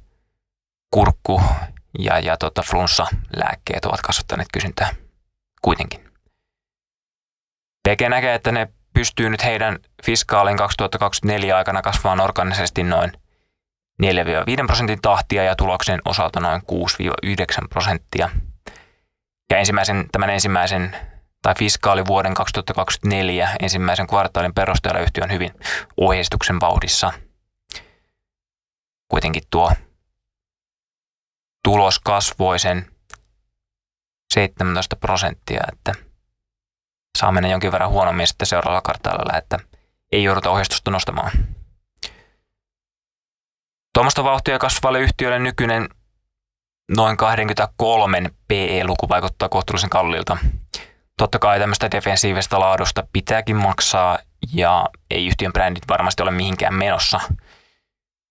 kurkku 0.90 1.42
ja, 1.98 2.18
ja 2.18 2.36
tota, 2.36 2.62
flunssa-lääkkeet 2.62 3.84
ovat 3.84 4.00
kasvattaneet 4.00 4.48
kysyntää 4.52 4.90
kuitenkin. 5.62 6.00
PG 7.88 8.08
näkee, 8.08 8.34
että 8.34 8.52
ne 8.52 8.68
pystyy 8.94 9.30
nyt 9.30 9.44
heidän 9.44 9.78
fiskaalin 10.04 10.56
2024 10.56 11.56
aikana 11.56 11.82
kasvamaan 11.82 12.20
organisesti 12.20 12.82
noin 12.82 13.12
4-5 14.02 14.06
prosentin 14.66 15.00
tahtia 15.02 15.42
ja 15.42 15.56
tuloksen 15.56 16.00
osalta 16.04 16.40
noin 16.40 16.62
6-9 17.26 17.68
prosenttia. 17.70 18.30
Ja 19.50 19.58
ensimmäisen, 19.58 20.08
tämän 20.12 20.30
ensimmäisen 20.30 20.96
tai 21.46 21.54
fiskaalivuoden 21.58 22.34
2024 22.34 23.56
ensimmäisen 23.60 24.06
kvartaalin 24.06 24.54
perusteella 24.54 25.00
yhtiö 25.00 25.24
on 25.24 25.30
hyvin 25.30 25.50
ohjeistuksen 25.96 26.60
vauhdissa. 26.60 27.12
Kuitenkin 29.08 29.42
tuo 29.50 29.72
tulos 31.64 31.98
kasvoi 31.98 32.58
sen 32.58 32.86
17 34.34 34.96
prosenttia, 34.96 35.64
että 35.72 35.92
saa 37.18 37.32
mennä 37.32 37.48
jonkin 37.48 37.72
verran 37.72 37.90
huonommin 37.90 38.26
sitten 38.26 38.46
seuraavalla 38.46 38.82
kartaalilla, 38.82 39.38
että 39.38 39.58
ei 40.12 40.24
jouduta 40.24 40.50
ohjeistusta 40.50 40.90
nostamaan. 40.90 41.30
Tuommoista 43.94 44.24
vauhtia 44.24 44.58
kasvavalle 44.58 45.00
yhtiölle 45.00 45.38
nykyinen 45.38 45.88
noin 46.96 47.16
23 47.16 48.30
PE-luku 48.48 49.08
vaikuttaa 49.08 49.48
kohtuullisen 49.48 49.90
kalliilta. 49.90 50.36
Totta 51.18 51.38
kai 51.38 51.58
tämmöistä 51.58 51.90
defensiivistä 51.90 52.60
laadusta 52.60 53.06
pitääkin 53.12 53.56
maksaa 53.56 54.18
ja 54.52 54.88
ei 55.10 55.26
yhtiön 55.26 55.52
brändit 55.52 55.88
varmasti 55.88 56.22
ole 56.22 56.30
mihinkään 56.30 56.74
menossa– 56.74 57.20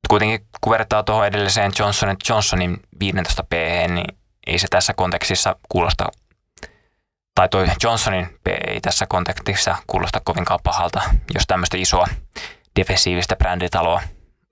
kuitenkin 0.07 0.47
kun 0.61 0.71
vertaa 0.71 1.03
tuohon 1.03 1.27
edelliseen 1.27 1.71
Johnson 1.79 2.15
Johnsonin 2.29 2.79
15 2.99 3.43
p 3.43 3.53
niin 3.87 4.17
ei 4.47 4.59
se 4.59 4.67
tässä 4.67 4.93
kontekstissa 4.93 5.55
kuulosta, 5.69 6.07
tai 7.35 7.49
toi 7.49 7.67
Johnsonin 7.83 8.39
P 8.43 8.47
ei 8.47 8.81
tässä 8.81 9.05
kontekstissa 9.07 9.75
kuulosta 9.87 10.21
kovinkaan 10.23 10.59
pahalta, 10.63 11.01
jos 11.33 11.43
tämmöistä 11.47 11.77
isoa 11.77 12.07
defensiivistä 12.79 13.35
bränditaloa 13.35 14.01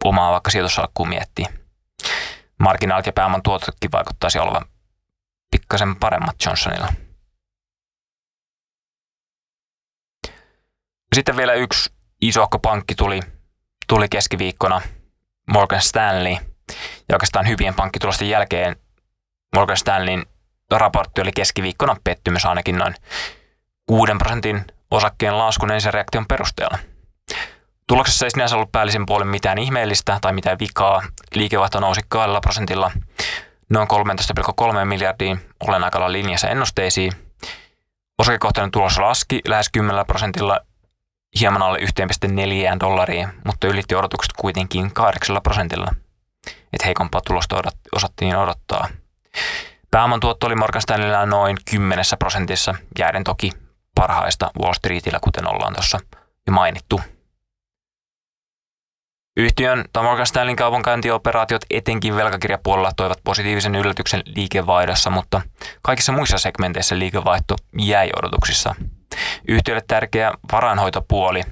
omaa 0.04 0.32
vaikka 0.32 0.52
sijoitusalkkuun 0.52 1.10
miettii. 1.10 1.46
Marginaalit 2.60 3.06
ja 3.06 3.14
pääoman 3.14 3.44
tuototkin 3.44 3.92
vaikuttaisi 3.92 4.40
olevan 4.40 4.66
pikkasen 5.52 5.96
paremmat 5.96 6.36
Johnsonilla. 6.46 6.94
Sitten 11.14 11.38
vielä 11.38 11.54
yksi 11.54 11.94
isohko 12.22 12.60
pankki 12.60 12.96
tuli, 12.96 13.20
tuli 13.88 14.10
keskiviikkona– 14.10 14.82
Morgan 15.48 15.82
Stanley. 15.82 16.32
Ja 17.10 17.16
oikeastaan 17.16 17.48
hyvien 17.48 17.74
pankkitulosten 17.74 18.30
jälkeen 18.30 18.76
Morgan 19.56 19.78
Stanleyn 19.78 20.26
raportti 20.72 21.22
oli 21.22 21.32
keskiviikkona 21.32 21.96
pettymys 22.04 22.46
ainakin 22.46 22.78
noin 22.78 22.96
6 23.88 24.12
prosentin 24.18 24.66
osakkeen 24.92 25.38
laskun 25.38 25.70
reaktion 25.92 26.26
perusteella. 26.28 26.78
Tuloksessa 27.88 28.26
ei 28.26 28.32
sinänsä 28.32 28.56
ollut 28.56 28.72
päällisin 28.72 29.06
puolen 29.06 29.28
mitään 29.28 29.58
ihmeellistä 29.58 30.18
tai 30.22 30.34
mitään 30.34 30.60
vikaa. 30.60 31.02
Liikevaihto 31.36 31.80
nousi 31.80 32.02
2 32.08 32.30
prosentilla 32.42 32.92
noin 33.70 33.88
13,3 34.80 34.86
miljardiin, 34.86 35.40
olen 35.60 35.84
aika 35.84 36.12
linjassa 36.12 36.50
ennusteisiin. 36.50 37.14
Osakekohtainen 38.20 38.72
tulos 38.72 39.00
laski 39.00 39.42
lähes 39.48 39.70
10 39.74 40.06
prosentilla 40.06 40.60
hieman 41.40 41.62
alle 41.62 41.80
1,4 41.80 42.80
dollariin, 42.80 43.28
mutta 43.46 43.68
ylitti 43.68 43.96
odotukset 43.96 44.34
kuitenkin 44.34 44.94
8 44.94 45.38
prosentilla. 45.44 45.88
Et 46.74 46.86
heikompaa 46.86 47.22
tulosta 47.28 47.56
odot, 47.56 47.76
osattiin 47.96 48.36
odottaa. 48.36 48.88
Pääoman 49.92 50.20
tuotto 50.20 50.48
oli 50.48 50.56
Morgan 50.56 50.82
Stanleylla 50.82 51.26
noin 51.26 51.58
10 51.72 52.06
prosentissa, 52.20 52.76
jääden 53.00 53.24
toki 53.24 53.52
parhaista 53.96 54.52
Wall 54.62 54.74
Streetillä, 54.74 55.20
kuten 55.22 55.48
ollaan 55.48 55.74
tuossa 55.74 56.00
jo 56.48 56.54
mainittu. 56.54 57.02
Yhtiön 59.38 59.86
tai 59.94 60.04
Morgan 60.04 60.28
Stanleyn 60.28 60.56
kaupankäyntioperaatiot 60.56 61.62
etenkin 61.70 62.16
velkakirjapuolella 62.16 62.92
toivat 62.96 63.20
positiivisen 63.24 63.76
yllätyksen 63.76 64.22
liikevaihdossa, 64.26 65.10
mutta 65.10 65.42
kaikissa 65.82 66.12
muissa 66.12 66.38
segmenteissä 66.38 67.00
liikevaihto 67.00 67.56
jäi 67.80 68.10
odotuksissa. 68.18 68.76
Yhtiölle 69.48 69.82
tärkeä 69.88 70.34
varainhoitopuoli, 70.52 71.44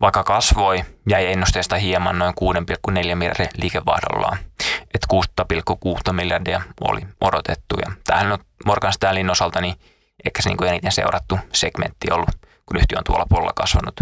vaikka 0.00 0.24
kasvoi, 0.24 0.84
jäi 1.08 1.26
ennusteesta 1.32 1.76
hieman 1.76 2.18
noin 2.18 2.34
6,4 2.90 3.14
miljardin 3.14 3.48
liikevaihdollaan, 3.56 4.38
että 4.94 5.06
6,6 6.10 6.12
miljardia 6.12 6.62
oli 6.80 7.00
odotettu. 7.20 7.76
Ja 7.86 7.92
tämähän 8.04 8.32
on 8.32 8.38
Morgan 8.64 8.92
Stanleyn 8.92 9.30
osalta 9.30 9.60
niin 9.60 9.74
ehkä 10.24 10.42
se 10.42 10.48
niin 10.48 10.56
kuin 10.56 10.70
eniten 10.70 10.92
seurattu 10.92 11.38
segmentti 11.52 12.10
ollut, 12.10 12.30
kun 12.66 12.76
yhtiö 12.76 12.98
on 12.98 13.04
tuolla 13.04 13.26
puolella 13.28 13.52
kasvanut 13.56 14.00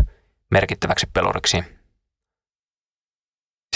merkittäväksi 0.50 1.06
peluriksi. 1.12 1.64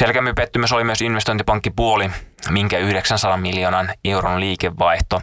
Selkeämmin 0.00 0.34
pettymys 0.34 0.72
oli 0.72 0.84
myös 0.84 1.00
investointipankkipuoli, 1.00 2.10
minkä 2.50 2.78
900 2.78 3.36
miljoonan 3.36 3.94
euron 4.04 4.40
liikevaihto 4.40 5.20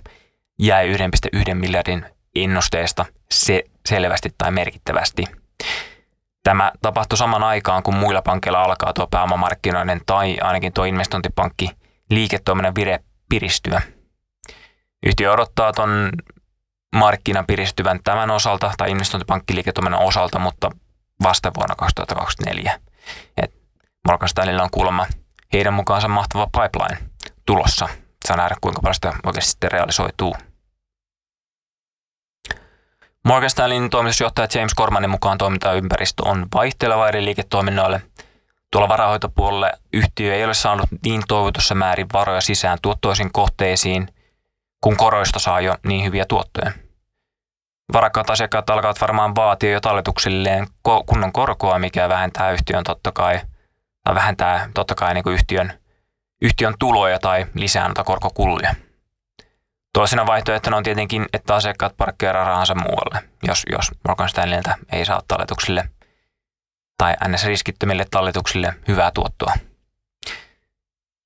jäi 0.59 0.93
1,1 0.93 1.53
miljardin 1.53 2.05
ennusteesta. 2.35 3.05
Se 3.31 3.63
selvästi 3.89 4.29
tai 4.37 4.51
merkittävästi. 4.51 5.23
Tämä 6.43 6.71
tapahtui 6.81 7.17
saman 7.17 7.43
aikaan, 7.43 7.83
kun 7.83 7.95
muilla 7.95 8.21
pankeilla 8.21 8.63
alkaa 8.63 8.93
tuo 8.93 9.07
pääomamarkkinoiden 9.07 10.01
tai 10.05 10.37
ainakin 10.41 10.73
tuo 10.73 10.85
investointipankki 10.85 11.69
liiketoiminnan 12.09 12.75
vire 12.75 12.99
piristyä. 13.29 13.81
Yhtiö 15.05 15.31
odottaa 15.31 15.73
tuon 15.73 16.11
markkinan 16.95 17.45
piristyvän 17.45 17.99
tämän 18.03 18.31
osalta 18.31 18.71
tai 18.77 18.91
investointipankkiliiketoiminnan 18.91 20.01
osalta, 20.01 20.39
mutta 20.39 20.71
vasta 21.23 21.51
vuonna 21.57 21.75
2024. 21.75 22.79
Et 23.37 23.53
Morgan 24.07 24.61
on 24.61 24.69
kuulemma 24.71 25.05
heidän 25.53 25.73
mukaansa 25.73 26.07
mahtava 26.07 26.47
pipeline 26.47 27.09
tulossa. 27.45 27.89
Saa 28.27 28.37
nähdä, 28.37 28.55
kuinka 28.61 28.81
paljon 28.81 28.95
sitä 28.95 29.13
oikeasti 29.25 29.51
sitten 29.51 29.71
realisoituu. 29.71 30.35
Morgan 33.30 33.49
Stanleyn 33.49 33.89
toimitusjohtaja 33.89 34.47
James 34.55 34.75
Cormanin 34.75 35.09
mukaan 35.09 35.38
toimintaympäristö 35.38 36.23
on 36.25 36.47
vaihteleva 36.53 37.07
eri 37.07 37.25
liiketoiminnoille. 37.25 38.01
Tuolla 38.71 38.89
varahoitopuolelle 38.89 39.73
yhtiö 39.93 40.36
ei 40.36 40.45
ole 40.45 40.53
saanut 40.53 40.89
niin 41.05 41.21
toivotussa 41.27 41.75
määrin 41.75 42.07
varoja 42.13 42.41
sisään 42.41 42.77
tuottoisiin 42.82 43.32
kohteisiin, 43.32 44.07
kun 44.82 44.97
koroista 44.97 45.39
saa 45.39 45.61
jo 45.61 45.75
niin 45.84 46.05
hyviä 46.05 46.25
tuottoja. 46.25 46.71
Varakkaat 47.93 48.30
asiakkaat 48.30 48.69
alkavat 48.69 49.01
varmaan 49.01 49.36
vaatia 49.36 49.71
jo 49.71 49.82
talletuksilleen 49.82 50.67
kunnon 51.05 51.34
korkoa, 51.34 51.80
mikä 51.80 52.09
vähentää 52.09 52.51
yhtiön 52.51 52.84
totta 52.84 53.11
kai– 53.11 53.41
tai 54.03 54.15
vähentää 54.15 54.69
totta 54.73 54.95
kai 54.95 55.13
niin 55.13 55.23
kuin 55.23 55.34
yhtiön, 55.34 55.73
yhtiön 56.41 56.73
tuloja 56.80 57.19
tai 57.19 57.45
lisää 57.55 57.88
noita 57.88 58.03
korkokuluja. 58.03 58.75
Toisena 59.93 60.25
vaihtoehtona 60.25 60.77
on 60.77 60.83
tietenkin, 60.83 61.25
että 61.33 61.55
asiakkaat 61.55 61.97
parkkeeraa 61.97 62.45
rahansa 62.45 62.75
muualle, 62.75 63.29
jos, 63.43 63.63
jos 63.71 63.91
Morgan 64.07 64.29
Stanleyltä 64.29 64.75
ei 64.91 65.05
saa 65.05 65.21
talletuksille 65.27 65.89
tai 66.97 67.13
NS-riskittömille 67.27 68.05
talletuksille 68.11 68.73
hyvää 68.87 69.11
tuottoa. 69.11 69.53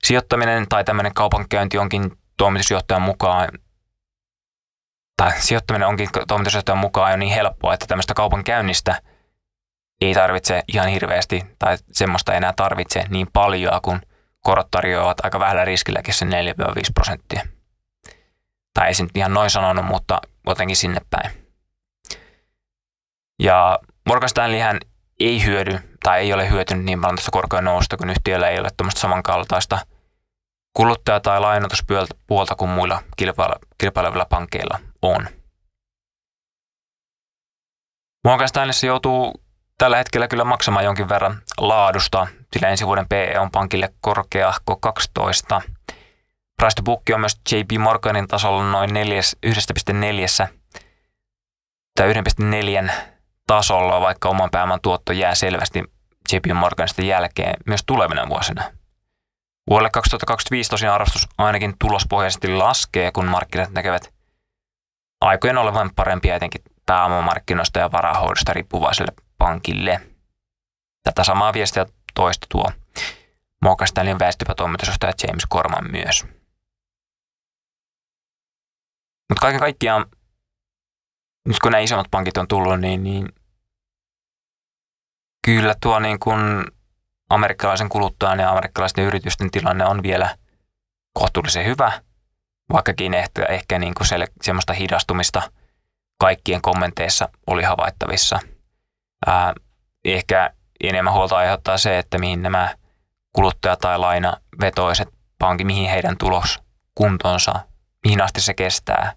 Sijoittaminen 0.04 0.68
tai 0.70 0.84
tämmöinen 0.84 1.14
kaupankäynti 1.14 1.78
onkin 1.78 2.18
toimitusjohtajan 2.38 3.02
mukaan 3.02 3.50
tai 5.18 5.32
sijoittaminen 5.42 5.88
onkin 5.88 6.10
toimitusjohtajan 6.28 6.78
mukaan 6.78 7.12
jo 7.12 7.18
niin 7.18 7.34
helppoa, 7.34 7.74
että 7.74 7.86
tämmöistä 7.88 8.14
kaupankäynnistä– 8.14 9.00
ei 10.02 10.14
tarvitse 10.14 10.64
ihan 10.68 10.88
hirveästi 10.88 11.44
tai 11.60 11.78
semmoista 11.92 12.34
enää 12.34 12.54
tarvitse 12.56 13.04
niin 13.10 13.28
paljon, 13.34 13.82
kun 13.82 14.02
korot 14.42 14.72
tarjoavat 14.72 15.18
aika 15.26 15.40
vähällä 15.40 15.66
riskilläkin 15.66 16.14
se 16.14 16.26
4-5 16.26 16.30
prosenttia. 16.94 17.42
Tai 18.74 18.88
ei 18.88 18.94
se 18.94 19.04
nyt 19.04 19.18
ihan 19.18 19.34
noin 19.34 19.50
sanonut, 19.50 19.86
mutta 19.86 20.22
jotenkin 20.48 20.78
sinne 20.78 21.02
päin. 21.10 21.32
Ja 23.40 23.80
Morgan 24.08 24.30
Stanleyhän 24.30 24.80
ei 25.20 25.46
hyödy 25.46 25.80
tai 26.04 26.20
ei 26.20 26.34
ole 26.34 26.50
hyötynyt 26.50 26.86
niin 26.86 27.02
paljon 27.02 27.16
tästä 27.16 27.32
korkojen 27.32 27.66
nousta, 27.66 27.98
kun 27.98 28.10
yhtiöllä 28.10 28.50
ei 28.50 28.60
ole 28.60 28.70
tämmöistä 28.78 29.02
samankaltaista 29.02 29.80
kuluttaja- 30.74 31.20
tai 31.20 31.40
lainotuspuolta 31.40 32.56
kuin 32.58 32.70
muilla 32.70 33.04
kilpailevilla 33.78 34.26
pankeilla 34.30 34.80
on. 35.02 35.28
Morgan 38.24 38.48
Stanleyssa 38.48 38.86
joutuu 38.86 39.44
tällä 39.78 39.98
hetkellä 39.98 40.28
kyllä 40.28 40.44
maksamaan 40.44 40.86
jonkin 40.86 41.10
verran 41.10 41.42
laadusta, 41.58 42.28
sillä 42.54 42.70
ensi 42.70 42.86
vuoden 42.86 43.08
PE 43.10 43.40
on 43.40 43.52
pankille 43.52 43.94
korkeahko 44.02 44.76
12. 44.76 45.62
Price 46.58 46.76
to 46.76 46.84
book 46.84 47.02
on 47.14 47.20
myös 47.20 47.42
JP 47.52 47.80
Morganin 47.80 48.28
tasolla 48.28 48.72
noin 48.72 48.90
1,4 48.90 50.48
tai 51.96 52.14
1,4 52.14 52.92
tasolla, 53.48 54.02
vaikka 54.02 54.30
oman 54.30 54.50
pääoman 54.52 54.80
tuotto 54.82 55.14
jää 55.14 55.36
selvästi 55.36 55.84
JP 56.34 56.46
Morganista 56.54 57.02
jälkeen 57.02 57.56
myös 57.66 57.84
tulevina 57.86 58.30
vuosina. 58.30 58.72
Vuodelle 59.70 59.90
2025 59.90 60.70
tosiaan 60.70 60.96
arvostus 60.96 61.28
ainakin 61.38 61.74
tulospohjaisesti 61.80 62.48
laskee, 62.48 63.12
kun 63.12 63.26
markkinat 63.26 63.72
näkevät 63.72 64.14
aikojen 65.22 65.58
olevan 65.58 65.92
parempia 65.96 66.36
etenkin 66.36 66.62
pääomamarkkinoista 66.86 67.80
ja 67.80 67.92
varahoidosta 67.92 68.54
riippuvaisille 68.54 69.12
pankille. 69.38 70.02
Tätä 71.04 71.24
samaa 71.24 71.54
viestiä 71.54 71.86
toista 72.14 72.48
tuo 72.50 72.72
Morgan 73.62 73.88
Stanleyn 73.88 74.20
väistyvä 74.20 74.56
toimitusjohtaja 74.56 75.14
James 75.28 75.44
Corman 75.54 75.92
myös. 75.92 76.26
Mutta 79.30 79.42
kaiken 79.42 79.60
kaikkiaan, 79.60 80.06
nyt 81.48 81.60
kun 81.60 81.72
nämä 81.72 81.82
isommat 81.82 82.12
pankit 82.12 82.38
on 82.38 82.48
tullut, 82.48 82.80
niin, 82.80 83.04
niin 83.04 83.30
kyllä 85.46 85.76
tuo 85.82 86.00
niin 86.00 86.20
kuin 86.20 86.66
amerikkalaisen 87.30 87.90
kuluttajan 87.90 88.40
ja 88.40 88.52
amerikkalaisten 88.52 89.06
yritysten 89.06 89.52
tilanne 89.52 89.86
on 89.86 90.04
vielä 90.04 90.38
kohtuullisen 91.14 91.66
hyvä, 91.66 92.02
vaikkakin 92.74 93.14
ehkä, 93.14 93.46
ehkä 93.46 93.80
niin 93.80 93.94
kuin 93.94 94.08
semmoista 94.42 94.74
hidastumista 94.74 95.52
kaikkien 96.20 96.62
kommenteissa 96.62 97.30
oli 97.48 97.64
havaittavissa– 97.64 98.40
Ää, 99.26 99.54
ehkä 100.06 100.54
enemmän 100.84 101.14
huolta 101.14 101.38
aiheuttaa 101.38 101.78
se, 101.78 102.00
että 102.00 102.18
mihin 102.18 102.42
nämä 102.42 102.76
kuluttaja- 103.34 103.78
tai 103.78 104.00
lainavetoiset 104.00 105.08
pankit, 105.40 105.68
mihin 105.68 105.90
heidän 105.90 106.18
tulos 106.18 106.60
kuntonsa, 106.96 107.54
mihin 108.04 108.22
asti 108.22 108.42
se 108.42 108.54
kestää. 108.54 109.14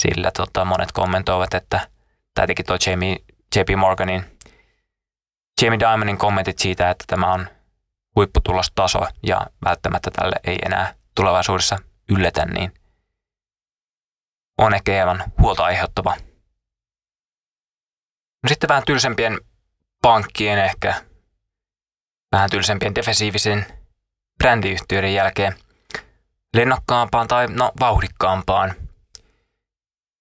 Sillä 0.00 0.30
tota, 0.36 0.64
monet 0.64 0.92
kommentoivat, 0.92 1.54
että 1.54 1.88
tai 2.34 2.46
teki 2.46 2.62
tuo 2.62 2.76
Jamie, 2.86 3.16
JP 3.56 3.68
Morganin, 3.76 4.38
Jamie 5.62 5.78
Diamondin 5.78 6.18
kommentit 6.18 6.58
siitä, 6.58 6.90
että 6.90 7.04
tämä 7.06 7.32
on 7.32 7.48
huipputulostaso 8.16 9.06
ja 9.22 9.46
välttämättä 9.64 10.10
tälle 10.10 10.36
ei 10.44 10.58
enää 10.66 10.94
tulevaisuudessa 11.14 11.78
yllätä, 12.10 12.44
niin 12.44 12.74
on 14.58 14.74
ehkä 14.74 14.92
hieman 14.92 15.24
huolta 15.38 15.64
aiheuttava 15.64 16.16
No 18.42 18.48
sitten 18.48 18.68
vähän 18.68 18.82
tylsempien 18.86 19.40
pankkien 20.02 20.58
ehkä, 20.58 21.02
vähän 22.32 22.50
tylsempien 22.50 22.94
defensiivisen 22.94 23.66
brändiyhtiöiden 24.38 25.14
jälkeen 25.14 25.54
lennokkaampaan 26.56 27.28
tai 27.28 27.46
no 27.46 27.72
vauhdikkaampaan 27.80 28.74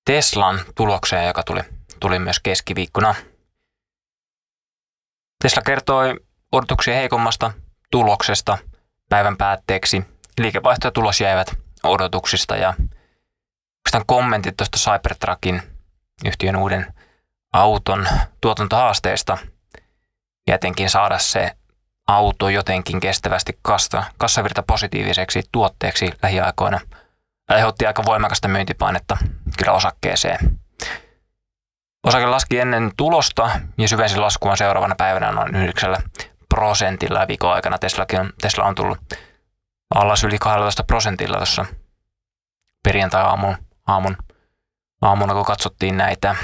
Teslan 0.05 0.59
tulokseen, 0.75 1.27
joka 1.27 1.43
tuli, 1.43 1.61
tuli 1.99 2.19
myös 2.19 2.39
keskiviikkona. 2.39 3.15
Tesla 5.43 5.61
kertoi 5.65 6.19
odotuksia 6.51 6.95
heikommasta 6.95 7.51
tuloksesta 7.91 8.57
päivän 9.09 9.37
päätteeksi. 9.37 10.05
Liikevaihto 10.39 10.87
ja 10.87 10.91
tulos 10.91 11.21
jäivät 11.21 11.55
odotuksista 11.83 12.55
ja 12.55 12.73
kommentit 14.05 14.57
tuosta 14.57 14.77
Cybertruckin 14.77 15.61
yhtiön 16.25 16.55
uuden 16.55 16.93
auton 17.53 18.07
tuotantohaasteista 18.41 19.37
ja 20.47 20.57
saada 20.87 21.19
se 21.19 21.51
auto 22.15 22.49
jotenkin 22.49 22.99
kestävästi 22.99 23.59
kasta, 23.61 24.03
kassavirta 24.17 24.63
positiiviseksi 24.63 25.43
tuotteeksi 25.51 26.11
lähiaikoina 26.23 26.79
aiheutti 27.49 27.87
aika 27.87 28.03
voimakasta 28.05 28.47
myyntipainetta 28.47 29.17
kyllä 29.57 29.71
osakkeeseen. 29.71 30.59
Osake 32.03 32.25
laski 32.25 32.59
ennen 32.59 32.91
tulosta 32.97 33.49
ja 33.77 33.87
syvensi 33.87 34.17
laskua 34.17 34.55
seuraavana 34.55 34.95
päivänä 34.95 35.31
noin 35.31 35.55
9 35.55 35.95
prosentilla 36.49 37.27
viikon 37.27 37.53
aikana. 37.53 37.77
Teslakin 37.77 38.19
on, 38.19 38.33
Tesla 38.41 38.65
on 38.65 38.75
tullut 38.75 38.99
alas 39.95 40.23
yli 40.23 40.37
12 40.37 40.83
prosentilla 40.83 41.37
tuossa 41.37 41.65
perjantai-aamun 42.83 43.55
aamun, 43.87 44.17
aamuna, 45.01 45.33
kun 45.33 45.45
katsottiin 45.45 45.97
näitä. 45.97 46.35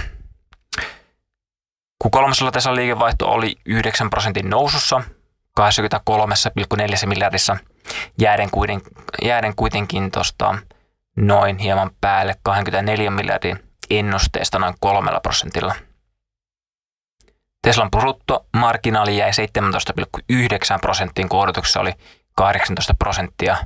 Kun 2.00 2.12
kolmasella 2.12 2.52
Tesla 2.52 2.76
liikevaihto 2.76 3.28
oli 3.28 3.56
9 3.66 4.10
prosentin 4.10 4.50
nousussa 4.50 5.02
83,4 5.58 7.08
miljardissa, 7.08 7.58
jääden, 8.22 8.52
kuiten, 8.52 8.82
jääden 9.24 9.56
kuitenkin 9.56 10.12
tuosta 10.12 10.56
noin 11.16 11.58
hieman 11.58 11.92
päälle 12.02 12.36
24 12.44 13.12
miljardin 13.12 13.60
ennusteesta 13.90 14.60
noin 14.60 14.76
kolmella 14.80 15.20
prosentilla. 15.20 15.76
Teslan 17.62 17.92
bruttomarginaali 17.92 19.18
jäi 19.18 19.32
17,9 19.32 20.80
prosenttiin, 20.82 21.30
kun 21.30 21.40
odotuksessa 21.40 21.80
oli 21.80 21.94
18 22.36 22.94
prosenttia. 23.00 23.58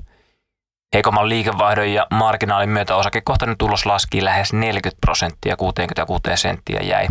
Heikomman 0.93 1.29
liikevaihdon 1.29 1.93
ja 1.93 2.07
marginaalin 2.11 2.69
myötä 2.69 2.95
osakekohtainen 2.95 3.57
tulos 3.57 3.85
laski 3.85 4.23
lähes 4.23 4.53
40 4.53 4.97
prosenttia, 5.01 5.57
66 5.57 6.21
senttiä 6.35 6.79
jäi 6.79 7.07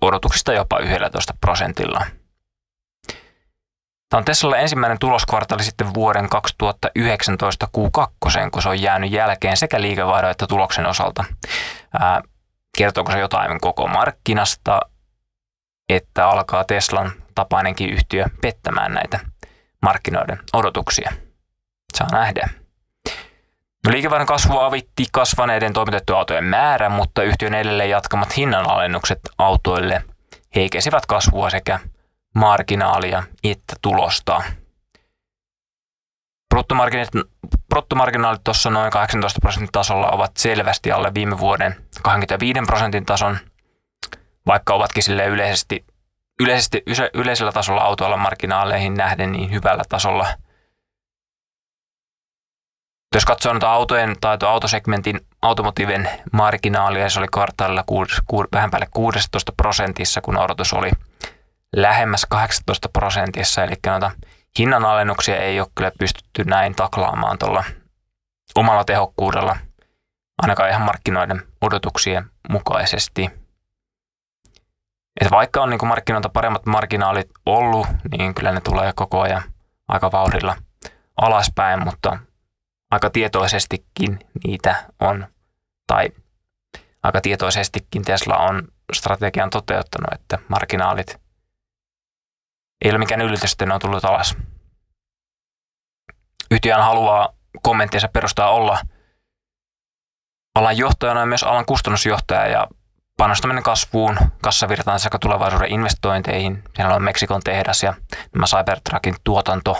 odotuksista 0.00 0.52
jopa 0.52 0.78
11 0.78 1.34
prosentilla. 1.40 2.06
Tämä 4.10 4.18
on 4.18 4.24
Teslalle 4.24 4.60
ensimmäinen 4.60 4.98
tuloskvartaali 4.98 5.64
sitten 5.64 5.94
vuoden 5.94 6.28
2019 6.28 7.68
Q2, 7.78 8.10
kun 8.50 8.62
se 8.62 8.68
on 8.68 8.82
jäänyt 8.82 9.12
jälkeen 9.12 9.56
sekä 9.56 9.80
liikevaihdon 9.80 10.30
että 10.30 10.46
tuloksen 10.46 10.86
osalta. 10.86 11.24
Ää, 12.00 12.22
kertooko 12.78 13.12
se 13.12 13.18
jotain 13.18 13.60
koko 13.60 13.86
markkinasta, 13.86 14.80
että 15.88 16.28
alkaa 16.28 16.64
Teslan 16.64 17.12
tapainenkin 17.34 17.90
yhtiö 17.90 18.24
pettämään 18.42 18.94
näitä 18.94 19.20
markkinoiden 19.82 20.38
odotuksia? 20.52 21.12
Saa 21.96 22.08
nähdä. 22.12 22.48
No, 23.86 23.92
liikevaihdon 23.92 24.26
kasvu 24.26 24.58
avitti 24.58 25.04
kasvaneiden 25.12 25.72
toimitettujen 25.72 26.18
autojen 26.18 26.44
määrä, 26.44 26.88
mutta 26.88 27.22
yhtiön 27.22 27.54
edelleen 27.54 27.90
jatkamat 27.90 28.36
hinnanalennukset 28.36 29.20
autoille 29.38 30.04
heikesivät 30.54 31.06
kasvua 31.06 31.50
sekä 31.50 31.78
marginaalia 32.34 33.22
että 33.44 33.76
tulosta. 33.82 34.42
Bruttomarginaalit 37.68 38.44
tuossa 38.44 38.70
noin 38.70 38.90
18 38.90 39.40
prosentin 39.40 39.72
tasolla 39.72 40.10
ovat 40.10 40.36
selvästi 40.36 40.92
alle 40.92 41.14
viime 41.14 41.38
vuoden 41.38 41.76
25 42.02 42.60
prosentin 42.66 43.06
tason, 43.06 43.38
vaikka 44.46 44.74
ovatkin 44.74 45.02
sille 45.02 45.26
yleisesti, 45.26 45.84
yleisesti 46.40 46.82
yleisellä 47.14 47.52
tasolla 47.52 47.82
autoilla 47.82 48.16
marginaaleihin 48.16 48.94
nähden 48.94 49.32
niin 49.32 49.50
hyvällä 49.50 49.82
tasolla. 49.88 50.26
Jos 53.14 53.24
katsoo 53.24 53.52
noita 53.52 53.72
autojen 53.72 54.16
tai 54.20 54.38
autosegmentin 54.46 55.20
automotiiven 55.42 56.10
marginaalia, 56.32 57.10
se 57.10 57.18
oli 57.18 57.28
kvartaalilla 57.28 57.84
vähän 58.52 58.70
päälle 58.70 58.88
16 58.90 59.52
prosentissa, 59.56 60.20
kun 60.20 60.38
odotus 60.38 60.72
oli 60.72 60.90
lähemmäs 61.76 62.26
18 62.30 62.88
prosentissa, 62.88 63.64
eli 63.64 63.74
noita 63.86 64.10
hinnanalennuksia 64.58 65.36
ei 65.36 65.60
ole 65.60 65.68
kyllä 65.74 65.92
pystytty 65.98 66.44
näin 66.44 66.74
taklaamaan 66.74 67.38
tuolla 67.38 67.64
omalla 68.54 68.84
tehokkuudella, 68.84 69.56
ainakaan 70.42 70.70
ihan 70.70 70.82
markkinoiden 70.82 71.42
odotuksien 71.60 72.24
mukaisesti. 72.48 73.30
Et 75.20 75.30
vaikka 75.30 75.62
on 75.62 75.70
niin 75.70 75.86
markkinoilta 75.86 76.28
paremmat 76.28 76.66
marginaalit 76.66 77.30
ollut, 77.46 77.86
niin 78.18 78.34
kyllä 78.34 78.52
ne 78.52 78.60
tulee 78.60 78.92
koko 78.96 79.20
ajan 79.20 79.42
aika 79.88 80.12
vauhdilla 80.12 80.56
alaspäin, 81.16 81.84
mutta 81.84 82.18
aika 82.90 83.10
tietoisestikin 83.10 84.18
niitä 84.44 84.84
on, 85.00 85.26
tai 85.86 86.08
aika 87.02 87.20
tietoisestikin 87.20 88.04
Tesla 88.04 88.36
on 88.36 88.68
strategian 88.92 89.50
toteuttanut, 89.50 90.12
että 90.12 90.38
marginaalit 90.48 91.20
ei 92.84 92.90
ole 92.90 92.98
mikään 92.98 93.20
yllätys, 93.20 93.52
että 93.52 93.66
ne 93.66 93.74
on 93.74 93.80
tullut 93.80 94.04
alas. 94.04 94.36
Yhtiön 96.50 96.82
haluaa 96.82 97.28
kommenttinsa 97.62 98.08
perustaa 98.08 98.50
olla 98.50 98.78
alan 100.54 100.76
johtajana 100.76 101.20
ja 101.20 101.26
myös 101.26 101.42
alan 101.42 101.66
kustannusjohtaja 101.66 102.46
ja 102.46 102.66
panostaminen 103.16 103.62
kasvuun, 103.62 104.16
kassavirtaan 104.42 105.00
sekä 105.00 105.18
tulevaisuuden 105.18 105.72
investointeihin. 105.72 106.62
Siellä 106.76 106.94
on 106.94 107.02
Meksikon 107.02 107.40
tehdas 107.44 107.82
ja 107.82 107.94
nämä 108.34 108.46
Cybertruckin 108.46 109.16
tuotanto. 109.24 109.78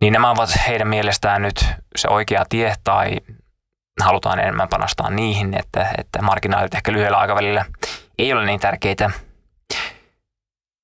Niin 0.00 0.12
nämä 0.12 0.30
ovat 0.30 0.50
heidän 0.68 0.88
mielestään 0.88 1.42
nyt 1.42 1.66
se 1.96 2.08
oikea 2.08 2.44
tie 2.48 2.74
tai 2.84 3.20
halutaan 4.00 4.38
enemmän 4.38 4.68
panostaa 4.68 5.10
niihin, 5.10 5.58
että, 5.58 5.94
että 5.98 6.22
marginaalit 6.22 6.74
ehkä 6.74 6.92
lyhyellä 6.92 7.18
aikavälillä 7.18 7.64
ei 8.18 8.32
ole 8.32 8.46
niin 8.46 8.60
tärkeitä. 8.60 9.10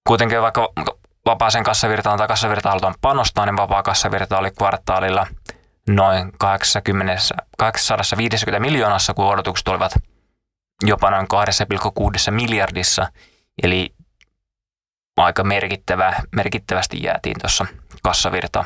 Kuitenkin 0.07 0.43
vaikka 0.43 0.69
vapaaseen 1.27 1.65
kassavirtaan 1.65 2.19
tai 2.19 2.29
kassavirtaan 2.29 2.71
halutaan 2.71 2.95
panostaa, 3.01 3.47
niin 3.47 3.57
vapaa 3.57 3.83
kassavirta 3.83 4.39
oli 4.39 4.51
kvartaalilla 4.51 5.27
noin 5.89 6.33
80, 6.39 7.23
850 7.59 8.61
miljoonassa, 8.61 9.15
kun 9.15 9.25
odotukset 9.25 9.69
olivat 9.69 9.93
jopa 10.83 11.11
noin 11.11 11.27
2,6 12.27 12.31
miljardissa. 12.31 13.09
Eli 13.63 13.95
aika 15.17 15.45
merkittävä, 15.45 16.15
merkittävästi 16.37 17.03
jäätiin 17.03 17.41
tuossa 17.41 17.67
kassavirta, 18.03 18.65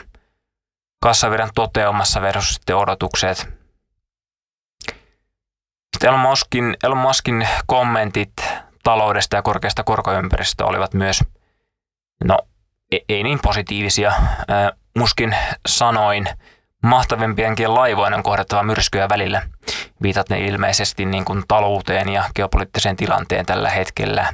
kassavirran 1.03 1.51
toteumassa 1.55 2.23
versus 2.23 2.55
sitten 2.55 2.77
odotukset. 2.77 3.39
Sitten 5.95 6.09
Elon 6.09 6.21
Muskin, 6.21 6.77
Elon 6.85 6.99
Muskin 6.99 7.49
kommentit 7.67 8.33
taloudesta 8.85 9.37
ja 9.37 9.43
korkeasta 9.43 9.85
korkoympäristöstä 9.85 10.65
olivat 10.65 10.95
myös, 10.95 11.25
no 12.25 12.39
ei, 12.93 13.05
ei 13.09 13.23
niin 13.23 13.39
positiivisia. 13.43 14.13
Muskin 14.99 15.37
sanoin, 15.69 16.29
mahtavimpienkin 16.83 17.75
laivoinen 17.75 18.23
kohdattava 18.23 18.63
myrskyjä 18.63 19.09
välillä. 19.09 19.43
Viitat 20.03 20.31
ne 20.31 20.41
ilmeisesti 20.41 21.05
niin 21.05 21.25
kuin 21.25 21.43
talouteen 21.49 22.09
ja 22.09 22.25
geopoliittiseen 22.35 22.97
tilanteen 22.97 23.47
tällä 23.47 23.71
hetkellä. 23.71 24.33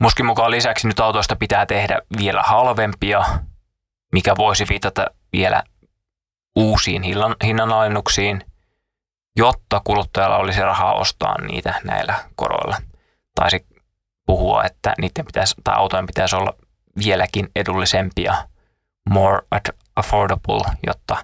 Muskin 0.00 0.26
mukaan 0.26 0.50
lisäksi 0.50 0.88
nyt 0.88 1.00
autoista 1.00 1.36
pitää 1.36 1.66
tehdä 1.66 2.00
vielä 2.18 2.42
halvempia, 2.42 3.24
mikä 4.12 4.34
voisi 4.36 4.66
viitata 4.68 5.06
vielä 5.32 5.62
uusiin 6.56 7.02
hinnanalennuksiin– 7.42 8.44
jotta 9.36 9.80
kuluttajalla 9.84 10.36
olisi 10.36 10.60
rahaa 10.60 10.94
ostaa 10.94 11.40
niitä 11.40 11.80
näillä 11.84 12.14
koroilla. 12.36 12.76
Taisi 13.34 13.66
puhua, 14.26 14.64
että 14.64 14.94
niiden 15.00 15.26
pitäisi, 15.26 15.54
tai 15.64 15.74
autojen 15.76 16.06
pitäisi 16.06 16.36
olla 16.36 16.52
vieläkin 17.04 17.48
edullisempia, 17.56 18.48
more 19.10 19.38
affordable, 19.96 20.64
jotta 20.86 21.16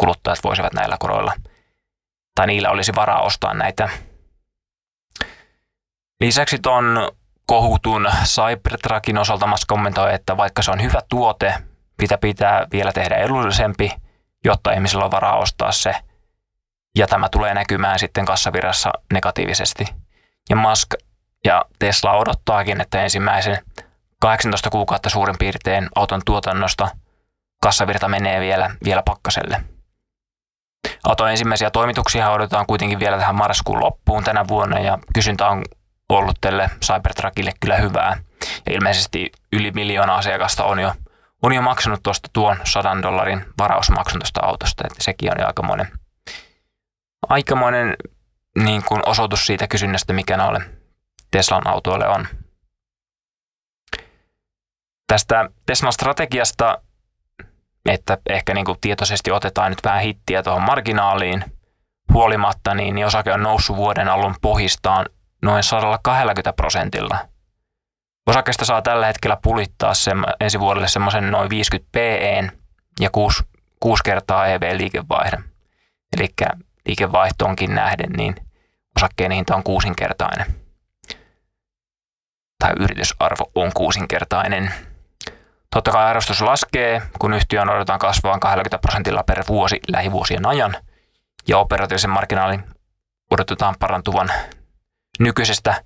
kuluttajat 0.00 0.38
voisivat 0.44 0.72
näillä 0.72 0.96
koroilla, 1.00 1.32
tai 2.34 2.46
niillä 2.46 2.70
olisi 2.70 2.92
varaa 2.94 3.20
ostaa 3.20 3.54
näitä. 3.54 3.88
Lisäksi 6.20 6.58
tuon 6.58 7.10
kohutun 7.46 8.08
Cybertruckin 8.24 9.18
osalta 9.18 9.46
Musk 9.46 9.66
kommentoi, 9.66 10.14
että 10.14 10.36
vaikka 10.36 10.62
se 10.62 10.70
on 10.70 10.82
hyvä 10.82 11.00
tuote, 11.08 11.54
pitää 11.96 12.18
pitää 12.18 12.66
vielä 12.72 12.92
tehdä 12.92 13.16
edullisempi, 13.16 13.90
jotta 14.44 14.72
ihmisillä 14.72 15.04
on 15.04 15.10
varaa 15.10 15.36
ostaa 15.36 15.72
se– 15.72 15.94
ja 16.98 17.06
tämä 17.06 17.28
tulee 17.28 17.54
näkymään 17.54 17.98
sitten 17.98 18.24
kassavirrassa 18.24 18.90
negatiivisesti. 19.12 19.84
Ja 20.50 20.56
Musk 20.56 20.88
ja 21.44 21.64
Tesla 21.78 22.12
odottaakin, 22.12 22.80
että 22.80 23.02
ensimmäisen 23.02 23.58
18 24.20 24.70
kuukautta 24.70 25.10
suurin 25.10 25.36
piirtein 25.38 25.88
auton 25.94 26.20
tuotannosta 26.26 26.88
kassavirta 27.62 28.08
menee 28.08 28.40
vielä, 28.40 28.70
vielä 28.84 29.02
pakkaselle. 29.02 29.60
Auton 31.04 31.30
ensimmäisiä 31.30 31.70
toimituksia 31.70 32.30
odotetaan 32.30 32.66
kuitenkin 32.66 32.98
vielä 32.98 33.18
tähän 33.18 33.34
marraskuun 33.34 33.80
loppuun 33.80 34.24
tänä 34.24 34.48
vuonna 34.48 34.78
ja 34.78 34.98
kysyntä 35.14 35.48
on 35.48 35.64
ollut 36.08 36.36
tälle 36.40 36.70
Cybertruckille 36.84 37.52
kyllä 37.60 37.76
hyvää. 37.76 38.16
Ja 38.66 38.72
ilmeisesti 38.72 39.32
yli 39.52 39.70
miljoona 39.70 40.14
asiakasta 40.14 40.64
on 40.64 40.78
jo, 40.78 40.92
on 41.42 41.52
jo 41.52 41.62
maksanut 41.62 42.00
tuosta 42.02 42.28
tuon 42.32 42.56
100 42.64 42.96
dollarin 43.02 43.44
varausmaksun 43.58 44.20
tuosta 44.20 44.40
autosta, 44.42 44.84
että 44.86 45.04
sekin 45.04 45.32
on 45.32 45.40
jo 45.40 45.46
aikamoinen 45.46 45.88
aikamoinen 47.28 47.96
niin 48.58 48.82
kuin 48.88 49.08
osoitus 49.08 49.46
siitä 49.46 49.68
kysynnästä, 49.68 50.12
mikä 50.12 50.36
näille 50.36 50.60
Teslan 51.30 51.66
autoille 51.66 52.08
on. 52.08 52.26
Tästä 55.06 55.50
Teslan 55.66 55.92
strategiasta, 55.92 56.78
että 57.86 58.18
ehkä 58.28 58.54
niin 58.54 58.64
kuin 58.64 58.78
tietoisesti 58.80 59.30
otetaan 59.30 59.70
nyt 59.70 59.84
vähän 59.84 60.02
hittiä 60.02 60.42
tuohon 60.42 60.62
marginaaliin, 60.62 61.44
huolimatta, 62.12 62.74
niin, 62.74 62.94
niin 62.94 63.06
osake 63.06 63.32
on 63.32 63.42
noussut 63.42 63.76
vuoden 63.76 64.08
alun 64.08 64.34
pohjistaan 64.42 65.06
noin 65.42 65.62
120 65.62 66.52
prosentilla. 66.52 67.18
Osakesta 68.26 68.64
saa 68.64 68.82
tällä 68.82 69.06
hetkellä 69.06 69.36
pulittaa 69.42 69.94
se, 69.94 70.10
ensi 70.40 70.60
vuodelle 70.60 70.88
semmoisen 70.88 71.30
noin 71.30 71.50
50 71.50 71.88
PE 71.92 72.50
ja 73.00 73.10
6, 73.10 73.44
6 73.80 74.02
kertaa 74.04 74.46
EV-liikevaihdon. 74.46 75.44
Eli 76.16 76.28
liikevaihtoonkin 76.86 77.74
nähden, 77.74 78.12
niin 78.12 78.34
osakkeen 78.96 79.32
hinta 79.32 79.56
on 79.56 79.62
kuusinkertainen. 79.62 80.46
Tai 82.58 82.72
yritysarvo 82.80 83.50
on 83.54 83.72
kuusinkertainen. 83.74 84.72
Totta 85.70 85.90
kai 85.90 86.04
arvostus 86.04 86.42
laskee, 86.42 87.02
kun 87.18 87.34
yhtiön 87.34 87.70
odotetaan 87.70 87.98
kasvavan 87.98 88.40
20 88.40 88.78
prosentilla 88.78 89.22
per 89.22 89.44
vuosi 89.48 89.80
lähivuosien 89.88 90.46
ajan, 90.46 90.76
ja 91.48 91.58
operatiivisen 91.58 92.10
marginaalin 92.10 92.64
odotetaan 93.30 93.74
parantuvan 93.78 94.30
nykyisestä 95.18 95.84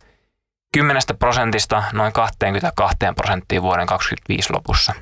10 0.72 1.02
prosentista 1.18 1.82
noin 1.92 2.12
22 2.12 2.96
prosenttiin 3.16 3.62
vuoden 3.62 3.86
2025 3.86 4.52
lopussa. 4.52 4.92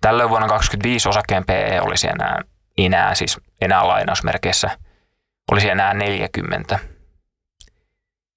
Tällöin 0.00 0.30
vuonna 0.30 0.48
2025 0.48 1.08
osakkeen 1.08 1.44
PE 1.46 1.80
olisi 1.80 2.08
enää, 2.08 2.42
enää, 2.78 3.14
siis 3.14 3.40
enää 3.64 3.88
lainausmerkeissä, 3.88 4.78
olisi 5.52 5.70
enää 5.70 5.94
40. 5.94 6.78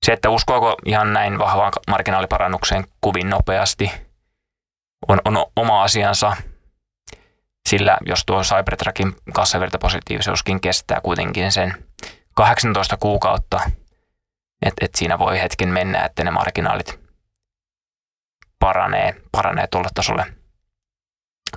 Se, 0.05 0.13
että 0.13 0.30
uskoako 0.30 0.76
ihan 0.86 1.13
näin 1.13 1.39
vahvaan 1.39 1.71
marginaaliparannukseen 1.88 2.84
kuvin 3.01 3.30
nopeasti, 3.30 3.91
on, 5.07 5.21
on 5.26 5.45
oma 5.55 5.84
asiansa, 5.84 6.36
sillä 7.69 7.97
jos 8.05 8.26
tuo 8.26 8.41
Cybertruckin 8.41 9.15
kassavirtapositiivisuuskin 9.34 10.61
kestää 10.61 11.01
kuitenkin 11.01 11.51
sen 11.51 11.86
18 12.36 12.97
kuukautta, 12.97 13.59
että 14.65 14.86
et 14.86 14.95
siinä 14.95 15.19
voi 15.19 15.41
hetken 15.41 15.69
mennä, 15.69 16.05
että 16.05 16.23
ne 16.23 16.32
marginaalit 16.32 16.99
paranee, 18.59 19.15
paranee 19.32 19.67
tuolle 19.67 19.89
tasolle. 19.93 20.26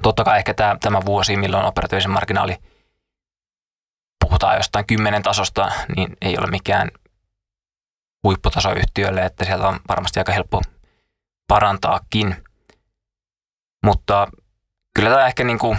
Totta 0.02 0.24
kai 0.24 0.38
ehkä 0.38 0.54
tämä, 0.54 0.76
tämä 0.80 1.00
vuosi, 1.06 1.36
milloin 1.36 1.66
operatiivisen 1.66 2.10
marginaali 2.10 2.56
puhutaan 4.28 4.56
jostain 4.56 4.86
kymmenen 4.86 5.22
tasosta, 5.22 5.72
niin 5.96 6.16
ei 6.20 6.38
ole 6.38 6.46
mikään 6.46 6.90
huipputaso 8.24 8.72
yhtiölle, 8.72 9.24
että 9.24 9.44
sieltä 9.44 9.68
on 9.68 9.80
varmasti 9.88 10.20
aika 10.20 10.32
helppo 10.32 10.62
parantaakin. 11.48 12.44
Mutta 13.84 14.28
kyllä 14.94 15.10
tämä 15.10 15.26
ehkä 15.26 15.44
niin 15.44 15.58
kuin 15.58 15.78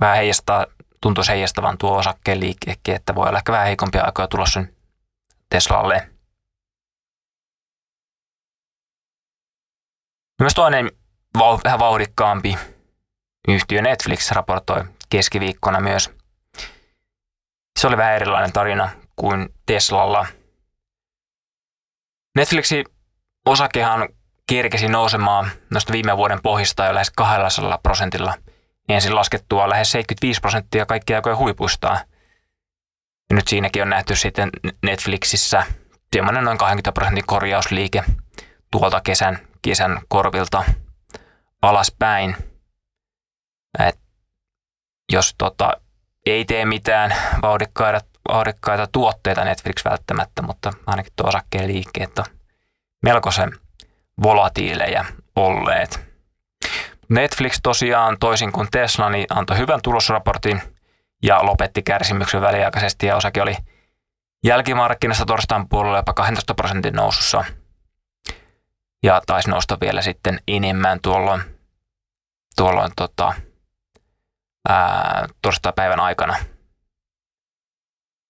vähän 0.00 0.16
heijastaa, 0.16 0.66
tuntuisi 1.00 1.32
heijastavan 1.32 1.78
tuo 1.78 1.98
osakkeen 1.98 2.40
liikkeekin, 2.40 2.94
että 2.94 3.14
voi 3.14 3.28
olla 3.28 3.38
ehkä 3.38 3.52
vähän 3.52 3.66
heikompia 3.66 4.04
aikoja 4.04 4.28
tulossa 4.28 4.64
Teslalle. 5.50 6.10
Myös 10.40 10.54
toinen 10.54 10.90
vähän 11.64 11.78
vauhdikkaampi 11.78 12.58
yhtiö 13.48 13.82
Netflix 13.82 14.30
raportoi 14.30 14.84
keskiviikkona 15.10 15.80
myös. 15.80 16.21
Se 17.82 17.88
oli 17.88 17.96
vähän 17.96 18.14
erilainen 18.14 18.52
tarina 18.52 18.90
kuin 19.16 19.48
Teslalla. 19.66 20.26
Netflixin 22.36 22.84
osakehan 23.46 24.08
kerkesi 24.48 24.88
nousemaan 24.88 25.50
noista 25.70 25.92
viime 25.92 26.16
vuoden 26.16 26.42
pohjista 26.42 26.84
jo 26.84 26.94
lähes 26.94 27.10
200 27.10 27.78
prosentilla. 27.82 28.34
Ensin 28.88 29.14
laskettua 29.14 29.68
lähes 29.68 29.92
75 29.92 30.40
prosenttia 30.40 30.86
kaikkia 30.86 31.16
aikojen 31.16 31.38
huipuistaan. 31.38 31.98
Ja 33.30 33.36
nyt 33.36 33.48
siinäkin 33.48 33.82
on 33.82 33.90
nähty 33.90 34.16
sitten 34.16 34.50
Netflixissä 34.82 35.66
semmoinen 36.12 36.44
noin 36.44 36.58
20 36.58 36.92
prosentin 36.92 37.26
korjausliike 37.26 38.04
tuolta 38.70 39.00
kesän, 39.00 39.38
kesän 39.62 40.00
korvilta 40.08 40.64
alaspäin. 41.62 42.36
Et 43.88 43.98
jos 45.12 45.34
tota, 45.38 45.81
ei 46.26 46.44
tee 46.44 46.64
mitään 46.64 47.14
vauhdikkaita, 47.42 48.00
vauhdikkaita 48.28 48.86
tuotteita 48.86 49.44
Netflix 49.44 49.84
välttämättä, 49.84 50.42
mutta 50.42 50.72
ainakin 50.86 51.12
tuo 51.16 51.28
osakkeen 51.28 51.66
liikkeet 51.66 52.18
on 52.18 52.24
melkoisen 53.02 53.52
volatiileja 54.22 55.04
olleet. 55.36 56.00
Netflix 57.08 57.58
tosiaan 57.62 58.16
toisin 58.20 58.52
kuin 58.52 58.68
Tesla 58.70 59.10
niin 59.10 59.26
antoi 59.30 59.58
hyvän 59.58 59.80
tulosraportin 59.82 60.62
ja 61.22 61.46
lopetti 61.46 61.82
kärsimyksen 61.82 62.40
väliaikaisesti 62.40 63.06
ja 63.06 63.16
osake 63.16 63.42
oli 63.42 63.56
jälkimarkkinassa 64.44 65.24
torstain 65.24 65.68
puolella 65.68 65.96
jopa 65.96 66.12
12 66.12 66.54
prosentin 66.54 66.94
nousussa 66.94 67.44
ja 69.02 69.22
taisi 69.26 69.50
nousta 69.50 69.78
vielä 69.80 70.02
sitten 70.02 70.40
enemmän 70.48 70.98
tuolloin, 71.02 71.42
tuolloin 72.56 72.92
tota, 72.96 73.34
torstai-päivän 75.42 76.00
aikana. 76.00 76.36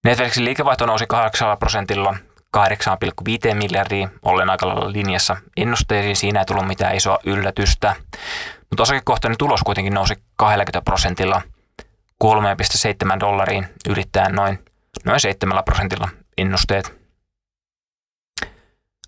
Netflixin 0.05 0.45
liikevaihto 0.45 0.87
nousi 0.87 1.07
8 1.07 1.59
prosentilla 1.59 2.15
8,5 2.57 3.55
miljardia, 3.55 4.09
ollen 4.23 4.51
aika 4.51 4.69
lailla 4.69 4.93
linjassa 4.93 5.37
ennusteisiin. 5.57 6.17
Siinä 6.17 6.41
ei 6.41 6.47
tullut 6.47 6.67
mitään 6.67 6.97
isoa 6.97 7.19
yllätystä. 7.27 7.97
Mutta 8.71 8.83
osakekohtainen 8.83 9.39
tulos 9.39 9.63
kuitenkin 9.63 9.95
nousi 9.95 10.15
20 10.37 10.83
prosentilla 10.85 11.43
3,7 12.25 13.21
dollariin 13.21 13.69
ylittäen 13.89 14.35
noin, 14.35 14.65
noin 15.05 15.21
7 15.21 15.65
prosentilla 15.65 16.09
ennusteet. 16.39 17.03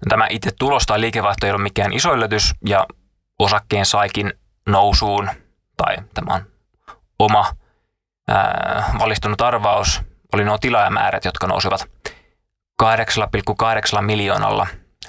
Tämä 0.09 0.27
itse 0.31 0.51
tulos 0.59 0.87
tai 0.87 1.01
liikevaihto 1.01 1.47
ei 1.47 1.53
ole 1.53 1.63
mikään 1.63 1.93
iso 1.93 2.15
yllätys 2.15 2.55
ja 2.67 2.87
osakkeen 3.39 3.87
saikin 3.87 4.33
nousuun, 4.67 5.31
tai 5.77 5.97
tämä 6.15 6.35
on 6.35 6.54
oma 7.19 7.53
ää, 8.29 8.95
valistunut 8.99 9.41
arvaus, 9.41 10.03
oli 10.33 10.45
nuo 10.45 10.59
tilaajamäärät, 10.59 11.25
jotka 11.25 11.47
nousivat 11.47 11.89
8,8 12.83 14.01
miljoonalla 14.01 14.67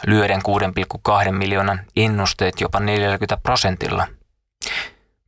lyöden 0.08 0.42
6,2 1.28 1.32
miljoonan 1.32 1.82
ennusteet 1.96 2.62
jopa 2.62 2.80
40 2.80 3.38
prosentilla. 3.44 4.08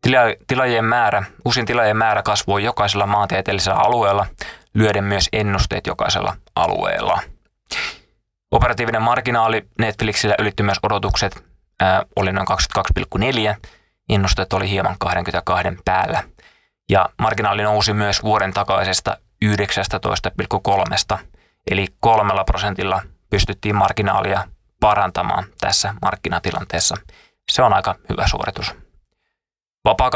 Tila- 0.02 0.46
tilaajien 0.48 0.86
määrä, 0.86 1.24
uusien 1.46 1.66
tilaajien 1.66 1.98
määrä 1.98 2.24
kasvoi 2.24 2.64
jokaisella 2.64 3.06
maantieteellisellä 3.06 3.80
alueella, 3.80 4.26
lyöden 4.74 5.04
myös 5.04 5.30
ennusteet 5.34 5.88
jokaisella 5.88 6.36
alueella. 6.56 7.20
Operatiivinen 8.52 9.02
marginaali 9.02 9.68
Netflixillä 9.80 10.36
ylitti 10.40 10.64
myös 10.64 10.78
odotukset, 10.84 11.44
ää, 11.80 12.04
oli 12.16 12.32
noin 12.32 12.48
22,4, 13.20 13.56
ennusteet 14.10 14.54
oli 14.54 14.70
hieman 14.70 14.96
22 15.00 15.82
päällä. 15.86 16.24
Ja 16.90 17.10
marginaali 17.18 17.64
nousi 17.64 17.94
myös 17.94 18.24
vuoden 18.24 18.54
takaisesta 18.54 19.18
19,3 19.46 21.18
Eli 21.72 21.88
kolmella 22.00 22.44
prosentilla 22.44 23.02
pystyttiin 23.30 23.76
marginaalia 23.76 24.48
parantamaan 24.80 25.46
tässä 25.60 25.94
markkinatilanteessa. 26.02 26.96
Se 27.52 27.62
on 27.62 27.74
aika 27.74 27.96
hyvä 28.10 28.28
suoritus. 28.28 28.76
Vapaa 29.86 30.10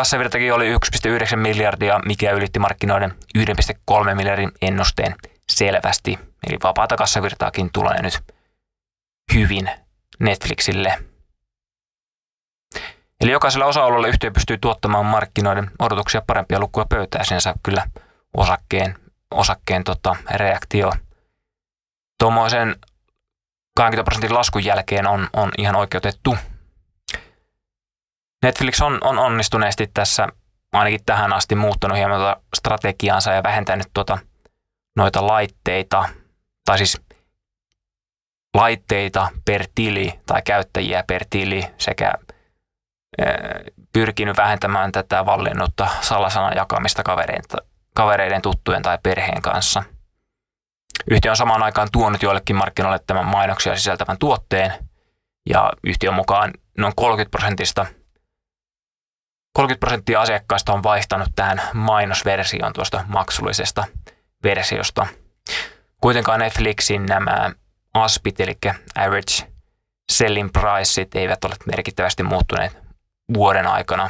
oli 0.54 0.76
1,9 0.76 1.36
miljardia, 1.36 2.00
mikä 2.06 2.32
ylitti 2.32 2.60
markkinoiden 2.60 3.14
1,3 3.38 4.16
miljardin 4.16 4.52
ennusteen 4.62 5.16
selvästi. 5.50 6.20
Eli 6.48 6.58
vapaata 6.64 6.96
kassavirtaakin 6.96 7.70
tulee 7.74 8.02
nyt 8.02 8.22
hyvin 9.34 9.70
Netflixille. 10.20 11.11
Eli 13.22 13.32
jokaisella 13.32 13.66
osa-alueella 13.66 14.08
yhtiö 14.08 14.32
pystyy 14.32 14.58
tuottamaan 14.58 15.06
markkinoiden 15.06 15.72
odotuksia 15.80 16.22
parempia 16.28 16.60
lukuja 16.60 16.86
pöytään. 16.90 17.26
Sinänsä 17.26 17.54
kyllä 17.64 17.88
osakkeen, 18.38 18.96
osakkeen 19.32 19.84
tota, 19.84 20.16
reaktio– 20.36 20.92
tuommoisen 22.22 22.76
20 23.78 24.04
prosentin 24.04 24.34
laskun 24.34 24.66
jälkeen 24.66 25.08
on, 25.08 25.30
on 25.34 25.52
ihan 25.58 25.76
oikeutettu. 25.76 26.38
Netflix 28.44 28.82
on, 28.82 28.98
on 29.04 29.20
onnistuneesti 29.20 29.88
tässä 29.94 30.28
ainakin 30.72 31.00
tähän 31.06 31.34
asti 31.34 31.56
muuttanut 31.56 31.98
hieman 31.98 32.18
tuota 32.18 32.42
strategiaansa 32.56 33.32
ja 33.32 33.44
vähentänyt 33.44 33.88
tuota, 33.94 34.18
noita 34.96 35.28
laitteita, 35.28 36.10
tai 36.66 36.78
siis 36.78 37.02
laitteita 38.54 39.28
per 39.46 39.68
tili 39.76 40.20
tai 40.26 40.42
käyttäjiä 40.42 41.04
per 41.08 41.26
tili 41.30 41.66
sekä 41.78 42.14
pyrkinyt 43.94 44.38
vähentämään 44.38 44.92
tätä 44.92 45.26
vallinnutta 45.26 45.88
salasanan 46.02 46.54
jakamista 46.56 47.04
kavereiden, 47.04 47.44
kavereiden, 47.96 48.42
tuttujen 48.42 48.82
tai 48.82 48.98
perheen 49.04 49.42
kanssa– 49.42 49.84
Yhtiö 51.12 51.32
on 51.32 51.38
samaan 51.38 51.64
aikaan 51.64 51.88
tuonut 51.92 52.24
joillekin 52.24 52.56
markkinoille 52.56 53.00
tämän 53.08 53.26
mainoksia 53.26 53.76
sisältävän 53.76 54.18
tuotteen 54.18 54.74
ja 55.50 55.72
yhtiön 55.84 56.14
mukaan 56.14 56.54
noin 56.78 56.94
30 56.96 57.38
prosentista 57.38 57.86
30 59.54 59.80
prosenttia 59.80 60.22
asiakkaista 60.22 60.74
on 60.74 60.84
vaihtanut 60.84 61.30
tähän 61.36 61.62
mainosversioon 61.74 62.74
tuosta 62.74 63.06
maksullisesta 63.08 63.86
versiosta. 64.44 65.08
Kuitenkaan 66.02 66.40
Netflixin 66.40 67.06
nämä 67.06 67.52
ASPit, 67.94 68.40
eli 68.40 68.58
Average 68.96 69.52
Selling 70.12 70.50
Priceit, 70.54 71.16
eivät 71.16 71.44
ole 71.44 71.56
merkittävästi 71.66 72.24
muuttuneet 72.24 72.81
vuoden 73.34 73.68
aikana 73.68 74.10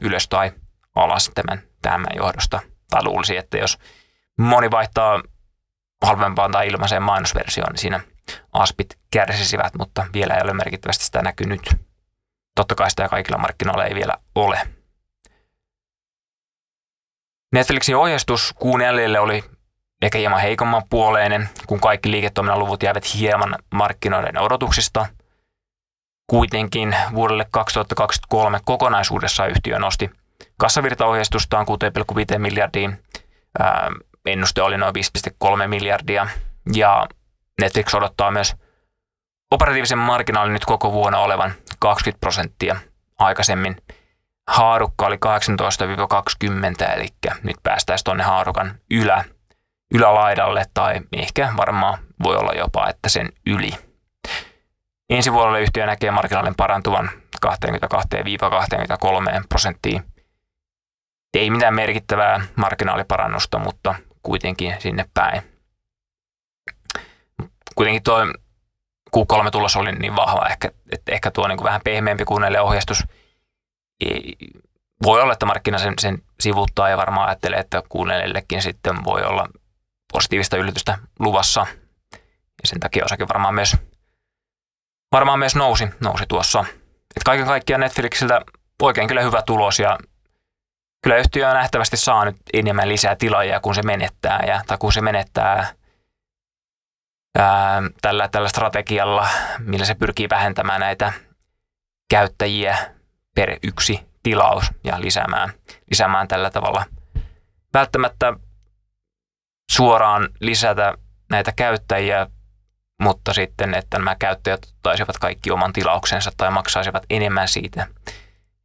ylös 0.00 0.28
tai 0.28 0.52
alas 0.94 1.30
tämän, 1.34 1.62
tämän 1.82 2.16
johdosta. 2.16 2.60
Tai 2.90 3.04
luulisi, 3.04 3.36
että 3.36 3.58
jos 3.58 3.78
moni 4.38 4.70
vaihtaa 4.70 5.22
halvempaan 6.04 6.50
tai 6.50 6.68
ilmaiseen 6.68 7.02
mainosversioon, 7.02 7.72
niin 7.72 7.80
siinä 7.80 8.00
aspit 8.52 8.98
kärsisivät, 9.10 9.74
mutta 9.78 10.06
vielä 10.14 10.34
ei 10.34 10.42
ole 10.42 10.54
merkittävästi 10.54 11.04
sitä 11.04 11.22
näkynyt. 11.22 11.76
Totta 12.54 12.74
kai 12.74 12.90
sitä 12.90 13.08
kaikilla 13.08 13.38
markkinoilla 13.38 13.84
ei 13.84 13.94
vielä 13.94 14.14
ole. 14.34 14.60
Netflixin 17.52 17.96
ohjeistus 17.96 18.54
jäljelle 18.82 19.20
oli 19.20 19.44
ehkä 20.02 20.18
hieman 20.18 20.40
heikomman 20.40 20.82
puoleinen, 20.90 21.48
kun 21.66 21.80
kaikki 21.80 22.10
liiketoiminnan 22.10 22.58
luvut 22.58 22.82
jäävät 22.82 23.14
hieman 23.14 23.58
markkinoiden 23.74 24.38
odotuksista. 24.38 25.06
Kuitenkin 26.30 26.96
vuodelle 27.14 27.46
2023 27.50 28.60
kokonaisuudessaan 28.64 29.50
yhtiö 29.50 29.78
nosti 29.78 30.10
kassavirtaohjeistustaan 30.56 31.66
6,5 32.32 32.38
miljardiin. 32.38 33.02
ennuste 34.26 34.62
oli 34.62 34.78
noin 34.78 34.94
5,3 35.62 35.66
miljardia 35.66 36.26
ja 36.72 37.06
Netflix 37.60 37.94
odottaa 37.94 38.30
myös 38.30 38.56
operatiivisen 39.50 39.98
marginaalin 39.98 40.52
nyt 40.52 40.64
koko 40.64 40.92
vuonna 40.92 41.18
olevan 41.18 41.52
20 41.78 42.20
prosenttia 42.20 42.76
aikaisemmin. 43.18 43.76
Haarukka 44.48 45.06
oli 45.06 45.18
18-20, 46.86 46.92
eli 46.94 47.08
nyt 47.42 47.56
päästäisiin 47.62 48.04
tuonne 48.04 48.24
haarukan 48.24 48.74
ylä, 48.90 49.24
ylälaidalle 49.94 50.64
tai 50.74 51.00
ehkä 51.12 51.52
varmaan 51.56 51.98
voi 52.22 52.36
olla 52.36 52.52
jopa, 52.52 52.88
että 52.88 53.08
sen 53.08 53.28
yli. 53.46 53.89
Ensi 55.10 55.32
vuodelle 55.32 55.60
yhtiö 55.60 55.86
näkee 55.86 56.10
marginaalin 56.10 56.54
parantuvan 56.54 57.10
22-23 57.46 57.50
prosenttiin. 59.48 60.02
Ei 61.34 61.50
mitään 61.50 61.74
merkittävää 61.74 62.40
marginaaliparannusta, 62.56 63.58
mutta 63.58 63.94
kuitenkin 64.22 64.74
sinne 64.78 65.04
päin 65.14 65.42
kuitenkin 67.80 68.02
tuo 68.02 68.24
Q3 69.16 69.50
tulos 69.50 69.76
oli 69.76 69.92
niin 69.92 70.16
vahva, 70.16 70.46
ehkä, 70.50 70.70
että 70.92 71.12
ehkä 71.12 71.30
tuo 71.30 71.48
niin 71.48 71.64
vähän 71.64 71.80
pehmeämpi 71.84 72.24
kuunnelle 72.24 72.60
ohjeistus 72.60 73.04
voi 75.02 75.22
olla, 75.22 75.32
että 75.32 75.46
markkina 75.46 75.78
sen, 75.78 75.94
sen 76.00 76.22
sivuttaa 76.40 76.88
ja 76.88 76.96
varmaan 76.96 77.28
ajattelee, 77.28 77.58
että 77.58 77.82
kuunnellekin 77.88 78.62
sitten 78.62 79.04
voi 79.04 79.22
olla 79.22 79.48
positiivista 80.12 80.56
yllätystä 80.56 80.98
luvassa. 81.18 81.66
Ja 82.62 82.68
sen 82.68 82.80
takia 82.80 83.04
osakin 83.04 83.28
varmaan 83.28 83.54
myös, 83.54 83.76
varmaan 85.12 85.38
myös 85.38 85.56
nousi, 85.56 85.88
nousi 86.00 86.24
tuossa. 86.28 86.64
Et 87.16 87.24
kaiken 87.24 87.46
kaikkiaan 87.46 87.80
Netflixiltä 87.80 88.40
oikein 88.82 89.08
kyllä 89.08 89.22
hyvä 89.22 89.42
tulos 89.42 89.78
ja 89.78 89.98
kyllä 91.02 91.16
yhtiö 91.16 91.54
nähtävästi 91.54 91.96
saa 91.96 92.24
nyt 92.24 92.36
enemmän 92.52 92.88
lisää 92.88 93.16
tilaajia, 93.16 93.60
kun 93.60 93.74
se 93.74 93.82
menettää. 93.82 94.44
Ja, 94.46 94.62
tai 94.66 94.78
kun 94.78 94.92
se 94.92 95.00
menettää 95.00 95.74
ää, 97.38 97.82
tällä, 98.02 98.28
tällä 98.28 98.48
strategialla, 98.48 99.28
millä 99.58 99.84
se 99.84 99.94
pyrkii 99.94 100.28
vähentämään 100.30 100.80
näitä 100.80 101.12
käyttäjiä 102.10 102.78
per 103.34 103.58
yksi 103.62 104.00
tilaus 104.22 104.64
ja 104.84 105.00
lisäämään, 105.00 105.52
lisäämään 105.90 106.28
tällä 106.28 106.50
tavalla. 106.50 106.84
Välttämättä 107.74 108.34
suoraan 109.70 110.28
lisätä 110.40 110.94
näitä 111.30 111.52
käyttäjiä, 111.52 112.26
mutta 113.00 113.32
sitten, 113.32 113.74
että 113.74 113.98
nämä 113.98 114.16
käyttäjät 114.18 114.66
ottaisivat 114.76 115.18
kaikki 115.18 115.50
oman 115.50 115.72
tilauksensa 115.72 116.30
tai 116.36 116.50
maksaisivat 116.50 117.02
enemmän 117.10 117.48
siitä, 117.48 117.86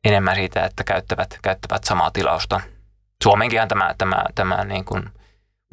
enemmän 0.04 0.36
siitä 0.36 0.66
että 0.66 0.84
käyttävät, 0.84 1.40
käyttävät 1.42 1.84
samaa 1.84 2.12
tilausta. 2.12 2.62
Suomenkin 3.24 3.68
tämä, 3.68 3.96
tämä, 3.98 4.24
tämä 4.36 4.64
niin 4.64 4.86
kuin 4.86 5.04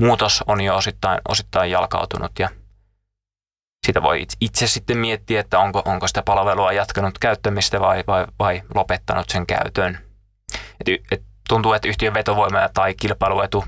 muutos 0.00 0.44
on 0.46 0.60
jo 0.60 0.76
osittain, 0.76 1.20
osittain 1.28 1.70
jalkautunut 1.70 2.38
ja– 2.38 2.50
sitä 3.86 4.02
voi 4.02 4.26
itse 4.40 4.66
sitten 4.66 4.98
miettiä, 4.98 5.40
että 5.40 5.58
onko, 5.58 5.82
onko 5.84 6.08
sitä 6.08 6.22
palvelua 6.22 6.72
jatkanut 6.72 7.18
käyttämistä 7.18 7.80
vai, 7.80 8.04
vai, 8.06 8.26
vai 8.38 8.62
lopettanut 8.74 9.28
sen 9.28 9.46
käytön. 9.46 9.98
Et, 10.80 11.02
et 11.10 11.22
tuntuu, 11.48 11.72
että 11.72 11.88
yhtiön 11.88 12.14
vetovoima 12.14 12.68
tai 12.74 12.94
kilpailuetu 12.94 13.64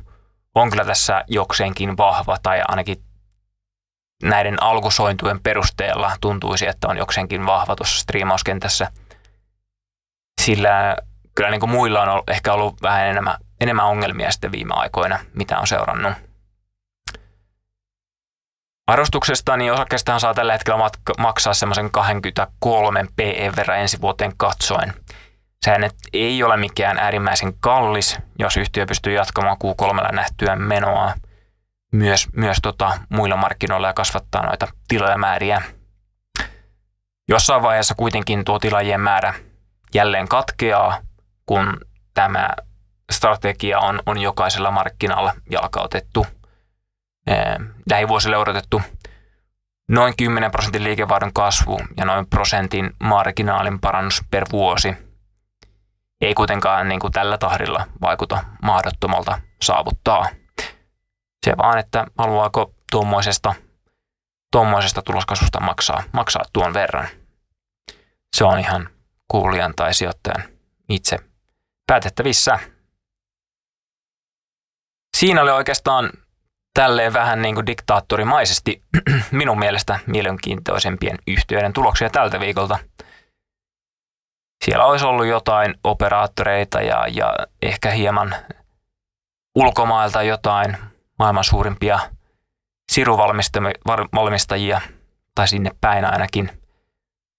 on 0.55 0.71
kyllä 0.71 0.85
tässä 0.85 1.25
jokseenkin 1.29 1.97
vahva 1.97 2.37
tai 2.43 2.63
ainakin 2.69 3.03
näiden 4.23 4.63
alkusointujen 4.63 5.41
perusteella 5.41 6.17
tuntuisi, 6.21 6.67
että 6.67 6.89
on 6.89 6.97
jokseenkin 6.97 7.47
vahva 7.47 7.77
tuossa 7.77 8.01
striimauskentässä. 8.01 8.91
Sillä 10.41 10.97
kyllä 11.35 11.51
niin 11.51 11.61
kuin 11.61 11.71
muilla 11.71 12.03
on 12.03 12.09
ollut, 12.09 12.31
ehkä 12.31 12.53
ollut 12.53 12.83
vähän 12.83 13.07
enemmän, 13.07 13.37
enemmän 13.61 13.87
ongelmia 13.87 14.33
sitten 14.33 14.53
viime 14.53 14.75
aikoina, 14.77 15.19
mitä 15.35 15.59
on 15.59 15.67
seurannut. 15.67 16.13
Arvostuksesta 18.87 19.57
niin 19.57 19.73
osakkeestahan 19.73 20.21
saa 20.21 20.35
tällä 20.35 20.53
hetkellä 20.53 20.79
matka- 20.79 21.15
maksaa 21.19 21.55
semmoisen 21.55 21.91
23 21.91 23.07
PE 23.17 23.53
verran 23.57 23.79
ensi 23.79 24.01
vuoteen 24.01 24.33
katsoen. 24.37 24.95
Sehän 25.65 25.91
ei 26.13 26.43
ole 26.43 26.57
mikään 26.57 26.99
äärimmäisen 26.99 27.59
kallis, 27.61 28.19
jos 28.39 28.57
yhtiö 28.57 28.87
pystyy 28.87 29.13
jatkamaan 29.13 29.57
Q3 29.65 30.13
nähtyä 30.13 30.57
menoa 30.57 31.13
myös, 31.95 32.29
myös 32.33 32.59
tota, 32.63 32.99
muilla 33.09 33.37
markkinoilla 33.37 33.87
ja 33.87 33.95
kasvattaa 33.95 34.47
noita 34.47 34.69
tiloja 34.89 35.19
määriä. 35.19 35.63
Jossain 37.29 37.63
vaiheessa 37.63 37.95
kuitenkin 37.95 38.45
tuo 38.45 38.59
tilajien 38.59 39.01
määrä 39.01 39.35
jälleen 39.95 40.29
katkeaa, 40.29 40.99
kun 41.47 41.81
tämä 42.15 42.51
strategia 43.13 43.79
on, 43.79 44.01
on 44.07 44.19
jokaisella 44.19 44.71
markkinalla 44.71 45.35
jalkautettu– 45.51 46.27
lähivuosille 47.91 48.37
odotettu 48.37 48.83
noin 49.89 50.15
10 50.17 50.51
prosentin 50.51 50.85
liikevaihdon 50.85 51.33
kasvu 51.33 51.81
ja 51.97 52.05
noin 52.05 52.27
prosentin 52.27 52.91
marginaalin 53.01 53.81
parannus 53.81 54.23
per 54.31 54.45
vuosi 54.53 54.97
ei 56.21 56.35
kuitenkaan 56.35 56.89
niin 56.89 57.01
kuin 57.01 57.13
tällä 57.13 57.39
tahdilla 57.39 57.87
vaikuta 58.01 58.45
mahdottomalta 58.63 59.41
saavuttaa. 59.63 60.29
Se 61.45 61.57
vaan, 61.57 61.79
että 61.79 62.07
haluaako 62.19 62.75
tuommoisesta, 62.91 63.55
tuommoisesta 64.53 65.03
tuloskasvusta 65.03 65.61
maksaa, 65.61 66.03
maksaa 66.13 66.45
tuon 66.53 66.75
verran. 66.75 67.09
Se 68.37 68.45
on 68.45 68.59
ihan 68.59 68.89
kuulijan 69.29 69.73
tai 69.77 69.95
sijoittajan 69.95 70.43
itse 70.89 71.19
päätettävissä. 71.87 72.59
Siinä 75.17 75.43
oli 75.43 75.51
oikeastaan 75.51 76.11
tälleen 76.75 77.13
vähän 77.13 77.43
niin 77.43 77.55
kuin 77.55 77.67
diktaattorimaisesti 77.67 78.83
minun 79.31 79.59
mielestä 79.59 79.99
mielenkiintoisempien 80.07 81.19
yhtiöiden 81.27 81.73
tuloksia 81.73 82.11
tältä 82.11 82.41
viikolta. 82.41 82.79
Siellä 84.65 84.85
olisi 84.85 85.07
ollut 85.07 85.27
jotain 85.27 85.75
operaattoreita 85.85 86.83
ja, 86.83 87.07
ja 87.07 87.37
ehkä 87.63 87.91
hieman 87.91 88.35
ulkomailta 89.55 90.23
jotain 90.23 90.94
maailman 91.19 91.45
suurimpia 91.45 91.99
siruvalmistajia, 92.93 94.81
tai 95.35 95.49
sinne 95.49 95.71
päin 95.81 96.05
ainakin. 96.05 96.45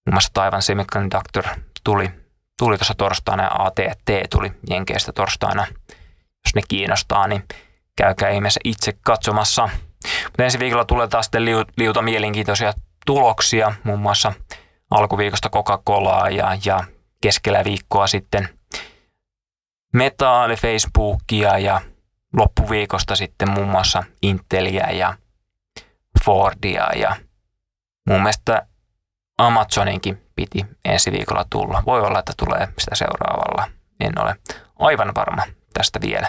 Muun 0.06 0.14
muassa 0.14 0.30
Taivan 0.34 0.62
Semiconductor 0.62 1.44
tuli, 1.84 2.10
tuli 2.58 2.78
tuossa 2.78 2.94
torstaina 2.94 3.42
ja 3.42 3.50
ATT 3.58 4.30
tuli 4.30 4.52
Jenkeistä 4.70 5.12
torstaina. 5.12 5.66
Jos 6.46 6.54
ne 6.54 6.62
kiinnostaa, 6.68 7.26
niin 7.28 7.44
käykää 7.96 8.30
ihmeessä 8.30 8.60
itse 8.64 8.92
katsomassa. 9.00 9.68
Mutta 10.24 10.44
ensi 10.44 10.58
viikolla 10.58 10.84
tulee 10.84 11.08
taas 11.08 11.24
sitten 11.24 11.44
liuta 11.76 12.02
mielenkiintoisia 12.02 12.72
tuloksia, 13.06 13.72
muun 13.84 14.00
muassa 14.00 14.32
alkuviikosta 14.90 15.50
Coca-Colaa 15.50 16.30
ja, 16.30 16.58
ja 16.64 16.84
keskellä 17.22 17.64
viikkoa 17.64 18.06
sitten 18.06 18.48
Metaa 19.92 20.44
eli 20.44 20.56
Facebookia 20.56 21.58
ja 21.58 21.80
loppuviikosta 22.36 23.16
sitten 23.16 23.50
muun 23.50 23.68
muassa 23.68 24.04
Intelia 24.22 24.90
ja 24.90 25.14
Fordia 26.24 26.86
ja 26.96 27.16
mun 28.08 28.18
mielestä 28.20 28.66
Amazoninkin 29.38 30.22
piti 30.34 30.66
ensi 30.84 31.12
viikolla 31.12 31.44
tulla. 31.50 31.82
Voi 31.86 32.00
olla, 32.00 32.18
että 32.18 32.32
tulee 32.36 32.68
sitä 32.78 32.94
seuraavalla. 32.94 33.68
En 34.00 34.18
ole 34.18 34.36
aivan 34.78 35.12
varma 35.14 35.42
tästä 35.74 36.00
vielä. 36.00 36.28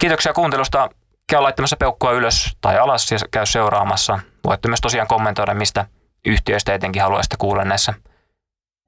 Kiitoksia 0.00 0.32
kuuntelusta. 0.32 0.88
Käy 1.26 1.40
laittamassa 1.40 1.76
peukkua 1.76 2.12
ylös 2.12 2.56
tai 2.60 2.78
alas 2.78 3.12
ja 3.12 3.18
käy 3.30 3.46
seuraamassa. 3.46 4.18
Voitte 4.44 4.68
myös 4.68 4.80
tosiaan 4.80 5.08
kommentoida, 5.08 5.54
mistä 5.54 5.86
yhtiöistä 6.26 6.74
etenkin 6.74 7.02
haluaisitte 7.02 7.36
kuulla 7.38 7.64
näissä 7.64 7.94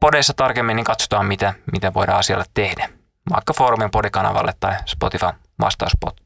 podeissa 0.01 0.33
tarkemmin, 0.37 0.77
niin 0.77 0.85
katsotaan, 0.85 1.27
mitä, 1.27 1.55
mitä 1.73 1.95
voidaan 1.95 2.19
asialle 2.19 2.45
tehdä. 2.55 2.89
Vaikka 3.31 3.53
foorumin 3.53 3.91
podikanavalle 3.91 4.53
tai 4.61 4.75
Spotify 4.87 5.27
vastauspot 5.61 6.17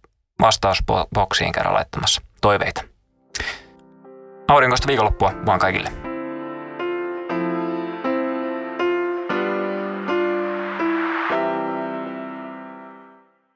vastausboksiin 0.42 1.52
käydä 1.52 1.72
laittamassa 1.72 2.22
toiveita. 2.40 2.82
Aurinkoista 4.48 4.88
viikonloppua 4.88 5.32
vaan 5.46 5.58
kaikille. 5.58 6.15